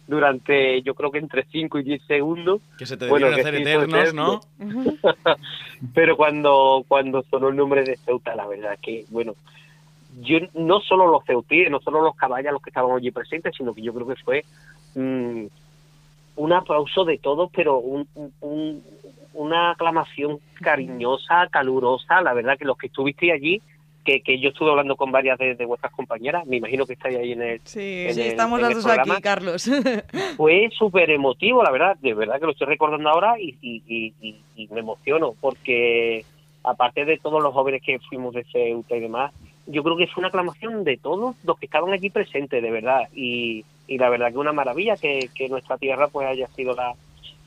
durante, 0.08 0.82
yo 0.82 0.96
creo 0.96 1.12
que 1.12 1.20
entre 1.20 1.46
5 1.46 1.80
y 1.80 1.84
10 1.84 2.02
segundos, 2.04 2.62
Que 2.78 2.86
se 2.86 2.98
te 2.98 3.08
Bueno, 3.08 3.28
hacer 3.28 3.56
eternos, 3.56 4.14
¿no? 4.14 4.42
pero 5.94 6.16
cuando 6.18 6.84
cuando 6.88 7.24
sonó 7.30 7.50
el 7.50 7.56
nombre 7.56 7.84
de 7.84 7.98
Ceuta, 7.98 8.36
la 8.36 8.48
verdad 8.48 8.78
que, 8.82 9.06
bueno, 9.10 9.36
yo 10.22 10.38
no 10.54 10.80
solo 10.82 11.08
los 11.08 11.24
ceutíes, 11.26 11.72
no 11.72 11.80
solo 11.80 12.02
los 12.02 12.16
caballos 12.16 12.54
los 12.54 12.62
que 12.62 12.70
estaban 12.70 12.96
allí 12.96 13.12
presentes, 13.12 13.56
sino 13.58 13.74
que 13.74 13.82
yo 13.82 13.94
creo 13.94 14.08
que 14.08 14.16
fue 14.24 14.46
mm, 14.96 15.46
un 16.36 16.54
aplauso 16.54 17.04
de 17.06 17.18
todos, 17.18 17.50
pero 17.54 17.78
un, 17.80 18.08
un- 18.16 18.34
un- 18.42 18.84
una 19.34 19.72
aclamación 19.72 20.40
cariñosa, 20.62 21.48
calurosa, 21.52 22.22
la 22.22 22.34
verdad 22.34 22.58
que 22.58 22.66
los 22.66 22.78
que 22.78 22.88
estuviste 22.88 23.32
allí 23.32 23.62
que, 24.06 24.22
que 24.22 24.38
yo 24.40 24.50
estuve 24.50 24.70
hablando 24.70 24.96
con 24.98 25.12
varias 25.14 25.38
de, 25.40 25.56
de 25.56 25.66
vuestras 25.66 25.94
compañeras, 25.94 26.46
me 26.46 26.58
imagino 26.58 26.86
que 26.86 26.94
estáis 26.94 27.18
ahí 27.18 27.32
en 27.32 27.42
el... 27.42 27.62
Sí, 27.64 28.04
en 28.06 28.16
Sí, 28.16 28.22
el- 28.22 28.28
estamos 28.28 28.60
las 28.60 28.74
dos 28.74 28.86
aquí, 28.88 29.22
Carlos. 29.22 29.70
Fue 30.38 30.70
súper 30.78 31.10
emotivo, 31.10 31.64
la 31.64 31.72
verdad, 31.72 31.96
de 32.02 32.14
verdad 32.14 32.40
que 32.40 32.46
lo 32.46 32.52
estoy 32.52 32.68
recordando 32.68 33.10
ahora 33.10 33.40
y, 33.40 33.58
y, 33.62 33.82
y- 33.88 34.14
y- 34.22 34.44
y 34.56 34.68
me 34.70 34.82
emociono 34.82 35.36
porque 35.40 36.26
aparte 36.64 37.06
de 37.06 37.18
todos 37.18 37.42
los 37.42 37.54
jóvenes 37.54 37.82
que 37.82 38.00
fuimos 38.00 38.34
de 38.34 38.44
Ceuta 38.52 38.96
y 38.96 39.00
demás, 39.00 39.32
yo 39.68 39.84
creo 39.84 39.96
que 39.96 40.08
fue 40.08 40.20
una 40.22 40.28
aclamación 40.28 40.84
de 40.84 40.98
todos 40.98 41.36
los 41.46 41.58
que 41.58 41.66
estaban 41.68 41.94
aquí 41.94 42.10
presentes, 42.10 42.62
de 42.62 42.72
verdad, 42.72 43.08
y, 43.16 43.64
y 43.88 43.98
la 43.98 44.10
verdad 44.10 44.32
que 44.32 44.38
una 44.38 44.52
maravilla 44.54 44.98
que, 44.98 45.30
que 45.34 45.48
nuestra 45.48 45.78
tierra 45.78 46.10
pues 46.10 46.28
haya 46.28 46.48
sido 46.50 46.74
la, 46.76 46.94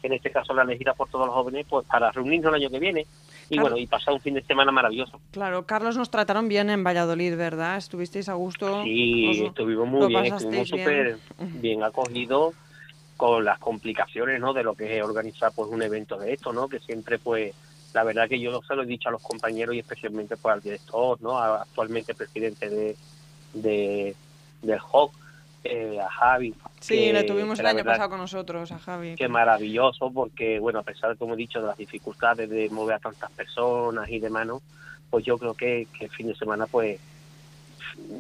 en 0.07 0.15
este 0.15 0.31
caso 0.31 0.55
la 0.55 0.63
elegida 0.63 0.95
por 0.95 1.09
todos 1.09 1.27
los 1.27 1.35
jóvenes, 1.35 1.67
pues 1.69 1.87
para 1.87 2.11
reunirnos 2.13 2.51
el 2.55 2.63
año 2.63 2.71
que 2.71 2.79
viene 2.79 3.07
y 3.49 3.55
Claro. 3.55 3.63
bueno, 3.63 3.77
y 3.79 3.87
pasar 3.87 4.15
un 4.15 4.21
fin 4.21 4.35
de 4.35 4.43
semana 4.43 4.73
maravilloso. 4.73 5.21
Claro, 5.31 5.67
Carlos, 5.67 5.97
nos 5.97 6.11
trataron 6.11 6.49
bien 6.49 6.69
en 6.71 6.83
Valladolid, 6.83 7.37
¿verdad? 7.37 7.77
Estuvisteis 7.77 8.29
a 8.29 8.35
gusto. 8.35 8.83
Sí, 8.83 9.29
Os- 9.31 9.49
estuvimos 9.49 9.87
muy 9.89 10.07
bien, 10.09 10.25
estuvimos 10.27 10.69
súper 10.69 11.19
bien. 11.39 11.61
bien 11.61 11.83
acogidos 11.85 12.55
con 13.17 13.45
las 13.45 13.59
complicaciones, 13.59 14.41
¿no? 14.41 14.53
De 14.53 14.63
lo 14.63 14.75
que 14.75 14.99
es 14.99 15.03
organizar 15.05 15.53
pues 15.55 15.71
un 15.71 15.81
evento 15.83 16.19
de 16.19 16.33
esto, 16.35 16.53
¿no? 16.53 16.69
Que 16.69 16.81
siempre 16.81 17.19
pues 17.19 17.55
la 17.95 18.03
verdad 18.05 18.29
que 18.29 18.39
yo 18.41 18.61
se 18.63 18.75
lo 18.75 18.83
he 18.83 18.87
dicho 18.87 19.09
a 19.09 19.13
los 19.13 19.23
compañeros 19.23 19.75
y 19.75 19.79
especialmente 19.79 20.37
pues 20.37 20.53
al 20.55 20.61
director, 20.61 21.21
¿no? 21.23 21.39
A- 21.39 21.63
actualmente 21.63 22.15
presidente 22.15 22.69
de, 22.69 22.97
de 23.55 24.15
del 24.63 24.79
HOC, 24.91 25.13
eh, 25.65 25.99
a 26.01 26.11
Javi. 26.11 26.55
Sí, 26.87 26.95
que- 26.95 27.13
le 27.13 27.25
tuvimos 27.25 27.59
el 27.59 27.67
año 27.67 27.77
verdad 27.79 27.93
pasado 27.93 28.11
con 28.11 28.19
nosotros, 28.21 28.71
a 28.73 28.79
Javi. 28.79 29.15
que 29.17 29.29
maravilloso 29.29 30.11
porque 30.13 30.59
bueno 30.59 30.79
a 30.79 30.83
pesar 30.83 31.17
como 31.17 31.35
he 31.35 31.37
dicho 31.37 31.61
de 31.61 31.67
las 31.67 31.77
dificultades 31.77 32.49
de 32.49 32.69
mover 32.71 32.97
a 32.97 32.99
tantas 33.01 33.31
personas 33.33 34.09
y 34.09 34.19
demás 34.21 34.47
¿no? 34.47 34.63
pues 35.11 35.25
yo 35.25 35.37
creo 35.39 35.55
que, 35.55 35.87
que 35.99 36.05
el 36.07 36.11
fin 36.11 36.29
de 36.29 36.35
semana 36.37 36.67
pues 36.67 36.99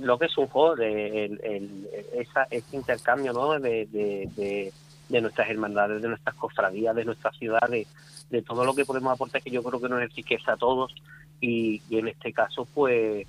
lo 0.00 0.18
que 0.18 0.26
es 0.26 0.37
un 0.38 0.46
juego 0.46 0.74
de 0.76 1.24
el, 1.26 1.40
el- 1.44 1.88
esa, 2.14 2.44
ese 2.50 2.76
intercambio 2.76 3.33
¿no? 3.33 3.59
de, 3.59 3.87
de, 3.87 4.29
de, 4.37 4.72
de 5.09 5.20
nuestras 5.20 5.48
hermandades 5.50 6.02
de 6.02 6.09
nuestras 6.09 6.35
cofradías 6.37 6.94
de 6.96 7.05
nuestras 7.05 7.37
ciudades 7.37 7.87
de 8.31 8.42
todo 8.42 8.64
lo 8.64 8.74
que 8.74 8.85
podemos 8.85 9.12
aportar 9.12 9.42
que 9.42 9.50
yo 9.50 9.62
creo 9.62 9.81
que 9.81 9.88
nos 9.88 10.02
enriquece 10.02 10.50
a 10.50 10.57
todos 10.57 10.92
y, 11.40 11.83
y 11.90 11.98
en 11.98 12.09
este 12.09 12.33
caso 12.33 12.66
pues 12.74 13.26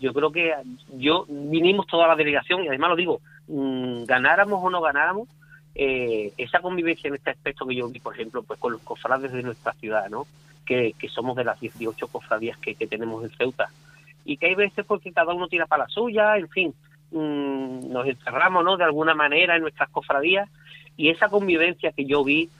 yo 0.00 0.12
creo 0.12 0.30
que 0.30 0.54
yo 0.96 1.26
vinimos 1.28 1.86
toda 1.86 2.08
la 2.08 2.16
delegación 2.16 2.62
y 2.64 2.68
además 2.68 2.90
lo 2.90 2.96
digo 2.96 3.20
mm, 3.48 4.04
ganáramos 4.04 4.62
o 4.62 4.70
no 4.70 4.80
ganáramos 4.80 5.28
eh, 5.80 6.32
esa 6.36 6.58
convivencia 6.60 7.06
en 7.06 7.14
este 7.14 7.30
aspecto 7.30 7.64
que 7.64 7.76
yo 7.76 7.88
vi, 7.88 8.00
por 8.00 8.12
ejemplo, 8.12 8.42
pues 8.42 8.58
con 8.58 8.72
los 8.72 8.82
cofrades 8.82 9.32
de 9.32 9.44
nuestra 9.44 9.72
ciudad, 9.74 10.08
¿no? 10.10 10.26
Que, 10.66 10.92
que 10.98 11.08
somos 11.08 11.36
de 11.36 11.44
las 11.44 11.60
18 11.60 12.08
cofradías 12.08 12.58
que, 12.58 12.74
que 12.74 12.88
tenemos 12.88 13.22
en 13.22 13.30
Ceuta. 13.30 13.68
Y 14.24 14.38
que 14.38 14.46
hay 14.46 14.54
veces 14.56 14.84
porque 14.84 15.12
cada 15.12 15.32
uno 15.32 15.46
tira 15.46 15.66
para 15.66 15.84
la 15.84 15.88
suya, 15.88 16.36
en 16.36 16.48
fin, 16.48 16.74
mm, 17.12 17.92
nos 17.92 18.08
encerramos, 18.08 18.64
¿no? 18.64 18.76
De 18.76 18.82
alguna 18.82 19.14
manera 19.14 19.54
en 19.54 19.62
nuestras 19.62 19.88
cofradías. 19.90 20.48
Y 20.96 21.10
esa 21.10 21.28
convivencia 21.28 21.92
que 21.92 22.06
yo 22.06 22.24
vi 22.24 22.50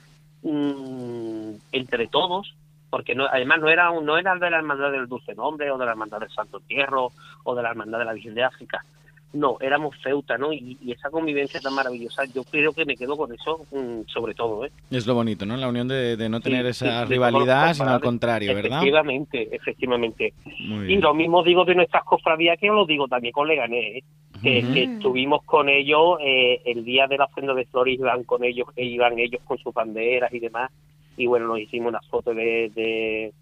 mm, 0.43 1.55
entre 1.73 2.07
todos, 2.07 2.55
porque 2.89 3.15
no, 3.15 3.25
además 3.25 3.59
no 3.59 3.69
era, 3.69 3.91
no 3.91 4.17
era 4.17 4.35
de 4.35 4.49
la 4.49 4.57
Hermandad 4.57 4.91
del 4.91 5.07
Dulce 5.07 5.35
Nombre 5.35 5.71
o 5.71 5.77
de 5.77 5.85
la 5.85 5.91
Hermandad 5.91 6.19
del 6.19 6.29
Santo 6.29 6.57
Entierro 6.57 7.11
o 7.43 7.55
de 7.55 7.63
la 7.63 7.69
Hermandad 7.69 7.99
de 7.99 8.05
la 8.05 8.13
Virgen 8.13 8.35
de 8.35 8.43
África, 8.43 8.83
no, 9.31 9.57
éramos 9.61 9.95
Ceuta, 10.01 10.37
¿no? 10.37 10.51
Y, 10.51 10.77
y 10.81 10.91
esa 10.91 11.09
convivencia 11.11 11.59
tan 11.59 11.75
maravillosa, 11.75 12.23
yo 12.33 12.43
creo 12.43 12.73
que 12.73 12.85
me 12.85 12.95
quedo 12.95 13.15
con 13.15 13.31
eso 13.31 13.65
mm, 13.71 14.07
sobre 14.07 14.33
todo, 14.33 14.65
¿eh? 14.65 14.71
Es 14.89 15.05
lo 15.05 15.13
bonito, 15.13 15.45
¿no? 15.45 15.55
La 15.55 15.67
unión 15.67 15.87
de, 15.87 16.17
de 16.17 16.29
no 16.29 16.39
tener 16.39 16.63
sí, 16.73 16.85
esa 16.85 17.05
rivalidad, 17.05 17.73
sino 17.73 17.89
al 17.89 18.01
contrario, 18.01 18.55
¿verdad? 18.55 18.79
Efectivamente, 18.79 19.55
efectivamente. 19.55 20.33
Y 20.47 20.97
lo 20.97 21.13
mismo 21.13 21.43
digo 21.43 21.63
de 21.63 21.75
nuestras 21.75 22.03
cofradías 22.05 22.57
que 22.57 22.67
lo 22.67 22.85
digo 22.85 23.07
también 23.07 23.31
con 23.31 23.47
Leganés, 23.47 23.97
¿eh? 23.97 24.03
que, 24.41 24.65
que 24.73 24.83
estuvimos 24.83 25.43
con 25.43 25.69
ellos 25.69 26.17
eh, 26.21 26.61
el 26.65 26.83
día 26.83 27.05
de 27.07 27.17
la 27.17 27.25
ofrenda 27.25 27.53
de 27.53 27.65
flores, 27.65 27.99
iban 27.99 28.23
con 28.23 28.43
ellos, 28.43 28.67
e 28.75 28.85
iban 28.85 29.19
ellos 29.19 29.41
con 29.45 29.59
sus 29.59 29.73
banderas 29.73 30.33
y 30.33 30.39
demás, 30.39 30.71
y 31.19 31.27
bueno, 31.27 31.47
nos 31.47 31.59
hicimos 31.59 31.89
una 31.89 32.01
foto 32.01 32.33
de... 32.33 32.71
de- 32.73 33.33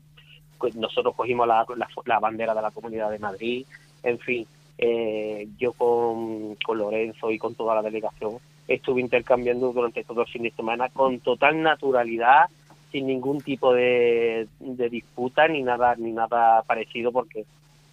pues 0.60 0.76
nosotros 0.76 1.14
cogimos 1.16 1.48
la, 1.48 1.64
la, 1.76 1.88
la 2.06 2.20
bandera 2.20 2.56
de 2.56 2.62
la 2.64 2.72
Comunidad 2.72 3.12
de 3.12 3.20
Madrid, 3.20 3.64
en 4.02 4.18
fin, 4.18 4.48
eh, 4.80 5.48
yo 5.60 5.72
con, 5.74 6.56
con 6.56 6.80
Lorenzo 6.80 7.30
y 7.30 7.38
con 7.38 7.54
toda 7.54 7.76
la 7.76 7.84
delegación 7.84 8.38
estuve 8.68 9.02
intercambiando 9.02 9.72
durante 9.72 10.04
todo 10.04 10.22
el 10.22 10.28
fin 10.28 10.42
de 10.42 10.52
semana 10.52 10.90
con 10.90 11.20
total 11.20 11.62
naturalidad, 11.62 12.46
sin 12.92 13.06
ningún 13.06 13.40
tipo 13.42 13.72
de, 13.72 14.48
de 14.60 14.90
disputa 14.90 15.48
ni 15.48 15.62
nada 15.62 15.94
ni 15.96 16.12
nada 16.12 16.64
parecido, 16.64 17.12
porque 17.12 17.46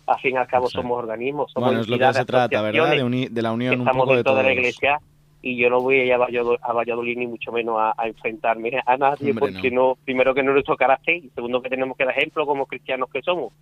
al 0.06 0.18
fin 0.20 0.34
y 0.34 0.38
al 0.38 0.46
cabo 0.46 0.70
somos 0.70 0.98
organismos, 0.98 1.52
somos 1.52 1.68
Bueno, 1.68 1.82
es 1.82 1.88
lo 1.88 1.98
que 1.98 2.12
se 2.14 2.24
trata, 2.24 2.62
¿verdad? 2.62 2.90
De, 2.96 3.04
uni- 3.04 3.28
de 3.28 3.42
la 3.42 3.52
unión 3.52 3.74
un 3.74 3.80
estamos 3.82 4.04
poco 4.04 4.12
de 4.12 4.16
dentro 4.16 4.32
todos. 4.32 4.42
de 4.42 4.48
la 4.48 4.54
iglesia 4.58 5.00
y 5.46 5.56
yo 5.56 5.68
no 5.68 5.82
voy 5.82 5.96
a 5.96 6.04
ir 6.06 6.12
a 6.14 6.16
Valladolid, 6.16 6.58
a 6.62 6.72
Valladolid 6.72 7.18
ni 7.18 7.26
mucho 7.26 7.52
menos 7.52 7.76
a, 7.78 7.92
a 7.98 8.08
enfrentarme 8.08 8.80
a 8.86 8.96
nadie 8.96 9.32
Hombre, 9.32 9.52
porque 9.52 9.70
no. 9.70 9.98
primero 10.02 10.32
que 10.32 10.42
no 10.42 10.52
es 10.52 10.54
nuestro 10.54 10.74
carácter 10.74 11.16
y 11.16 11.28
segundo 11.34 11.60
que 11.60 11.68
tenemos 11.68 11.98
que 11.98 12.06
dar 12.06 12.16
ejemplo 12.16 12.46
como 12.46 12.64
cristianos 12.64 13.10
que 13.10 13.20
somos 13.20 13.52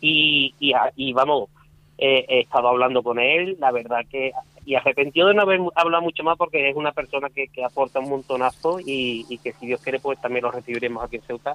y, 0.00 0.52
y, 0.58 1.12
vamos 1.12 1.48
eh, 1.96 2.26
he 2.28 2.40
estado 2.40 2.66
hablando 2.66 3.04
con 3.04 3.20
él 3.20 3.56
la 3.60 3.70
verdad 3.70 4.00
que 4.10 4.32
y 4.66 4.74
arrepentido 4.74 5.28
de 5.28 5.34
no 5.34 5.42
haber 5.42 5.60
hablado 5.76 6.02
mucho 6.02 6.24
más 6.24 6.36
porque 6.36 6.68
es 6.68 6.74
una 6.74 6.90
persona 6.90 7.30
que, 7.30 7.46
que 7.46 7.64
aporta 7.64 8.00
un 8.00 8.10
montonazo 8.10 8.80
y, 8.80 9.24
y 9.28 9.38
que 9.38 9.52
si 9.52 9.66
Dios 9.66 9.80
quiere 9.80 10.00
pues 10.00 10.20
también 10.20 10.42
lo 10.42 10.50
recibiremos 10.50 11.04
aquí 11.04 11.16
en 11.16 11.22
Ceuta 11.22 11.54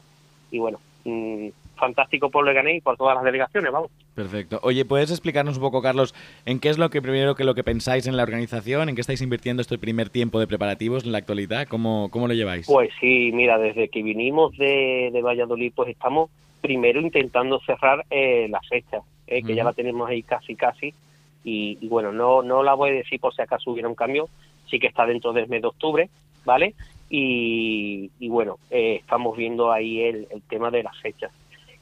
y 0.49 0.59
bueno 0.59 0.79
mm, 1.03 1.47
fantástico 1.77 2.29
por 2.29 2.45
Leganés 2.45 2.77
y 2.77 2.81
por 2.81 2.97
todas 2.97 3.15
las 3.15 3.23
delegaciones 3.23 3.71
vamos 3.71 3.91
Perfecto. 4.17 4.59
Oye, 4.63 4.83
¿puedes 4.83 5.11
explicarnos 5.11 5.57
un 5.57 5.61
poco, 5.61 5.83
Carlos, 5.83 6.15
en 6.45 6.59
qué 6.59 6.69
es 6.69 6.79
lo 6.79 6.89
que 6.89 7.03
primero 7.03 7.35
que 7.35 7.43
lo 7.43 7.53
que 7.53 7.63
pensáis 7.63 8.07
en 8.07 8.17
la 8.17 8.23
organización, 8.23 8.89
en 8.89 8.95
qué 8.95 9.01
estáis 9.01 9.21
invirtiendo 9.21 9.61
este 9.61 9.77
primer 9.77 10.09
tiempo 10.09 10.39
de 10.39 10.47
preparativos 10.47 11.05
en 11.05 11.11
la 11.11 11.19
actualidad? 11.19 11.67
¿Cómo, 11.67 12.09
cómo 12.09 12.27
lo 12.27 12.33
lleváis? 12.33 12.65
Pues 12.65 12.89
sí, 12.99 13.31
mira, 13.31 13.59
desde 13.59 13.89
que 13.89 14.01
vinimos 14.01 14.57
de, 14.57 15.11
de 15.13 15.21
Valladolid, 15.21 15.71
pues 15.75 15.89
estamos 15.89 16.31
primero 16.61 16.99
intentando 16.99 17.59
cerrar 17.59 18.05
eh, 18.09 18.47
la 18.49 18.59
fecha, 18.61 19.01
eh, 19.27 19.43
que 19.43 19.53
ya 19.53 19.63
la 19.63 19.73
tenemos 19.73 20.09
ahí 20.09 20.23
casi, 20.23 20.55
casi. 20.55 20.95
Y, 21.43 21.77
y 21.79 21.87
bueno, 21.87 22.11
no, 22.11 22.41
no 22.41 22.63
la 22.63 22.73
voy 22.73 22.89
a 22.89 22.93
decir 22.93 23.19
por 23.19 23.35
si 23.35 23.43
acaso 23.43 23.69
hubiera 23.69 23.87
un 23.87 23.95
cambio, 23.95 24.27
sí 24.69 24.79
que 24.79 24.87
está 24.87 25.05
dentro 25.05 25.31
del 25.31 25.47
mes 25.47 25.61
de 25.61 25.67
octubre, 25.67 26.09
¿vale? 26.43 26.73
Y, 27.09 28.09
y 28.19 28.29
bueno, 28.29 28.57
eh, 28.69 28.97
estamos 28.99 29.37
viendo 29.37 29.71
ahí 29.71 30.01
el, 30.01 30.27
el 30.31 30.41
tema 30.41 30.71
de 30.71 30.83
las 30.83 30.97
fechas. 30.97 31.31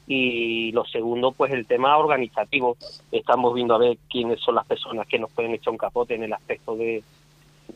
Y 0.06 0.70
lo 0.72 0.84
segundo, 0.84 1.32
pues 1.32 1.52
el 1.52 1.66
tema 1.66 1.96
organizativo. 1.98 2.76
Estamos 3.10 3.54
viendo 3.54 3.74
a 3.74 3.78
ver 3.78 3.98
quiénes 4.08 4.40
son 4.40 4.54
las 4.54 4.66
personas 4.66 5.06
que 5.08 5.18
nos 5.18 5.30
pueden 5.32 5.52
echar 5.54 5.72
un 5.72 5.78
capote 5.78 6.14
en 6.14 6.22
el 6.22 6.32
aspecto 6.32 6.76
de, 6.76 7.02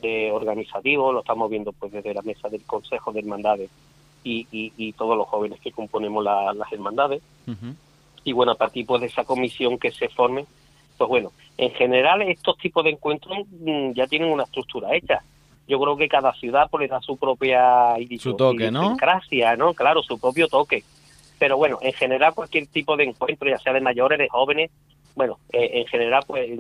de 0.01 0.31
organizativo, 0.31 1.13
lo 1.13 1.21
estamos 1.21 1.51
viendo 1.51 1.73
pues 1.73 1.91
desde 1.93 2.15
la 2.15 2.23
mesa 2.23 2.49
del 2.49 2.63
Consejo 2.63 3.13
de 3.13 3.21
Hermandades 3.21 3.71
y, 4.23 4.47
y, 4.53 4.73
y 4.77 4.93
todos 4.93 5.17
los 5.17 5.27
jóvenes 5.27 5.59
que 5.61 5.73
componemos 5.73 6.23
la- 6.23 6.53
las 6.55 6.71
hermandades. 6.73 7.21
Y 8.25 8.33
bueno, 8.33 8.53
a 8.53 8.57
partir 8.57 8.87
pues, 8.87 9.01
de 9.01 9.07
esa 9.09 9.25
comisión 9.25 9.79
que 9.79 9.91
se 9.91 10.09
forme, 10.11 10.45
pues 10.99 11.09
bueno, 11.09 11.33
en 11.59 11.71
general 11.73 12.23
estos 12.23 12.57
tipos 12.59 12.85
de 12.85 12.91
encuentros 12.91 13.39
mm, 13.51 13.93
ya 13.93 14.07
tienen 14.07 14.31
una 14.31 14.45
estructura 14.45 14.95
hecha. 14.95 15.23
Yo 15.67 15.81
creo 15.81 15.97
que 15.97 16.09
cada 16.09 16.33
ciudad 16.35 16.69
pues, 16.71 16.83
le 16.83 16.89
da 16.89 17.01
su 17.01 17.17
propia 17.17 17.95
Su 18.19 18.37
toque, 18.37 18.71
¿no? 18.71 18.97
¿no? 19.57 19.75
Claro, 19.75 20.03
su 20.03 20.19
propio 20.21 20.47
toque. 20.49 20.85
Pero 21.41 21.57
bueno, 21.57 21.79
en 21.81 21.95
general 21.95 22.35
cualquier 22.35 22.67
tipo 22.67 22.99
de 22.99 23.05
encuentro, 23.05 23.49
ya 23.49 23.59
sea 23.59 23.73
de 23.73 23.81
mayores, 23.81 24.19
de 24.19 24.29
jóvenes, 24.29 24.71
bueno, 25.17 25.39
eh, 25.51 25.71
en 25.73 25.87
general, 25.87 26.23
pues, 26.27 26.51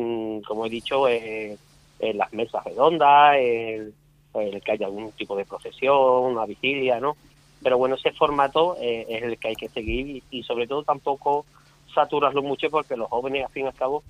como 0.47 0.65
he 0.65 0.71
dicho, 0.71 1.07
eh, 1.07 1.59
en 1.99 2.17
las 2.17 2.33
mesas 2.33 2.65
redondas, 2.65 3.37
el, 3.37 3.93
el 4.35 4.63
que 4.63 4.73
haya 4.73 4.87
algún 4.87 5.13
tipo 5.13 5.37
de 5.37 5.45
procesión, 5.45 6.33
una 6.33 6.47
vigilia, 6.47 6.99
¿no? 6.99 7.15
Pero 7.63 7.77
bueno, 7.77 7.97
ese 7.97 8.13
formato 8.13 8.75
eh, 8.81 9.05
es 9.07 9.23
el 9.23 9.37
que 9.37 9.49
hay 9.49 9.55
que 9.55 9.69
seguir 9.69 10.07
y, 10.09 10.23
y 10.31 10.43
sobre 10.45 10.67
todo 10.67 10.83
tampoco 10.83 11.45
saturarlo 11.95 12.43
mucho 12.43 12.71
porque 12.71 12.97
los 12.97 13.11
jóvenes, 13.11 13.45
al 13.45 13.53
fin 13.53 13.65
y 13.67 13.69
al 13.69 13.75
cabo, 13.75 14.03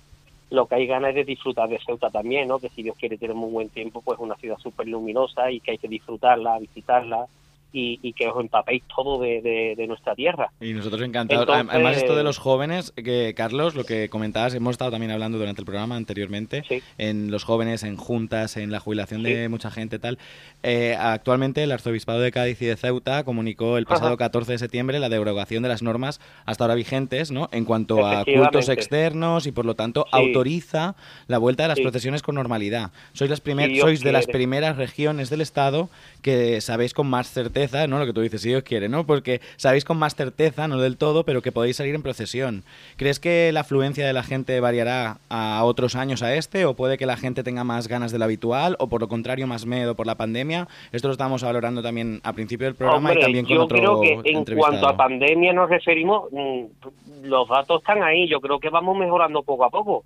lo 0.51 0.67
que 0.67 0.77
hay 0.77 0.87
ganas 0.87 1.11
es 1.11 1.17
de 1.17 1.25
disfrutar 1.25 1.69
de 1.69 1.81
Ceuta 1.85 2.11
también, 2.11 2.47
¿no? 2.47 2.61
Que 2.61 2.69
si 2.69 2.85
Dios 2.85 2.97
quiere 2.97 3.19
tenemos 3.19 3.45
un 3.45 3.55
buen 3.55 3.71
tiempo, 3.71 4.03
pues 4.03 4.21
una 4.21 4.37
ciudad 4.37 4.59
súper 4.59 4.87
luminosa 4.87 5.51
y 5.51 5.59
que 5.59 5.73
hay 5.73 5.79
que 5.79 5.89
disfrutarla, 5.89 6.61
visitarla 6.61 7.27
y, 7.73 7.99
y 8.03 8.13
que 8.13 8.27
os 8.29 8.41
empapéis 8.41 8.83
todo 8.95 9.21
de, 9.21 9.41
de- 9.43 9.75
de 9.77 9.87
nuestra 9.87 10.15
tierra. 10.15 10.51
Y 10.61 10.73
nosotros 10.73 11.03
encantados. 11.03 11.43
Entonces- 11.43 11.67
Además, 11.75 11.97
esto 11.97 12.17
de 12.17 12.23
los 12.25 12.39
jóvenes, 12.39 12.93
que 12.93 13.35
Carlos, 13.37 13.75
lo 13.75 13.85
que 13.85 14.09
comentabas, 14.09 14.55
hemos 14.55 14.73
estado 14.73 14.91
también 14.91 15.11
hablando 15.13 15.39
durante 15.39 15.61
el 15.63 15.67
programa 15.67 15.97
anteriormente, 15.97 16.65
Sí. 16.69 16.83
en 16.99 17.31
los 17.31 17.45
jóvenes, 17.45 17.83
en 17.85 17.97
juntas, 17.97 18.57
en 18.57 18.71
la 18.73 18.81
jubilación 18.81 19.23
de 19.23 19.45
Sí. 19.45 19.49
mucha 19.49 19.71
gente 19.71 19.99
tal. 19.99 20.19
Eh, 20.63 20.97
actualmente 20.99 21.63
el 21.63 21.73
Arzobispado 21.73 22.21
de 22.21 22.33
Cádiz 22.33 22.61
y 22.61 22.67
de 22.67 22.77
Ceuta 22.77 23.25
comunicó 23.25 23.79
el 23.79 23.87
pasado 23.87 24.09
Ajá. 24.09 24.17
14 24.17 24.53
de 24.53 24.59
septiembre 24.59 24.99
la 24.99 25.09
derogación 25.09 25.63
de 25.63 25.69
las 25.69 25.83
normas 25.83 26.21
hasta 26.47 26.65
ahora 26.65 26.75
vigentes, 26.75 27.31
¿no? 27.31 27.49
En 27.53 27.65
cuanto 27.65 28.05
a 28.07 28.25
cultos 28.25 28.69
externos 28.69 29.47
y 29.47 29.53
por 29.53 29.65
lo 29.65 29.75
tanto 29.75 30.05
Sí. 30.11 30.17
autoriza 30.19 30.97
la 31.29 31.39
vuelta 31.39 31.63
de 31.65 31.69
las 31.69 31.81
procesiones 31.81 32.23
con 32.23 32.35
normalidad. 32.35 32.91
Sois 33.13 33.31
las 33.31 33.41
primer- 33.41 33.77
sois 33.79 34.01
de 34.03 34.13
las 34.13 34.27
primeras 34.27 34.77
regiones 34.77 35.31
del 35.31 35.41
Estado 35.41 35.89
que 36.23 36.61
sabéis 36.61 36.95
con 36.95 37.07
más 37.07 37.31
certeza 37.31 37.60
certeza, 37.61 37.87
¿no? 37.87 37.99
Lo 37.99 38.07
que 38.07 38.13
tú 38.13 38.21
dices, 38.21 38.41
si 38.41 38.49
Dios 38.49 38.63
quiere, 38.63 38.89
¿no? 38.89 39.05
Porque 39.05 39.41
sabéis 39.57 39.85
con 39.85 39.99
más 39.99 40.15
certeza, 40.15 40.69
no 40.69 40.79
del 40.79 40.97
todo, 40.97 41.25
pero 41.25 41.43
que 41.43 41.53
podéis 41.53 41.77
salir 41.77 41.95
en 41.95 42.03
procesión. 42.03 42.63
¿Crees 42.97 43.21
que 43.21 43.51
la 43.53 43.61
afluencia 43.61 44.07
de 44.07 44.13
la 44.13 44.23
gente 44.23 44.59
variará 44.61 45.19
a 45.29 45.63
otros 45.65 45.97
años 45.97 46.23
a 46.23 46.35
este? 46.35 46.65
¿O 46.65 46.75
puede 46.75 46.99
que 46.99 47.07
la 47.07 47.17
gente 47.17 47.43
tenga 47.43 47.65
más 47.65 47.89
ganas 47.89 48.13
de 48.13 48.19
lo 48.19 48.25
habitual? 48.25 48.77
¿O 48.79 48.89
por 48.89 49.01
lo 49.01 49.09
contrario, 49.09 49.47
más 49.47 49.67
miedo 49.67 49.95
por 49.95 50.07
la 50.07 50.17
pandemia? 50.17 50.69
Esto 50.93 51.09
lo 51.09 51.13
estábamos 51.13 51.43
valorando 51.43 51.83
también 51.83 52.21
al 52.23 52.35
principio 52.35 52.67
del 52.67 52.75
programa 52.75 53.11
Hombre, 53.11 53.21
y 53.21 53.25
también 53.25 53.45
con 53.45 53.55
yo 53.55 53.65
otro 53.65 53.79
creo 53.79 54.01
que 54.01 54.31
en 54.31 54.45
cuanto 54.57 54.89
a 54.89 54.97
pandemia 54.97 55.53
nos 55.53 55.69
referimos, 55.69 56.31
mm, 56.33 57.25
los 57.25 57.49
datos 57.49 57.81
están 57.81 58.03
ahí. 58.03 58.29
Yo 58.29 58.41
creo 58.41 58.59
que 58.59 58.71
vamos 58.71 58.97
mejorando 58.97 59.43
poco 59.43 59.65
a 59.65 59.71
poco. 59.71 60.05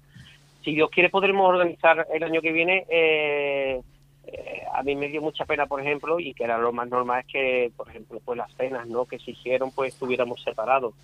Si 0.65 0.75
Dios 0.75 0.91
quiere, 0.91 1.11
podremos 1.11 1.49
organizar 1.49 2.07
el 2.13 2.23
año 2.23 2.41
que 2.41 2.53
viene. 2.53 2.85
eh, 2.89 3.81
eh, 4.27 4.63
a 4.73 4.83
mí 4.83 4.97
me 4.97 5.09
dio 5.09 5.23
mucha 5.23 5.45
pena, 5.45 5.67
por 5.67 5.81
ejemplo, 5.81 6.19
y 6.21 6.35
que 6.35 6.45
era 6.45 6.59
lo 6.59 6.73
más 6.73 6.89
normal 6.89 7.21
es 7.21 7.33
que, 7.33 7.73
por 7.77 7.89
ejemplo, 7.89 8.21
pues 8.25 8.39
las 8.39 8.53
cenas, 8.55 8.87
¿no? 8.87 9.05
Que 9.05 9.19
se 9.19 9.33
hicieron, 9.33 9.71
pues 9.71 9.95
estuviéramos 9.95 10.43
separados. 10.43 10.95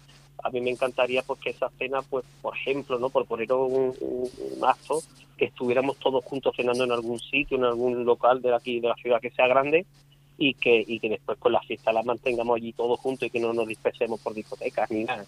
A 0.43 0.51
mí 0.51 0.61
me 0.61 0.71
encantaría, 0.71 1.23
pues 1.23 1.39
que 1.41 1.51
esas 1.51 1.73
cenas, 1.79 2.05
pues, 2.09 2.25
por 2.41 2.57
ejemplo, 2.57 2.99
¿no? 2.99 3.11
Por 3.11 3.27
poner 3.27 3.53
un, 3.53 3.95
un, 4.01 4.31
un 4.39 4.65
acto, 4.65 5.01
que 5.37 5.47
estuviéramos 5.47 5.97
todos 5.99 6.23
juntos 6.25 6.55
cenando 6.55 6.85
en 6.85 6.93
algún 6.93 7.19
sitio, 7.19 7.57
en 7.57 7.65
algún 7.65 8.05
local 8.05 8.43
de 8.43 8.55
aquí 8.55 8.79
de 8.79 8.89
la 8.89 8.95
ciudad 8.97 9.21
que 9.21 9.31
sea 9.31 9.47
grande 9.49 9.87
y 10.41 10.55
que 10.55 10.85
y 10.87 10.99
que 10.99 11.09
después 11.09 11.39
con 11.39 11.53
la 11.53 11.61
fiesta 11.61 11.93
la 11.93 12.03
mantengamos 12.03 12.57
allí 12.57 12.73
todos 12.73 12.99
juntos 13.01 13.27
y 13.27 13.31
que 13.31 13.41
no 13.41 13.53
nos 13.53 13.67
dispersemos 13.67 14.21
por 14.21 14.35
discotecas 14.35 14.91
ni 14.91 15.05
nada 15.05 15.25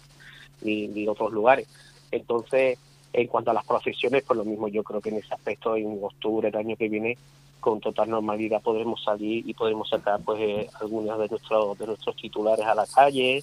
ni, 0.61 0.87
ni 0.87 1.07
otros 1.07 1.31
lugares 1.31 1.67
entonces 2.11 2.79
en 3.13 3.27
cuanto 3.27 3.51
a 3.51 3.53
las 3.53 3.65
procesiones 3.65 4.23
pues 4.23 4.37
lo 4.37 4.43
mismo 4.43 4.67
yo 4.67 4.83
creo 4.83 5.01
que 5.01 5.09
en 5.09 5.17
ese 5.17 5.33
aspecto 5.33 5.75
en 5.75 5.99
octubre 6.01 6.49
del 6.49 6.59
año 6.59 6.75
que 6.75 6.89
viene 6.89 7.17
con 7.63 7.79
total 7.79 8.09
normalidad 8.09 8.61
podremos 8.61 9.01
salir 9.03 9.47
y 9.49 9.53
podremos 9.53 9.89
sacar 9.89 10.19
pues 10.23 10.39
eh, 10.41 10.67
algunos 10.81 11.17
de 11.17 11.27
nuestros 11.29 11.77
de 11.79 11.87
nuestros 11.87 12.15
titulares 12.17 12.65
a 12.65 12.75
la 12.75 12.85
calle 12.85 13.41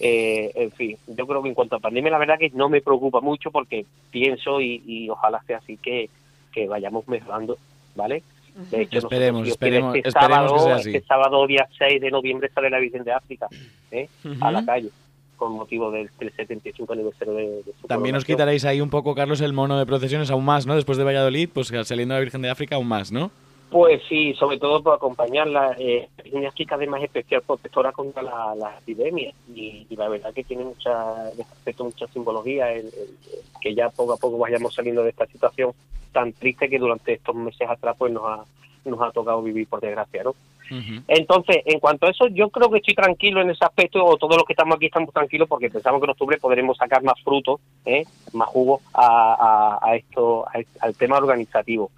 eh, 0.00 0.50
en 0.56 0.72
fin, 0.72 0.96
yo 1.06 1.26
creo 1.26 1.42
que 1.42 1.48
en 1.50 1.54
cuanto 1.54 1.76
a 1.76 1.78
pandemia 1.78 2.10
la 2.10 2.18
verdad 2.18 2.38
que 2.38 2.50
no 2.50 2.68
me 2.68 2.80
preocupa 2.80 3.20
mucho 3.20 3.50
porque 3.52 3.86
pienso 4.10 4.60
y, 4.60 4.82
y 4.84 5.08
ojalá 5.08 5.40
sea 5.46 5.58
así 5.58 5.76
que, 5.76 6.10
que 6.52 6.66
vayamos 6.66 7.06
mejorando, 7.06 7.56
¿vale? 7.94 8.22
De 8.70 8.82
hecho, 8.82 8.98
Esperemos, 8.98 9.46
esperemos- 9.48 9.94
este 9.96 10.08
esperemos 10.08 10.50
sábado, 10.50 10.54
que 10.56 10.60
sea 10.64 10.74
así. 10.74 10.94
Este 10.96 11.06
sábado, 11.06 11.46
día 11.46 11.68
6 11.78 12.00
de 12.00 12.10
noviembre, 12.10 12.50
sale 12.52 12.68
la 12.68 12.80
Virgen 12.80 13.04
de 13.04 13.12
África 13.12 13.46
¿eh? 13.92 14.08
a 14.40 14.50
la 14.50 14.64
calle 14.64 14.90
con 15.36 15.52
motivo 15.52 15.90
del, 15.90 16.10
del 16.18 16.32
75 16.32 16.92
aniversario 16.92 17.34
de, 17.34 17.46
de 17.62 17.72
su 17.80 17.86
También 17.88 18.14
os 18.16 18.24
quitaréis 18.24 18.64
ahí 18.64 18.80
un 18.80 18.90
poco, 18.90 19.14
Carlos, 19.14 19.40
el 19.40 19.52
mono 19.52 19.78
de 19.78 19.86
procesiones 19.86 20.30
aún 20.30 20.44
más, 20.44 20.66
¿no? 20.66 20.74
Después 20.76 20.98
de 20.98 21.04
Valladolid, 21.04 21.48
pues 21.52 21.68
saliendo 21.84 22.14
la 22.14 22.20
Virgen 22.20 22.42
de 22.42 22.50
África 22.50 22.76
aún 22.76 22.86
más, 22.88 23.10
¿no? 23.12 23.30
Pues 23.72 24.02
sí, 24.08 24.34
sobre 24.34 24.58
todo 24.58 24.82
por 24.82 24.94
acompañarla. 24.94 25.74
Eh, 25.78 26.06
Virgen 26.22 26.42
de 26.42 26.46
África 26.48 26.74
además 26.74 27.00
es 27.00 27.06
especial 27.06 27.40
protectora 27.42 27.90
contra 27.92 28.22
la, 28.22 28.54
la 28.54 28.78
epidemia 28.78 29.32
y, 29.48 29.86
y 29.88 29.96
la 29.96 30.08
verdad 30.08 30.34
que 30.34 30.44
tiene 30.44 30.62
mucha, 30.64 31.30
en 31.32 31.40
aspecto 31.40 31.84
mucha 31.84 32.06
simbología, 32.08 32.70
el, 32.72 32.86
el- 32.86 33.16
que 33.62 33.74
ya 33.74 33.88
poco 33.90 34.12
a 34.12 34.16
poco 34.18 34.36
vayamos 34.38 34.74
saliendo 34.74 35.02
de 35.02 35.10
esta 35.10 35.26
situación 35.26 35.72
tan 36.12 36.32
triste 36.34 36.68
que 36.68 36.78
durante 36.78 37.14
estos 37.14 37.34
meses 37.34 37.66
atrás 37.70 37.96
pues 37.98 38.12
nos 38.12 38.24
ha, 38.24 38.44
nos 38.84 39.00
ha 39.00 39.10
tocado 39.12 39.40
vivir 39.42 39.66
por 39.68 39.80
desgracia, 39.80 40.22
¿no? 40.24 40.34
Entonces, 41.08 41.58
en 41.66 41.80
cuanto 41.80 42.06
a 42.06 42.10
eso, 42.10 42.28
yo 42.28 42.48
creo 42.50 42.70
que 42.70 42.78
estoy 42.78 42.94
tranquilo 42.94 43.40
en 43.40 43.50
ese 43.50 43.64
aspecto, 43.64 44.04
o 44.04 44.16
todos 44.16 44.36
los 44.36 44.44
que 44.46 44.52
estamos 44.54 44.76
aquí 44.76 44.86
estamos 44.86 45.12
tranquilos 45.14 45.48
porque 45.48 45.70
pensamos 45.70 46.00
que 46.00 46.04
en 46.06 46.10
octubre 46.10 46.38
podremos 46.38 46.76
sacar 46.76 47.02
más 47.02 47.20
frutos, 47.22 47.60
¿eh? 47.84 48.04
más 48.32 48.48
jugo 48.48 48.80
a, 48.94 49.78
a- 49.82 49.90
a 49.90 49.96
esto, 49.96 50.46
a 50.48 50.60
al 50.80 50.94
tema 50.96 51.16
organizativo. 51.18 51.90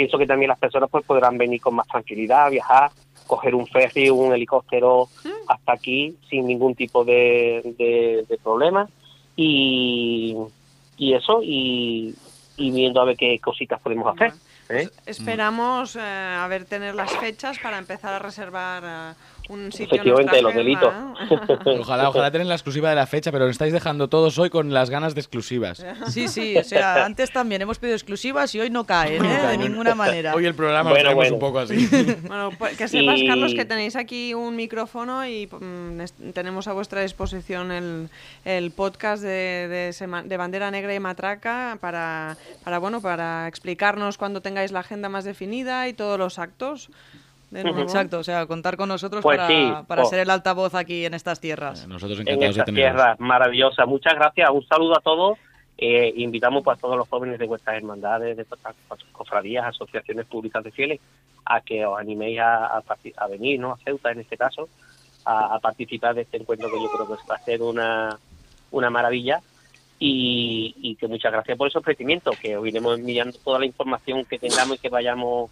Pienso 0.00 0.16
que 0.16 0.26
también 0.26 0.48
las 0.48 0.58
personas 0.58 0.88
pues 0.90 1.04
podrán 1.04 1.36
venir 1.36 1.60
con 1.60 1.74
más 1.74 1.86
tranquilidad, 1.86 2.50
viajar, 2.50 2.90
coger 3.26 3.54
un 3.54 3.66
ferry 3.66 4.08
un 4.08 4.32
helicóptero 4.32 5.10
hasta 5.46 5.72
aquí 5.74 6.16
sin 6.30 6.46
ningún 6.46 6.74
tipo 6.74 7.04
de, 7.04 7.60
de, 7.76 8.24
de 8.26 8.38
problema 8.38 8.88
y, 9.36 10.34
y 10.96 11.12
eso, 11.12 11.42
y, 11.42 12.14
y 12.56 12.70
viendo 12.70 13.02
a 13.02 13.04
ver 13.04 13.18
qué 13.18 13.38
cositas 13.40 13.78
podemos 13.82 14.14
hacer. 14.14 14.32
¿eh? 14.70 14.88
Esperamos 15.04 15.96
eh, 15.96 16.00
a 16.00 16.46
ver 16.48 16.64
tener 16.64 16.94
las 16.94 17.14
fechas 17.18 17.58
para 17.58 17.76
empezar 17.76 18.14
a 18.14 18.18
reservar 18.20 18.82
eh, 18.86 19.14
un 19.50 19.72
sitio. 19.72 19.84
en 19.86 19.92
Efectivamente, 19.92 20.42
nuestra 20.42 20.42
los 20.42 20.54
delitos. 20.54 21.80
Ojalá, 21.80 22.08
ojalá 22.08 22.30
tener 22.30 22.46
la 22.46 22.54
exclusiva 22.54 22.88
de 22.90 22.96
la 22.96 23.06
fecha, 23.06 23.30
pero 23.32 23.44
nos 23.46 23.52
estáis 23.52 23.72
dejando 23.72 24.08
todos 24.08 24.38
hoy 24.38 24.48
con 24.50 24.72
las 24.72 24.90
ganas 24.90 25.14
de 25.14 25.20
exclusivas. 25.20 25.84
Sí, 26.08 26.28
sí, 26.28 26.56
o 26.56 26.64
sea, 26.64 27.04
antes 27.04 27.30
también 27.32 27.62
hemos 27.62 27.78
pedido 27.78 27.96
exclusivas 27.96 28.54
y 28.54 28.60
hoy 28.60 28.70
no 28.70 28.84
caen, 28.84 29.24
¿eh? 29.24 29.46
De 29.48 29.58
ninguna 29.58 29.94
manera. 29.94 30.34
Hoy 30.34 30.46
el 30.46 30.54
programa 30.54 30.90
Bueno, 30.90 31.10
lo 31.10 31.16
bueno. 31.16 31.34
un 31.34 31.40
poco 31.40 31.58
así. 31.58 31.88
Bueno, 32.26 32.50
pues 32.58 32.76
que 32.76 32.88
sepas, 32.88 33.18
Y- 33.18 33.26
Carlos, 33.26 33.54
que 33.54 33.64
tenéis 33.64 33.96
aquí 33.96 34.34
un 34.34 34.54
micrófono 34.56 35.26
y 35.26 35.46
mm, 35.46 36.00
es- 36.00 36.14
tenemos 36.32 36.68
a 36.68 36.72
vuestra 36.72 37.02
disposición 37.02 37.72
el, 37.72 38.08
el 38.44 38.70
podcast 38.70 39.22
de, 39.22 39.28
de, 39.68 39.92
Sema- 39.92 40.22
de 40.22 40.36
Bandera 40.36 40.70
Negra 40.70 40.94
y 40.94 41.00
Matraca 41.00 41.78
para, 41.80 42.36
para, 42.64 42.78
bueno, 42.78 43.00
para 43.00 43.48
explicarnos 43.48 44.16
cuando 44.18 44.40
tengáis 44.40 44.70
la 44.72 44.80
agenda 44.80 45.08
más 45.08 45.24
definida 45.24 45.88
y 45.88 45.92
todos 45.92 46.18
los 46.18 46.38
actos. 46.38 46.90
De 47.50 47.64
nuevo. 47.64 47.80
Exacto, 47.80 48.18
o 48.18 48.22
sea, 48.24 48.46
contar 48.46 48.76
con 48.76 48.88
nosotros 48.88 49.22
Pues 49.22 49.36
para, 49.38 49.48
sí, 49.48 49.72
para 49.88 50.02
oh. 50.02 50.06
ser 50.06 50.20
el 50.20 50.30
altavoz 50.30 50.74
aquí 50.74 51.04
en 51.04 51.14
estas 51.14 51.40
tierras. 51.40 51.86
Nosotros 51.88 52.18
en 52.20 52.28
encantados 52.28 52.54
de 52.54 52.60
estas 52.60 52.66
teneros. 52.66 52.92
tierras 52.92 53.20
maravillosas. 53.20 53.86
Muchas 53.88 54.14
gracias, 54.14 54.48
un 54.50 54.64
saludo 54.66 54.96
a 54.96 55.00
todos. 55.00 55.38
Eh, 55.76 56.12
invitamos 56.16 56.62
pues, 56.62 56.78
a 56.78 56.80
todos 56.80 56.96
los 56.96 57.08
jóvenes 57.08 57.38
de 57.38 57.46
vuestras 57.46 57.76
hermandades, 57.76 58.36
de 58.36 58.44
vuestras 58.44 58.76
cofradías, 59.12 59.66
asociaciones 59.66 60.26
públicas 60.26 60.62
de 60.62 60.70
fieles, 60.70 61.00
a 61.44 61.60
que 61.62 61.84
os 61.84 61.98
animéis 61.98 62.38
a, 62.38 62.66
a 62.66 62.82
parti- 62.82 63.14
a 63.16 63.26
venir, 63.26 63.58
¿no? 63.58 63.72
a 63.72 63.78
Ceuta 63.78 64.12
en 64.12 64.20
este 64.20 64.36
caso, 64.36 64.68
a, 65.24 65.54
a 65.54 65.58
participar 65.58 66.14
de 66.14 66.22
este 66.22 66.36
encuentro 66.36 66.68
que 66.70 66.80
yo 66.80 66.90
creo 66.90 67.06
que 67.08 67.14
va 67.28 67.34
a 67.34 67.38
ser 67.44 67.62
una, 67.62 68.18
una 68.70 68.90
maravilla. 68.90 69.40
Y, 70.02 70.74
y 70.80 70.96
que 70.96 71.08
muchas 71.08 71.30
gracias 71.30 71.58
por 71.58 71.68
ese 71.68 71.76
ofrecimiento, 71.76 72.30
que 72.40 72.56
os 72.56 72.66
iremos 72.66 72.98
enviando 72.98 73.36
toda 73.44 73.58
la 73.58 73.66
información 73.66 74.24
que 74.24 74.38
tengamos 74.38 74.76
y 74.76 74.78
que 74.78 74.88
vayamos 74.88 75.50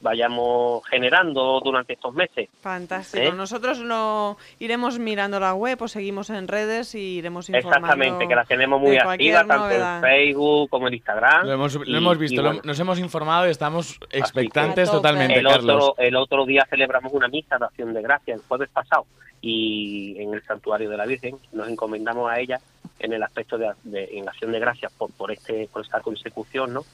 vayamos 0.00 0.86
generando 0.86 1.60
durante 1.64 1.94
estos 1.94 2.14
meses. 2.14 2.48
Fantástico. 2.60 3.22
¿Eh? 3.24 3.32
Nosotros 3.32 3.78
lo 3.80 4.36
iremos 4.60 4.98
mirando 4.98 5.40
la 5.40 5.54
web 5.54 5.80
o 5.82 5.88
seguimos 5.88 6.30
en 6.30 6.46
redes 6.48 6.94
y 6.94 7.16
iremos 7.18 7.48
informando. 7.48 7.76
Exactamente, 7.78 8.28
que 8.28 8.34
las 8.34 8.46
tenemos 8.48 8.80
muy 8.80 8.96
activas, 8.96 9.46
tanto 9.46 9.64
novedad. 9.64 9.96
en 9.96 10.02
Facebook 10.02 10.70
como 10.70 10.88
en 10.88 10.94
Instagram. 10.94 11.46
Lo 11.46 11.52
hemos, 11.52 11.74
lo 11.74 11.84
Y- 11.84 11.96
hemos 11.96 12.18
visto, 12.18 12.42
lo- 12.42 12.62
nos 12.62 12.78
hemos 12.80 12.98
informado 13.00 13.46
y 13.46 13.50
estamos 13.50 13.98
expectantes 14.10 14.90
totalmente, 14.90 15.38
el, 15.38 15.46
Carlos. 15.46 15.84
otro, 15.90 16.02
el 16.04 16.16
otro 16.16 16.46
día 16.46 16.64
celebramos 16.70 17.12
una 17.12 17.28
misa 17.28 17.58
de 17.58 17.64
acción 17.64 17.92
de 17.92 18.02
gracia, 18.02 18.34
el 18.34 18.40
jueves 18.46 18.68
pasado, 18.70 19.04
y 19.40 20.16
en 20.20 20.34
el 20.34 20.42
santuario 20.44 20.90
de 20.90 20.96
la 20.96 21.06
Virgen 21.06 21.36
nos 21.52 21.68
encomendamos 21.68 22.30
a 22.30 22.38
ella 22.38 22.60
en 23.00 23.12
el 23.12 23.22
aspecto 23.22 23.56
de, 23.58 23.70
de- 23.84 24.18
en 24.18 24.28
acción 24.28 24.52
de 24.52 24.58
gracias 24.60 24.92
por, 24.92 25.10
por, 25.12 25.30
este, 25.32 25.68
por 25.72 25.82
esta 25.82 26.00
consecución, 26.00 26.72
¿no? 26.74 26.84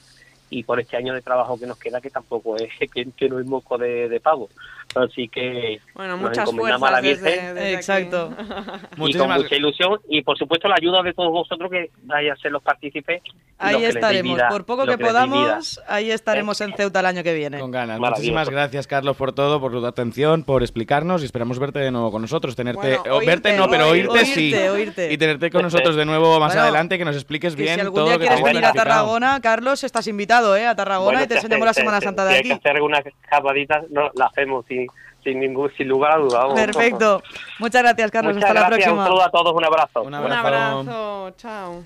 Y 0.55 0.62
por 0.62 0.78
este 0.78 0.96
año 0.96 1.12
de 1.14 1.20
trabajo 1.20 1.59
que 1.59 1.66
nos 1.66 1.78
queda, 1.78 2.00
que 2.00 2.11
tampoco 2.11 2.57
es 2.57 2.70
que, 3.16 3.28
no 3.28 3.40
es 3.40 3.46
moco 3.46 3.76
de, 3.76 4.09
de 4.09 4.20
pavo. 4.20 4.48
Así 4.97 5.28
que 5.28 5.80
Bueno, 5.95 6.12
nos 6.12 6.20
muchas 6.22 6.49
encomendamos 6.49 6.88
a 6.88 6.92
la 6.92 7.01
Virgen 7.01 7.24
desde, 7.24 7.55
desde 7.55 7.74
Exacto. 7.74 8.30
y 8.97 9.12
con 9.18 9.28
mucha 9.32 9.57
ilusión 9.57 10.01
y 10.09 10.22
por 10.22 10.38
supuesto 10.38 10.68
la 10.68 10.76
ayuda 10.78 11.03
de 11.03 11.12
todos 11.12 11.30
vosotros 11.32 11.70
que 11.70 11.90
vais 12.05 12.30
a 12.30 12.36
ser 12.36 12.53
los 12.53 12.62
partícipes. 12.62 13.22
los 13.24 13.34
Ahí 13.59 13.76
que 13.76 13.82
deis 13.82 13.95
estaremos. 13.97 14.36
vida- 14.36 14.49
Por 14.49 14.64
poco 14.64 14.84
los 14.86 14.97
que 14.97 15.03
vida. 15.03 15.12
podamos, 15.12 15.80
ahí 15.88 16.11
estaremos 16.11 16.61
en 16.61 16.72
Ceuta 16.74 17.01
el 17.01 17.07
año 17.07 17.22
que 17.22 17.34
viene. 17.34 17.59
Con 17.59 17.70
ganas. 17.70 17.99
Muchísimas 17.99 18.49
gracias, 18.51 18.86
Carlos, 18.86 19.16
por 19.16 19.32
todo, 19.32 19.61
por 19.61 19.72
tu 19.72 19.84
atención, 19.84 20.45
por 20.45 20.62
explicarnos 20.62 21.22
y 21.22 21.24
esperamos 21.26 21.59
verte 21.59 21.78
de 21.80 21.90
nuevo 21.90 22.11
con 22.12 22.22
nosotros. 22.22 22.55
Tenerte, 22.57 22.99
Bueno, 22.99 23.16
o 23.16 23.18
verte 23.20 23.49
oírte, 23.51 23.57
no, 23.57 23.68
pero 23.68 23.88
oír- 23.90 24.09
oírte, 24.09 24.24
sí. 24.26 24.53
oírte, 24.55 24.70
oírte. 24.70 25.12
Y 25.12 25.18
tenerte 25.18 25.51
con 25.51 25.62
nosotros 25.62 25.97
de 25.97 26.05
nuevo 26.05 26.38
más 26.40 26.51
Bueno, 26.53 26.62
adelante, 26.62 26.99
que 26.99 27.05
nos 27.05 27.16
expliques 27.16 27.57
Que 27.57 27.62
bien 27.62 27.74
si 27.74 27.80
algún 27.80 27.97
todo 27.97 28.05
día 28.07 28.14
lo 28.14 28.20
que 28.20 28.26
quieres 28.26 28.45
venir 28.45 28.64
a. 28.64 28.72
Tarragona, 28.72 29.40
Carlos, 29.42 29.82
estás 29.84 30.07
invitado, 30.07 30.57
¿eh? 30.57 30.66
A 30.66 30.74
Tarragona 30.76 31.05
Bueno, 31.18 31.24
y 31.24 31.26
te 31.28 31.34
enseñamos 31.36 31.66
la 31.66 31.74
Semana 31.74 32.01
Santa 32.01 32.22
si 32.24 32.28
de 32.28 32.34
hay 32.34 32.40
aquí. 32.40 32.49
que 32.49 32.55
hacer 32.55 32.72
algunas 32.76 33.05
escapaditas, 33.07 33.84
no, 33.90 34.11
la 34.14 34.26
hacemos 34.26 34.64
sin, 34.66 34.84
sin 35.25 35.41
ningún 35.41 35.70
sin 35.77 35.89
lugar 35.89 36.12
a 36.12 36.18
duda. 36.18 36.39
vamos. 36.41 36.55
Perfecto. 36.61 37.22
Muchas 37.59 37.83
gracias, 37.83 38.11
Carlos. 38.11 38.35
Muchas 38.35 38.51
Hasta 38.51 38.61
la 38.61 38.68
gracias, 38.68 38.89
un 38.93 38.97
próxima. 38.99 39.05
saludo 39.07 39.22
a 39.25 39.31
todos, 39.31 39.53
un 39.57 39.64
abrazo. 39.64 40.03
Un 40.03 40.07
Un 40.09 40.14
abrazo. 40.14 40.47
abrazo, 40.47 41.31
chao. 41.39 41.85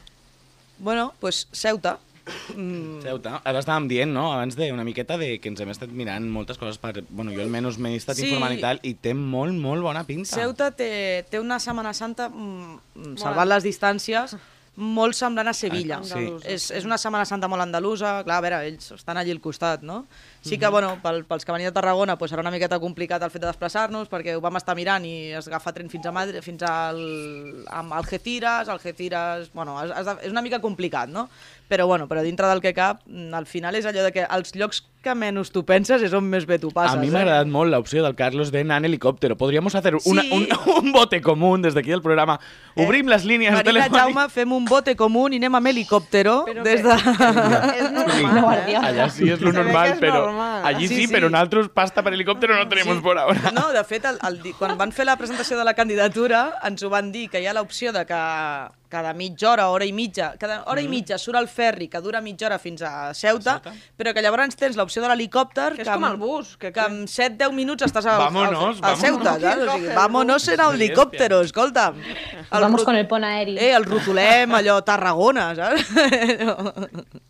Bueno, 0.78 1.12
pues 1.20 1.49
Ceuta. 1.53 1.99
Mm, 2.55 3.01
Ceuta. 3.01 3.41
Ara 3.43 3.59
estàvem 3.62 3.86
dient, 3.89 4.12
no?, 4.12 4.34
abans 4.34 4.55
de 4.55 4.70
una 4.70 4.84
miqueta 4.84 5.16
de 5.16 5.39
que 5.41 5.49
ens 5.49 5.61
hem 5.64 5.70
estat 5.72 5.89
mirant 5.89 6.26
moltes 6.28 6.59
coses 6.61 6.76
per... 6.76 7.03
Bueno, 7.09 7.32
jo 7.32 7.41
almenys 7.41 7.78
m'he 7.80 7.95
estat 7.97 8.16
Sí. 8.20 8.26
informant 8.28 8.53
i 8.53 8.61
tal, 8.61 8.80
i 8.84 8.93
té 8.95 9.14
molt, 9.14 9.55
molt 9.57 9.80
bona 9.82 10.05
pinta. 10.05 10.28
Ceuta 10.36 10.70
té, 10.76 11.24
té 11.30 11.41
una 11.41 11.57
Setmana 11.59 11.95
Santa, 11.97 12.28
mm, 12.28 13.16
salvant 13.16 13.49
les 13.49 13.64
distàncies, 13.64 14.36
molt 14.79 15.16
semblant 15.18 15.51
a 15.51 15.55
Sevilla. 15.57 15.99
Ah, 15.99 16.07
sí. 16.07 16.24
És, 16.47 16.68
és 16.74 16.87
una 16.87 16.97
Setmana 17.01 17.26
Santa 17.26 17.51
molt 17.51 17.64
andalusa, 17.64 18.20
clar, 18.26 18.39
a 18.39 18.45
veure, 18.45 18.61
ells 18.70 18.93
estan 18.95 19.18
allí 19.18 19.35
al 19.35 19.41
costat, 19.43 19.83
no? 19.83 20.05
Sí 20.41 20.57
que, 20.57 20.70
bueno, 20.70 20.93
pel, 21.03 21.24
pels 21.26 21.45
que 21.45 21.53
venim 21.53 21.66
de 21.66 21.74
Tarragona 21.74 22.14
pues, 22.18 22.31
serà 22.31 22.45
una 22.45 22.53
miqueta 22.55 22.79
complicat 22.81 23.24
el 23.26 23.33
fet 23.35 23.43
de 23.43 23.51
desplaçar-nos 23.51 24.09
perquè 24.09 24.37
ho 24.39 24.43
vam 24.45 24.57
estar 24.61 24.76
mirant 24.79 25.05
i 25.05 25.33
es 25.37 25.51
agafa 25.51 25.74
tren 25.74 25.91
fins 25.91 26.07
a 26.07 26.14
Madrid, 26.14 26.41
fins 26.47 26.62
al, 26.68 27.03
a 27.66 27.83
Algeciras, 27.99 28.70
Algeciras... 28.70 29.51
Bueno, 29.53 29.76
de, 29.83 30.16
és 30.22 30.33
una 30.33 30.45
mica 30.47 30.62
complicat, 30.62 31.11
no? 31.11 31.26
Però, 31.68 31.86
bueno, 31.86 32.08
però 32.08 32.22
dintre 32.24 32.46
del 32.48 32.62
que 32.64 32.72
cap, 32.72 33.02
mm, 33.06 33.34
al 33.34 33.44
final 33.46 33.74
és 33.76 33.84
allò 33.84 34.02
de 34.02 34.10
que 34.12 34.22
els 34.24 34.54
llocs 34.56 34.86
que 35.04 35.12
menys 35.14 35.50
tu 35.52 35.62
penses 35.64 36.00
és 36.02 36.12
on 36.16 36.24
més 36.24 36.46
bé 36.46 36.56
tu 36.58 36.70
passes. 36.72 36.96
a 36.96 37.00
mi 37.00 37.10
m'ha 37.10 37.20
eh? 37.20 37.22
agradat 37.22 37.46
molt 37.46 37.70
l'opció 37.70 38.02
del 38.02 38.14
Carlos 38.16 38.50
de 38.50 38.60
anar 38.64 38.78
en 38.78 38.86
helicòptero. 38.86 39.36
Podríamos 39.36 39.74
hacer 39.74 39.94
una, 40.06 40.22
Sí. 40.22 40.30
un, 40.32 40.48
un 40.84 40.92
bote 40.92 41.20
común 41.20 41.60
des 41.62 41.74
d'aquí 41.74 41.90
del 41.90 42.00
programa. 42.02 42.40
Obrim 42.74 43.06
les 43.06 43.24
línies 43.24 43.52
Marina, 43.52 43.64
telefòniques. 43.84 44.00
Jaume, 44.14 44.28
fem 44.30 44.52
un 44.52 44.64
bote 44.64 44.96
comú 44.96 45.28
i 45.28 45.36
anem 45.36 45.54
amb 45.54 45.66
helicòptero 45.66 46.44
Però 46.46 46.62
des 46.64 46.80
que- 46.80 46.88
de... 46.88 46.94
És 47.78 47.90
normal, 47.92 48.64
eh? 48.66 48.76
Allà 48.88 49.08
sí 49.10 49.28
és 49.30 49.40
lo 49.40 49.52
normal, 49.52 49.88
que 49.92 49.94
és 49.94 50.00
però 50.00 50.24
normal. 50.26 50.64
allí 50.66 50.88
sí, 50.88 50.94
Sí, 50.96 51.06
sí. 51.06 51.12
però 51.14 51.28
nosaltres 51.30 51.68
pasta 51.68 52.02
per 52.02 52.12
helicòptero 52.14 52.56
no 52.56 52.66
tenim 52.68 53.00
por 53.02 53.18
ahora. 53.18 53.52
No, 53.52 53.70
de 53.72 53.84
fet, 53.84 54.04
el, 54.06 54.18
el, 54.26 54.40
quan 54.58 54.76
van 54.78 54.90
fer 54.92 55.04
la 55.06 55.16
presentació 55.16 55.58
de 55.58 55.64
la 55.64 55.74
candidatura, 55.74 56.54
ens 56.64 56.82
ho 56.82 56.88
van 56.90 57.12
dir, 57.12 57.28
que 57.30 57.40
hi 57.42 57.46
ha 57.46 57.52
l'opció 57.54 57.92
de 57.92 58.04
que 58.08 58.18
cada 58.89 59.12
mitja 59.14 59.51
hora, 59.53 59.68
hora 59.68 59.84
i 59.84 59.93
mitja, 59.93 60.34
cada 60.39 60.62
hora 60.64 60.80
Mm. 60.80 60.84
i 60.84 60.89
mitja 60.89 61.18
surt 61.18 61.39
el 61.39 61.47
ferri, 61.49 61.89
que 61.89 62.01
dura 62.01 62.20
mitja 62.20 62.47
hora 62.47 62.59
fins 62.59 62.82
a 62.82 63.12
Ceuta, 63.14 63.61
però 63.97 64.14
que 64.14 64.22
llavors 64.22 64.57
tens 64.57 64.76
l'opció 64.76 65.03
de 65.03 65.09
l'helicòpter, 65.09 65.74
Que 65.76 65.82
és 65.82 65.89
amb- 65.89 66.03
com 66.03 66.11
el 66.12 66.16
bus, 66.16 66.57
que- 66.57 66.72
que 66.72 66.80
amb 66.80 67.07
7-10 67.07 67.53
minuts 67.53 67.82
estàs 67.84 68.07
a, 68.07 68.16
Vámonos, 68.18 68.80
a, 68.82 68.93
a 68.93 68.97
Ceuta, 68.97 69.36
vámonos. 69.39 69.43
saps? 69.43 69.68
O 69.68 69.72
sigui, 69.78 69.95
vámonos 69.95 70.49
en 70.49 70.57
Sí, 70.57 70.74
helicòptero, 70.74 71.41
escolta. 71.43 71.93
Vamos 72.51 72.80
rut- 72.80 72.84
con 72.84 72.97
el 72.97 73.07
pont 73.07 73.24
aeri. 73.24 73.59
Eh, 73.59 73.72
el 73.74 73.84
rotulem, 73.84 74.51
allò, 74.55 74.82
Tarragona, 74.82 75.55
saps? 75.55 75.89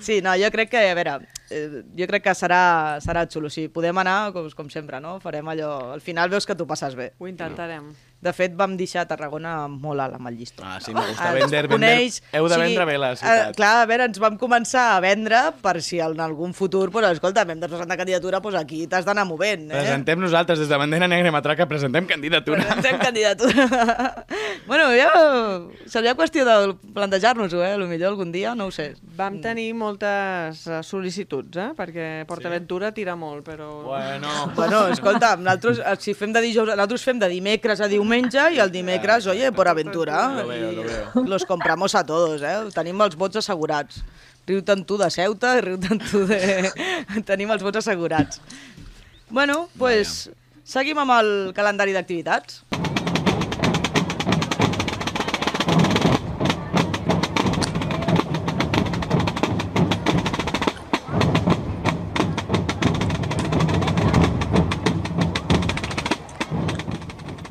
Sí, 0.00 0.20
no, 0.20 0.34
jo 0.36 0.50
crec 0.50 0.68
que, 0.68 0.90
a 0.90 0.94
veure, 0.94 1.26
eh, 1.52 1.82
jo 1.98 2.06
crec 2.08 2.24
que 2.24 2.34
serà, 2.38 2.98
serà 3.04 3.26
xulo. 3.28 3.50
Si 3.52 3.68
podem 3.68 3.98
anar, 4.02 4.32
com, 4.32 4.48
com 4.56 4.70
sempre, 4.72 5.00
no? 5.04 5.18
Farem 5.20 5.52
allò... 5.52 5.92
Al 5.92 6.00
final 6.00 6.32
veus 6.32 6.48
que 6.48 6.56
tu 6.56 6.66
passes 6.66 6.96
bé. 6.98 7.12
Ho 7.20 7.28
intentarem. 7.28 7.92
De 8.22 8.30
fet, 8.30 8.52
vam 8.54 8.76
deixar 8.78 9.02
Tarragona 9.10 9.66
molt 9.66 9.98
alt 9.98 10.14
amb 10.14 10.28
el 10.30 10.36
llistó. 10.38 10.62
Ah, 10.62 10.76
sí, 10.78 10.92
gusta 10.94 11.24
Ah, 11.26 11.32
vender, 11.34 11.64
es 11.64 11.68
vender. 11.68 11.70
coneix, 11.72 12.20
Heu 12.38 12.46
de 12.46 12.58
vendre 12.60 12.84
bé 12.86 12.94
la 13.02 13.08
eh, 13.12 13.16
ciutat. 13.18 13.56
clar, 13.58 13.72
a 13.82 13.86
veure, 13.90 14.04
ens 14.06 14.20
vam 14.22 14.36
començar 14.38 14.84
a 14.92 15.00
vendre 15.02 15.40
per 15.60 15.82
si 15.82 15.98
en 15.98 16.20
algun 16.22 16.54
futur, 16.54 16.92
pues, 16.94 17.04
escolta, 17.10 17.42
hem 17.42 17.58
de 17.58 17.66
presentar 17.68 17.96
candidatura, 17.98 18.38
pues 18.40 18.54
aquí 18.54 18.86
t'has 18.86 19.04
d'anar 19.04 19.24
movent, 19.26 19.64
eh? 19.72 19.74
Presentem 19.74 20.22
nosaltres 20.22 20.60
des 20.62 20.70
de 20.70 20.78
Bandera 20.78 21.08
Negra 21.10 21.32
i 21.32 21.34
Matraca, 21.34 21.66
presentem 21.66 22.06
candidatura. 22.06 22.62
Presentem 22.62 23.00
candidatura. 23.02 23.66
bueno, 24.70 24.86
ja 24.94 25.10
seria 25.90 26.14
qüestió 26.14 26.46
de 26.46 26.76
plantejar-nos-ho, 26.94 27.58
eh? 27.66 27.72
A 27.74 27.76
lo 27.82 27.88
millor 27.90 28.14
algun 28.14 28.30
dia, 28.30 28.54
no 28.54 28.66
ho 28.66 28.70
sé. 28.70 28.92
Vam 29.18 29.40
tenir 29.42 29.72
moltes 29.74 30.62
eh, 30.70 30.78
sol·licituds, 31.42 31.56
eh? 31.56 31.74
Perquè 31.76 32.24
PortAventura 32.26 32.92
tira 32.92 33.14
molt, 33.16 33.44
però... 33.44 33.82
Bueno, 33.82 34.52
Bueno, 34.54 34.88
escolta, 34.88 35.36
nosaltres, 35.36 35.78
eh, 35.78 35.96
si 35.98 36.14
fem 36.14 36.32
de 36.32 36.40
dijous, 36.40 36.68
nosaltres 36.68 37.02
fem 37.02 37.18
de 37.18 37.28
dimecres 37.28 37.80
a 37.80 37.88
diumenge 37.88 38.52
i 38.54 38.60
el 38.60 38.70
dimecres, 38.70 39.26
oye, 39.26 39.52
por 39.52 39.68
aventura. 39.68 40.42
Lo 40.42 40.48
veo, 40.48 40.72
lo 40.72 40.82
veo. 40.82 41.24
Los 41.26 41.44
compramos 41.44 41.94
a 41.94 42.04
todos, 42.04 42.42
eh? 42.42 42.70
Tenim 42.74 43.00
els 43.02 43.16
vots 43.16 43.36
assegurats. 43.36 44.02
Riu-te'n 44.46 44.84
tu 44.84 44.98
de 44.98 45.08
Ceuta 45.10 45.56
i 45.58 45.60
riu-te'n 45.62 45.98
tu 46.02 46.24
de... 46.26 46.70
Tenim 47.28 47.50
els 47.50 47.62
vots 47.62 47.82
assegurats. 47.82 48.40
Bueno, 49.30 49.66
doncs 49.66 49.78
pues, 49.78 50.30
seguim 50.64 50.98
amb 50.98 51.14
el 51.20 51.52
calendari 51.54 51.94
d'activitats. 51.94 52.62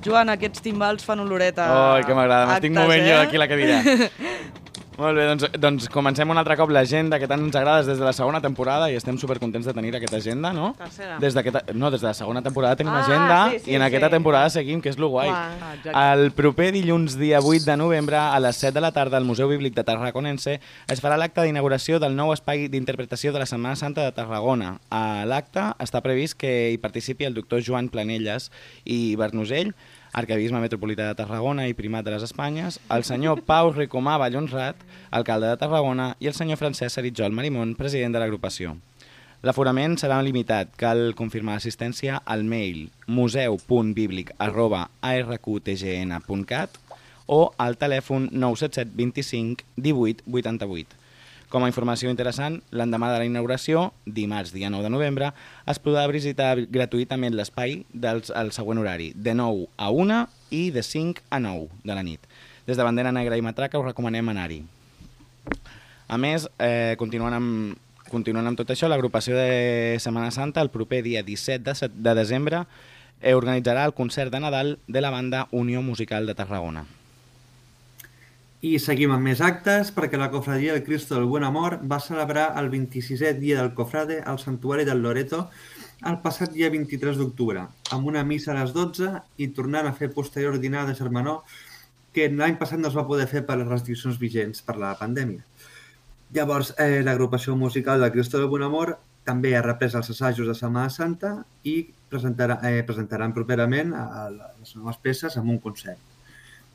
Joan, 0.06 0.34
aquests 0.34 0.64
timbals 0.66 1.06
fan 1.06 1.22
oloreta... 1.22 1.68
Ai, 1.98 2.06
que 2.08 2.18
m'agrada, 2.18 2.50
m'estic 2.50 2.74
movent 2.74 3.06
eh? 3.06 3.12
jo 3.12 3.22
aquí 3.22 3.42
la 3.42 3.48
cadira. 3.52 3.82
Molt 5.02 5.18
bé, 5.18 5.24
doncs, 5.26 5.48
doncs 5.58 5.88
comencem 5.90 6.30
un 6.30 6.38
altre 6.38 6.54
cop 6.60 6.70
l'agenda 6.70 7.18
que 7.18 7.26
tant 7.30 7.42
ens 7.42 7.56
agrada 7.58 7.82
des 7.88 7.98
de 7.98 8.06
la 8.06 8.14
segona 8.14 8.38
temporada 8.44 8.86
i 8.92 8.98
estem 9.00 9.18
supercontents 9.18 9.66
de 9.66 9.74
tenir 9.74 9.96
aquesta 9.98 10.20
agenda, 10.22 10.52
no? 10.54 10.76
Tercera. 10.78 11.16
Des 11.18 11.34
no, 11.74 11.90
des 11.90 12.04
de 12.04 12.08
la 12.08 12.14
segona 12.14 12.44
temporada 12.46 12.78
tenim 12.78 12.94
Ah, 12.94 13.00
agenda 13.02 13.40
sí, 13.50 13.60
sí, 13.64 13.72
i 13.72 13.76
en 13.80 13.82
aquesta 13.82 14.12
sí. 14.12 14.12
temporada 14.12 14.52
seguim, 14.54 14.82
que 14.82 14.92
és 14.94 15.00
lo 15.02 15.10
guai. 15.10 15.32
Guai. 15.32 15.58
Ah, 15.58 15.74
exacte. 15.74 16.04
El 16.14 16.32
proper 16.38 16.72
dilluns, 16.76 17.16
dia 17.18 17.40
8 17.42 17.66
de 17.66 17.78
novembre, 17.78 18.18
a 18.18 18.40
les 18.40 18.60
7 18.62 18.76
de 18.76 18.82
la 18.82 18.92
tarda, 18.92 19.18
al 19.18 19.26
Museu 19.26 19.50
Bíblic 19.50 19.74
de 19.74 19.84
Tarraconense, 19.84 20.60
es 20.88 21.02
farà 21.02 21.18
l'acte 21.18 21.42
d'inauguració 21.42 21.98
del 22.00 22.14
nou 22.16 22.34
espai 22.36 22.68
d'interpretació 22.70 23.34
de 23.34 23.42
la 23.42 23.48
Setmana 23.50 23.76
Santa 23.76 24.06
de 24.06 24.12
Tarragona. 24.12 24.76
A 24.92 25.26
l'acte 25.26 25.66
està 25.82 26.04
previst 26.06 26.38
que 26.38 26.54
hi 26.70 26.78
participi 26.78 27.26
el 27.26 27.34
doctor 27.34 27.66
Joan 27.66 27.90
Planelles 27.90 28.52
i 28.86 29.16
Bernusell, 29.16 29.74
arcabisme 30.14 30.60
metropolità 30.60 31.08
de 31.08 31.18
Tarragona 31.20 31.68
i 31.70 31.76
primat 31.78 32.06
de 32.06 32.14
les 32.14 32.26
Espanyes, 32.28 32.80
el 32.92 33.06
senyor 33.08 33.42
Pau 33.48 33.72
Ricomà 33.72 34.18
Ballonsrat, 34.20 34.80
alcalde 35.10 35.50
de 35.52 35.60
Tarragona, 35.62 36.14
i 36.20 36.28
el 36.32 36.38
senyor 36.38 36.60
Francesc 36.60 36.96
Saritjol 36.96 37.36
Marimón, 37.36 37.76
president 37.80 38.16
de 38.16 38.24
l'agrupació. 38.24 38.76
L'aforament 39.42 39.96
serà 39.98 40.20
limitat. 40.22 40.76
Cal 40.78 41.16
confirmar 41.18 41.56
l'assistència 41.58 42.20
al 42.30 42.44
mail 42.46 42.92
museu.biblic 43.10 44.36
arroba 44.38 44.84
arqtgn.cat 45.02 46.78
o 47.26 47.42
al 47.58 47.78
telèfon 47.82 48.28
977 48.30 48.94
25 49.00 49.66
18 49.78 50.28
88. 50.28 51.01
Com 51.52 51.66
a 51.66 51.68
informació 51.68 52.08
interessant, 52.08 52.62
l'endemà 52.72 53.10
de 53.12 53.18
la 53.20 53.26
inauguració, 53.28 53.90
dimarts, 54.06 54.54
dia 54.56 54.70
9 54.72 54.86
de 54.88 54.92
novembre, 54.94 55.34
es 55.68 55.82
podrà 55.84 56.06
visitar 56.08 56.54
gratuïtament 56.72 57.36
l'espai 57.36 57.82
del 57.92 58.22
el 58.40 58.54
següent 58.56 58.80
horari, 58.80 59.10
de 59.16 59.34
9 59.36 59.66
a 59.76 59.90
1 59.92 60.20
i 60.56 60.62
de 60.72 60.84
5 60.88 61.26
a 61.28 61.42
9 61.44 61.68
de 61.84 61.98
la 61.98 62.06
nit. 62.08 62.24
Des 62.70 62.80
de 62.80 62.86
Bandera 62.88 63.12
Negra 63.12 63.36
i 63.36 63.44
Matraca 63.44 63.82
us 63.82 63.90
recomanem 63.90 64.32
anar-hi. 64.32 64.62
A 66.08 66.18
més, 66.18 66.48
eh, 66.56 66.96
continuant, 66.96 67.36
amb, 67.36 67.76
continuant 68.08 68.48
amb 68.48 68.64
tot 68.64 68.72
això, 68.72 68.88
l'agrupació 68.88 69.36
de 69.36 70.00
Setmana 70.00 70.32
Santa, 70.32 70.64
el 70.64 70.72
proper 70.72 71.04
dia 71.04 71.20
17 71.22 71.68
de, 71.68 71.92
de 71.92 72.16
desembre, 72.16 72.64
eh, 73.20 73.36
organitzarà 73.36 73.84
el 73.84 73.94
concert 73.94 74.32
de 74.32 74.40
Nadal 74.40 74.78
de 74.88 75.04
la 75.04 75.12
banda 75.12 75.50
Unió 75.52 75.82
Musical 75.82 76.32
de 76.32 76.36
Tarragona. 76.36 76.88
I 78.62 78.76
seguim 78.78 79.10
amb 79.10 79.26
més 79.26 79.40
actes 79.42 79.90
perquè 79.90 80.20
la 80.22 80.28
Cofradia 80.30 80.76
del 80.76 80.84
Cristo 80.86 81.16
del 81.16 81.24
Buen 81.26 81.42
Amor 81.42 81.80
va 81.92 81.98
celebrar 81.98 82.52
el 82.60 82.68
26è 82.70 83.32
dia 83.40 83.56
del 83.58 83.72
Cofrade 83.74 84.20
al 84.22 84.38
Santuari 84.38 84.86
del 84.86 85.02
Loreto 85.02 85.48
el 86.06 86.20
passat 86.22 86.54
dia 86.54 86.70
23 86.70 87.18
d'octubre, 87.18 87.64
amb 87.90 88.12
una 88.12 88.22
missa 88.22 88.52
a 88.54 88.60
les 88.60 88.76
12 88.76 89.10
i 89.42 89.48
tornant 89.58 89.90
a 89.90 89.96
fer 89.98 90.12
posterior 90.14 90.60
dinar 90.62 90.86
de 90.86 90.94
germanor 91.00 91.42
que 92.14 92.30
l'any 92.30 92.60
passat 92.62 92.78
no 92.78 92.94
es 92.94 93.00
va 93.00 93.08
poder 93.10 93.26
fer 93.34 93.42
per 93.50 93.58
les 93.58 93.72
restriccions 93.72 94.22
vigents 94.22 94.62
per 94.62 94.78
la 94.78 94.94
pandèmia. 95.02 95.42
Llavors, 96.38 96.76
eh, 96.78 97.02
l'agrupació 97.02 97.58
musical 97.58 98.06
del 98.06 98.14
Cristo 98.14 98.38
del 98.38 98.52
Buen 98.54 98.68
Amor 98.70 98.94
també 99.26 99.56
ha 99.58 99.66
reprès 99.66 99.98
els 99.98 100.14
assajos 100.14 100.46
de 100.46 100.60
Setmana 100.62 100.94
Santa 100.94 101.34
i 101.66 101.80
presentarà, 102.14 102.62
eh, 102.70 102.86
presentaran 102.86 103.34
properament 103.34 103.98
a, 103.98 104.06
a 104.28 104.30
les 104.30 104.78
noves 104.78 105.02
peces 105.02 105.42
amb 105.42 105.50
un 105.50 105.58
concert. 105.58 106.11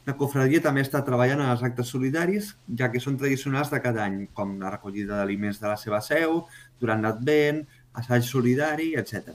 La 0.06 0.14
cofradia 0.14 0.60
també 0.62 0.84
està 0.86 1.00
treballant 1.02 1.40
en 1.42 1.48
els 1.50 1.64
actes 1.66 1.88
solidaris, 1.90 2.52
ja 2.78 2.92
que 2.92 3.02
són 3.02 3.16
tradicionals 3.18 3.72
de 3.72 3.80
cada 3.82 4.04
any, 4.04 4.20
com 4.38 4.54
la 4.60 4.70
recollida 4.76 5.16
d'aliments 5.18 5.58
de 5.58 5.66
la 5.66 5.74
seva 5.80 5.98
seu, 5.98 6.44
durant 6.78 7.02
l'Advent, 7.02 7.64
assaig 7.98 8.22
solidari, 8.28 8.92
etc. 9.00 9.34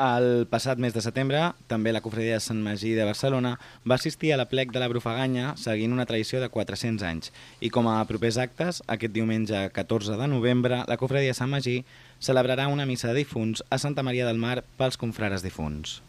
El 0.00 0.46
passat 0.52 0.78
mes 0.80 0.92
de 0.92 1.00
setembre, 1.04 1.40
també 1.68 1.92
la 1.92 2.00
cofradia 2.04 2.36
de 2.36 2.44
Sant 2.44 2.60
Magí 2.64 2.92
de 2.96 3.04
Barcelona 3.08 3.54
va 3.88 3.96
assistir 3.96 4.34
a 4.34 4.38
la 4.40 4.46
plec 4.52 4.72
de 4.72 4.80
la 4.80 4.88
Brufaganya 4.92 5.54
seguint 5.60 5.96
una 5.96 6.06
tradició 6.08 6.40
de 6.44 6.48
400 6.52 7.04
anys. 7.08 7.32
I 7.60 7.72
com 7.72 7.88
a 7.88 7.98
propers 8.08 8.36
actes, 8.40 8.80
aquest 8.84 9.16
diumenge 9.16 9.66
14 9.76 10.20
de 10.20 10.28
novembre, 10.28 10.84
la 10.88 11.00
cofradia 11.00 11.32
de 11.32 11.40
Sant 11.40 11.52
Magí 11.52 11.80
celebrarà 12.20 12.68
una 12.68 12.88
missa 12.88 13.08
de 13.08 13.18
difunts 13.24 13.64
a 13.68 13.80
Santa 13.80 14.04
Maria 14.04 14.28
del 14.28 14.40
Mar 14.40 14.60
pels 14.76 15.00
confrares 15.00 15.44
difunts. 15.44 16.00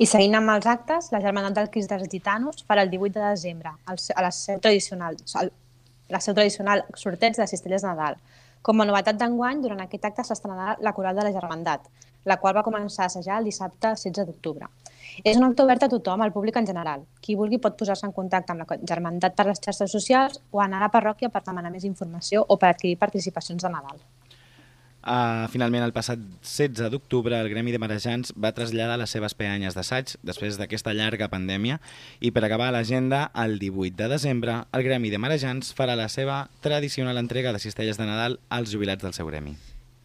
I 0.00 0.06
seguint 0.08 0.34
amb 0.38 0.48
els 0.54 0.66
actes, 0.70 1.10
la 1.12 1.20
Germandat 1.20 1.56
del 1.58 1.68
Crist 1.72 1.90
dels 1.92 2.08
Gitanos 2.12 2.62
farà 2.68 2.84
el 2.86 2.90
18 2.92 3.18
de 3.18 3.26
desembre 3.34 3.72
a 3.86 4.22
la 4.24 4.30
seu 4.32 4.60
tradicional, 4.64 5.16
al- 5.40 5.52
la 6.08 6.20
seu 6.24 6.34
tradicional 6.34 6.84
sorteig 7.02 7.36
de 7.36 7.46
Cistelles 7.46 7.84
Nadal. 7.84 8.16
Com 8.62 8.80
a 8.80 8.86
novetat 8.88 9.16
d'enguany, 9.20 9.60
durant 9.64 9.80
aquest 9.84 10.04
acte 10.08 10.24
s'estrenarà 10.24 10.76
la 10.80 10.92
coral 10.96 11.16
de 11.16 11.24
la 11.26 11.32
Germandat, 11.32 11.84
la 12.24 12.36
qual 12.40 12.56
va 12.56 12.62
començar 12.64 13.04
a 13.04 13.06
assajar 13.12 13.38
el 13.40 13.44
dissabte 13.48 13.92
16 13.96 14.26
d'octubre. 14.26 14.68
És 15.24 15.36
un 15.36 15.44
acte 15.44 15.62
obert 15.64 15.82
a 15.82 15.88
tothom, 15.88 16.22
al 16.22 16.32
públic 16.32 16.56
en 16.56 16.66
general. 16.66 17.04
Qui 17.20 17.36
vulgui 17.36 17.58
pot 17.58 17.76
posar-se 17.76 18.06
en 18.06 18.12
contacte 18.12 18.52
amb 18.52 18.64
la 18.64 18.78
Germandat 18.92 19.34
per 19.36 19.46
les 19.46 19.60
xarxes 19.60 19.90
socials 19.92 20.40
o 20.50 20.60
anar 20.60 20.78
a 20.80 20.86
la 20.88 20.90
parròquia 20.92 21.28
per 21.28 21.42
demanar 21.44 21.70
més 21.70 21.84
informació 21.84 22.44
o 22.48 22.56
per 22.56 22.70
adquirir 22.72 22.96
participacions 22.98 23.62
de 23.62 23.68
Nadal. 23.68 24.00
Uh, 25.00 25.48
finalment, 25.48 25.80
el 25.86 25.94
passat 25.96 26.20
16 26.44 26.90
d'octubre, 26.92 27.38
el 27.40 27.48
Gremi 27.48 27.72
de 27.72 27.80
Marejants 27.80 28.34
va 28.36 28.52
traslladar 28.52 28.98
les 29.00 29.14
seves 29.16 29.32
peanyes 29.32 29.72
d'assaig 29.72 30.12
després 30.20 30.60
d'aquesta 30.60 30.92
llarga 30.92 31.30
pandèmia 31.32 31.78
i 32.20 32.34
per 32.36 32.44
acabar 32.44 32.68
l'agenda, 32.74 33.30
el 33.32 33.56
18 33.62 33.96
de 33.96 34.10
desembre, 34.12 34.60
el 34.76 34.84
Gremi 34.84 35.08
de 35.08 35.22
Marejants 35.22 35.72
farà 35.72 35.96
la 35.96 36.10
seva 36.12 36.42
tradicional 36.60 37.16
entrega 37.16 37.56
de 37.56 37.64
cistelles 37.64 37.96
de 37.96 38.12
Nadal 38.12 38.40
als 38.50 38.76
jubilats 38.76 39.00
del 39.00 39.16
seu 39.16 39.32
gremi. 39.32 39.56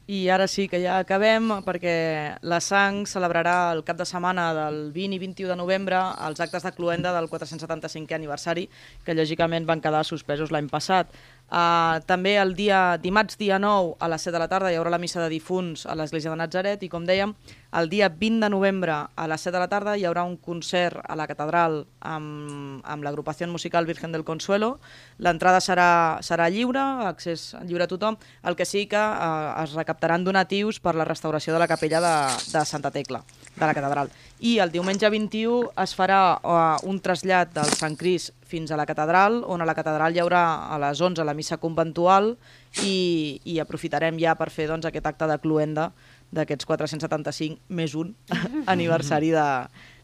I 0.05 0.27
ara 0.29 0.45
sí 0.45 0.67
que 0.69 0.77
ja 0.83 0.99
acabem 1.01 1.47
perquè 1.65 2.37
la 2.45 2.59
Sang 2.61 3.07
celebrarà 3.09 3.71
el 3.73 3.81
cap 3.83 3.97
de 3.97 4.05
setmana 4.05 4.51
del 4.53 4.91
20 4.93 5.17
i 5.17 5.21
21 5.23 5.49
de 5.49 5.55
novembre 5.57 5.97
els 6.27 6.43
actes 6.45 6.61
de 6.61 6.71
cluenda 6.77 7.09
del 7.15 7.25
475è 7.31 8.13
aniversari 8.13 8.67
que 9.03 9.15
lògicament 9.17 9.65
van 9.65 9.81
quedar 9.81 10.03
suspesos 10.05 10.53
l'any 10.53 10.69
passat. 10.69 11.09
Uh, 11.45 12.01
també 12.09 12.39
el 12.41 12.55
dia 12.57 12.97
dimarts 12.97 13.37
dia 13.37 13.59
9 13.61 13.99
a 14.01 14.07
les 14.09 14.23
7 14.25 14.33
de 14.33 14.39
la 14.41 14.47
tarda 14.49 14.71
hi 14.73 14.79
haurà 14.79 14.89
la 14.89 14.97
missa 14.97 15.21
de 15.21 15.29
difunts 15.29 15.83
a 15.85 15.93
l'església 15.93 16.31
de 16.31 16.39
Natzaret 16.39 16.81
i 16.81 16.89
com 16.89 17.05
dèiem, 17.05 17.35
el 17.77 17.89
dia 17.91 18.09
20 18.09 18.41
de 18.41 18.49
novembre 18.49 18.95
a 19.13 19.27
les 19.29 19.45
7 19.45 19.53
de 19.53 19.61
la 19.61 19.69
tarda 19.69 19.93
hi 19.93 20.07
haurà 20.09 20.23
un 20.25 20.39
concert 20.41 21.03
a 21.05 21.15
la 21.15 21.27
catedral 21.29 21.83
amb, 22.01 22.81
amb 22.81 23.05
l'agrupació 23.05 23.45
musical 23.51 23.85
Virgen 23.85 24.11
del 24.11 24.25
Consuelo. 24.25 24.79
L'entrada 25.21 25.61
serà, 25.61 26.17
serà 26.25 26.49
lliure, 26.49 26.81
accés 27.05 27.51
lliure 27.61 27.85
a 27.85 27.91
tothom, 27.93 28.17
el 28.41 28.57
que 28.57 28.65
sí 28.65 28.87
que 28.89 28.97
uh, 28.97 29.53
es 29.61 29.77
recaptaran 29.77 30.25
donatius 30.25 30.81
per 30.81 30.95
la 30.95 31.05
restauració 31.05 31.53
de 31.53 31.61
la 31.61 31.69
capella 31.69 32.01
de, 32.01 32.15
de 32.57 32.65
Santa 32.65 32.89
Tecla, 32.89 33.21
de 33.55 33.65
la 33.65 33.73
catedral. 33.73 34.11
I 34.39 34.57
el 34.59 34.71
diumenge 34.71 35.09
21 35.09 35.71
es 35.83 35.93
farà 35.95 36.19
uh, 36.35 36.89
un 36.89 36.99
trasllat 36.99 37.53
del 37.55 37.71
Sant 37.71 37.95
Cris 37.95 38.29
fins 38.45 38.71
a 38.71 38.77
la 38.77 38.85
catedral, 38.85 39.39
on 39.47 39.63
a 39.63 39.67
la 39.67 39.75
catedral 39.77 40.15
hi 40.15 40.21
haurà 40.21 40.43
a 40.69 40.79
les 40.81 41.01
11 41.01 41.23
la 41.23 41.33
missa 41.33 41.57
conventual 41.57 42.35
i, 42.83 43.39
i 43.47 43.59
aprofitarem 43.63 44.19
ja 44.19 44.35
per 44.35 44.51
fer 44.51 44.67
doncs, 44.69 44.85
aquest 44.85 45.07
acte 45.07 45.29
de 45.31 45.39
cluenda 45.39 45.89
d'aquests 46.35 46.67
475 46.67 47.61
més 47.69 47.95
un 47.95 48.13
aniversari 48.73 49.31
de, 49.31 49.47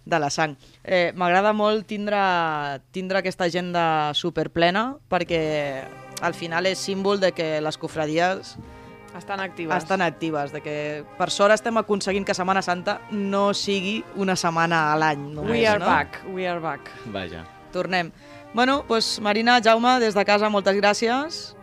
de 0.06 0.20
la 0.20 0.32
sang. 0.32 0.56
Eh, 0.84 1.12
M'agrada 1.16 1.54
molt 1.54 1.86
tindre, 1.89 2.22
tindre 2.95 3.20
aquesta 3.22 3.49
agenda 3.52 4.14
superplena 4.18 4.93
perquè 5.12 5.41
al 6.22 6.38
final 6.38 6.70
és 6.70 6.80
símbol 6.80 7.20
de 7.20 7.34
que 7.36 7.58
les 7.62 7.78
cofradies 7.82 8.56
Estan 9.18 9.39
actives. 9.39 9.78
estan 9.78 10.01
actives, 10.01 10.51
de 10.53 10.62
que 10.62 11.03
per 11.18 11.30
sort 11.30 11.53
estem 11.53 11.78
aconseguint 11.78 12.26
que 12.26 12.34
Setmana 12.34 12.62
Santa 12.62 13.01
no 13.12 13.53
sigui 13.53 14.03
una 14.16 14.36
setmana 14.36 14.91
a 14.93 14.97
l'any 14.97 15.34
només. 15.34 15.51
We 15.51 15.68
are 15.68 15.80
no? 15.80 15.86
back, 15.86 16.22
we 16.32 16.47
are 16.47 16.59
back. 16.59 16.89
Vaja. 17.12 17.45
Tornem. 17.72 18.12
Bueno, 18.53 18.84
doncs 18.88 19.20
Marina, 19.22 19.59
Jaume, 19.64 19.99
des 19.99 20.14
de 20.16 20.26
casa, 20.26 20.49
moltes 20.49 20.76
gràcies. 20.76 21.55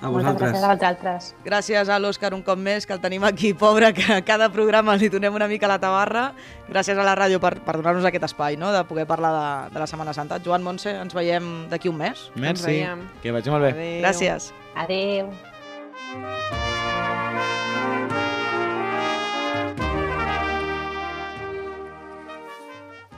A 0.00 0.08
Moltes 0.08 0.32
vosaltres. 0.32 0.52
gràcies 0.52 0.64
a 0.64 0.74
vosaltres. 0.74 1.34
Gràcies 1.44 1.88
a 1.90 1.98
l'Òscar 2.00 2.32
un 2.32 2.40
cop 2.42 2.56
més, 2.56 2.86
que 2.86 2.94
el 2.94 3.00
tenim 3.02 3.22
aquí, 3.24 3.52
pobre, 3.52 3.92
que 3.92 4.06
a 4.14 4.22
cada 4.24 4.48
programa 4.48 4.96
li 4.96 5.10
donem 5.12 5.34
una 5.34 5.46
mica 5.46 5.68
la 5.68 5.78
tabarra. 5.78 6.32
Gràcies 6.70 6.96
a 6.96 7.04
la 7.04 7.14
ràdio 7.14 7.38
per, 7.38 7.60
per 7.60 7.76
donar-nos 7.76 8.06
aquest 8.08 8.24
espai, 8.30 8.56
no?, 8.56 8.72
de 8.72 8.80
poder 8.88 9.04
parlar 9.06 9.34
de, 9.68 9.74
de 9.74 9.78
la 9.78 9.86
Setmana 9.86 10.14
Santa. 10.16 10.40
Joan 10.42 10.62
Montse, 10.64 10.90
ens 11.02 11.12
veiem 11.12 11.68
d'aquí 11.68 11.92
un 11.92 11.98
mes. 12.00 12.30
Merci. 12.34 12.64
veiem. 12.66 13.04
Que 13.22 13.30
vagi 13.30 13.50
molt 13.52 13.68
bé. 13.68 13.74
Adéu. 13.76 14.00
Gràcies. 14.06 14.52
Adeu. 14.74 16.59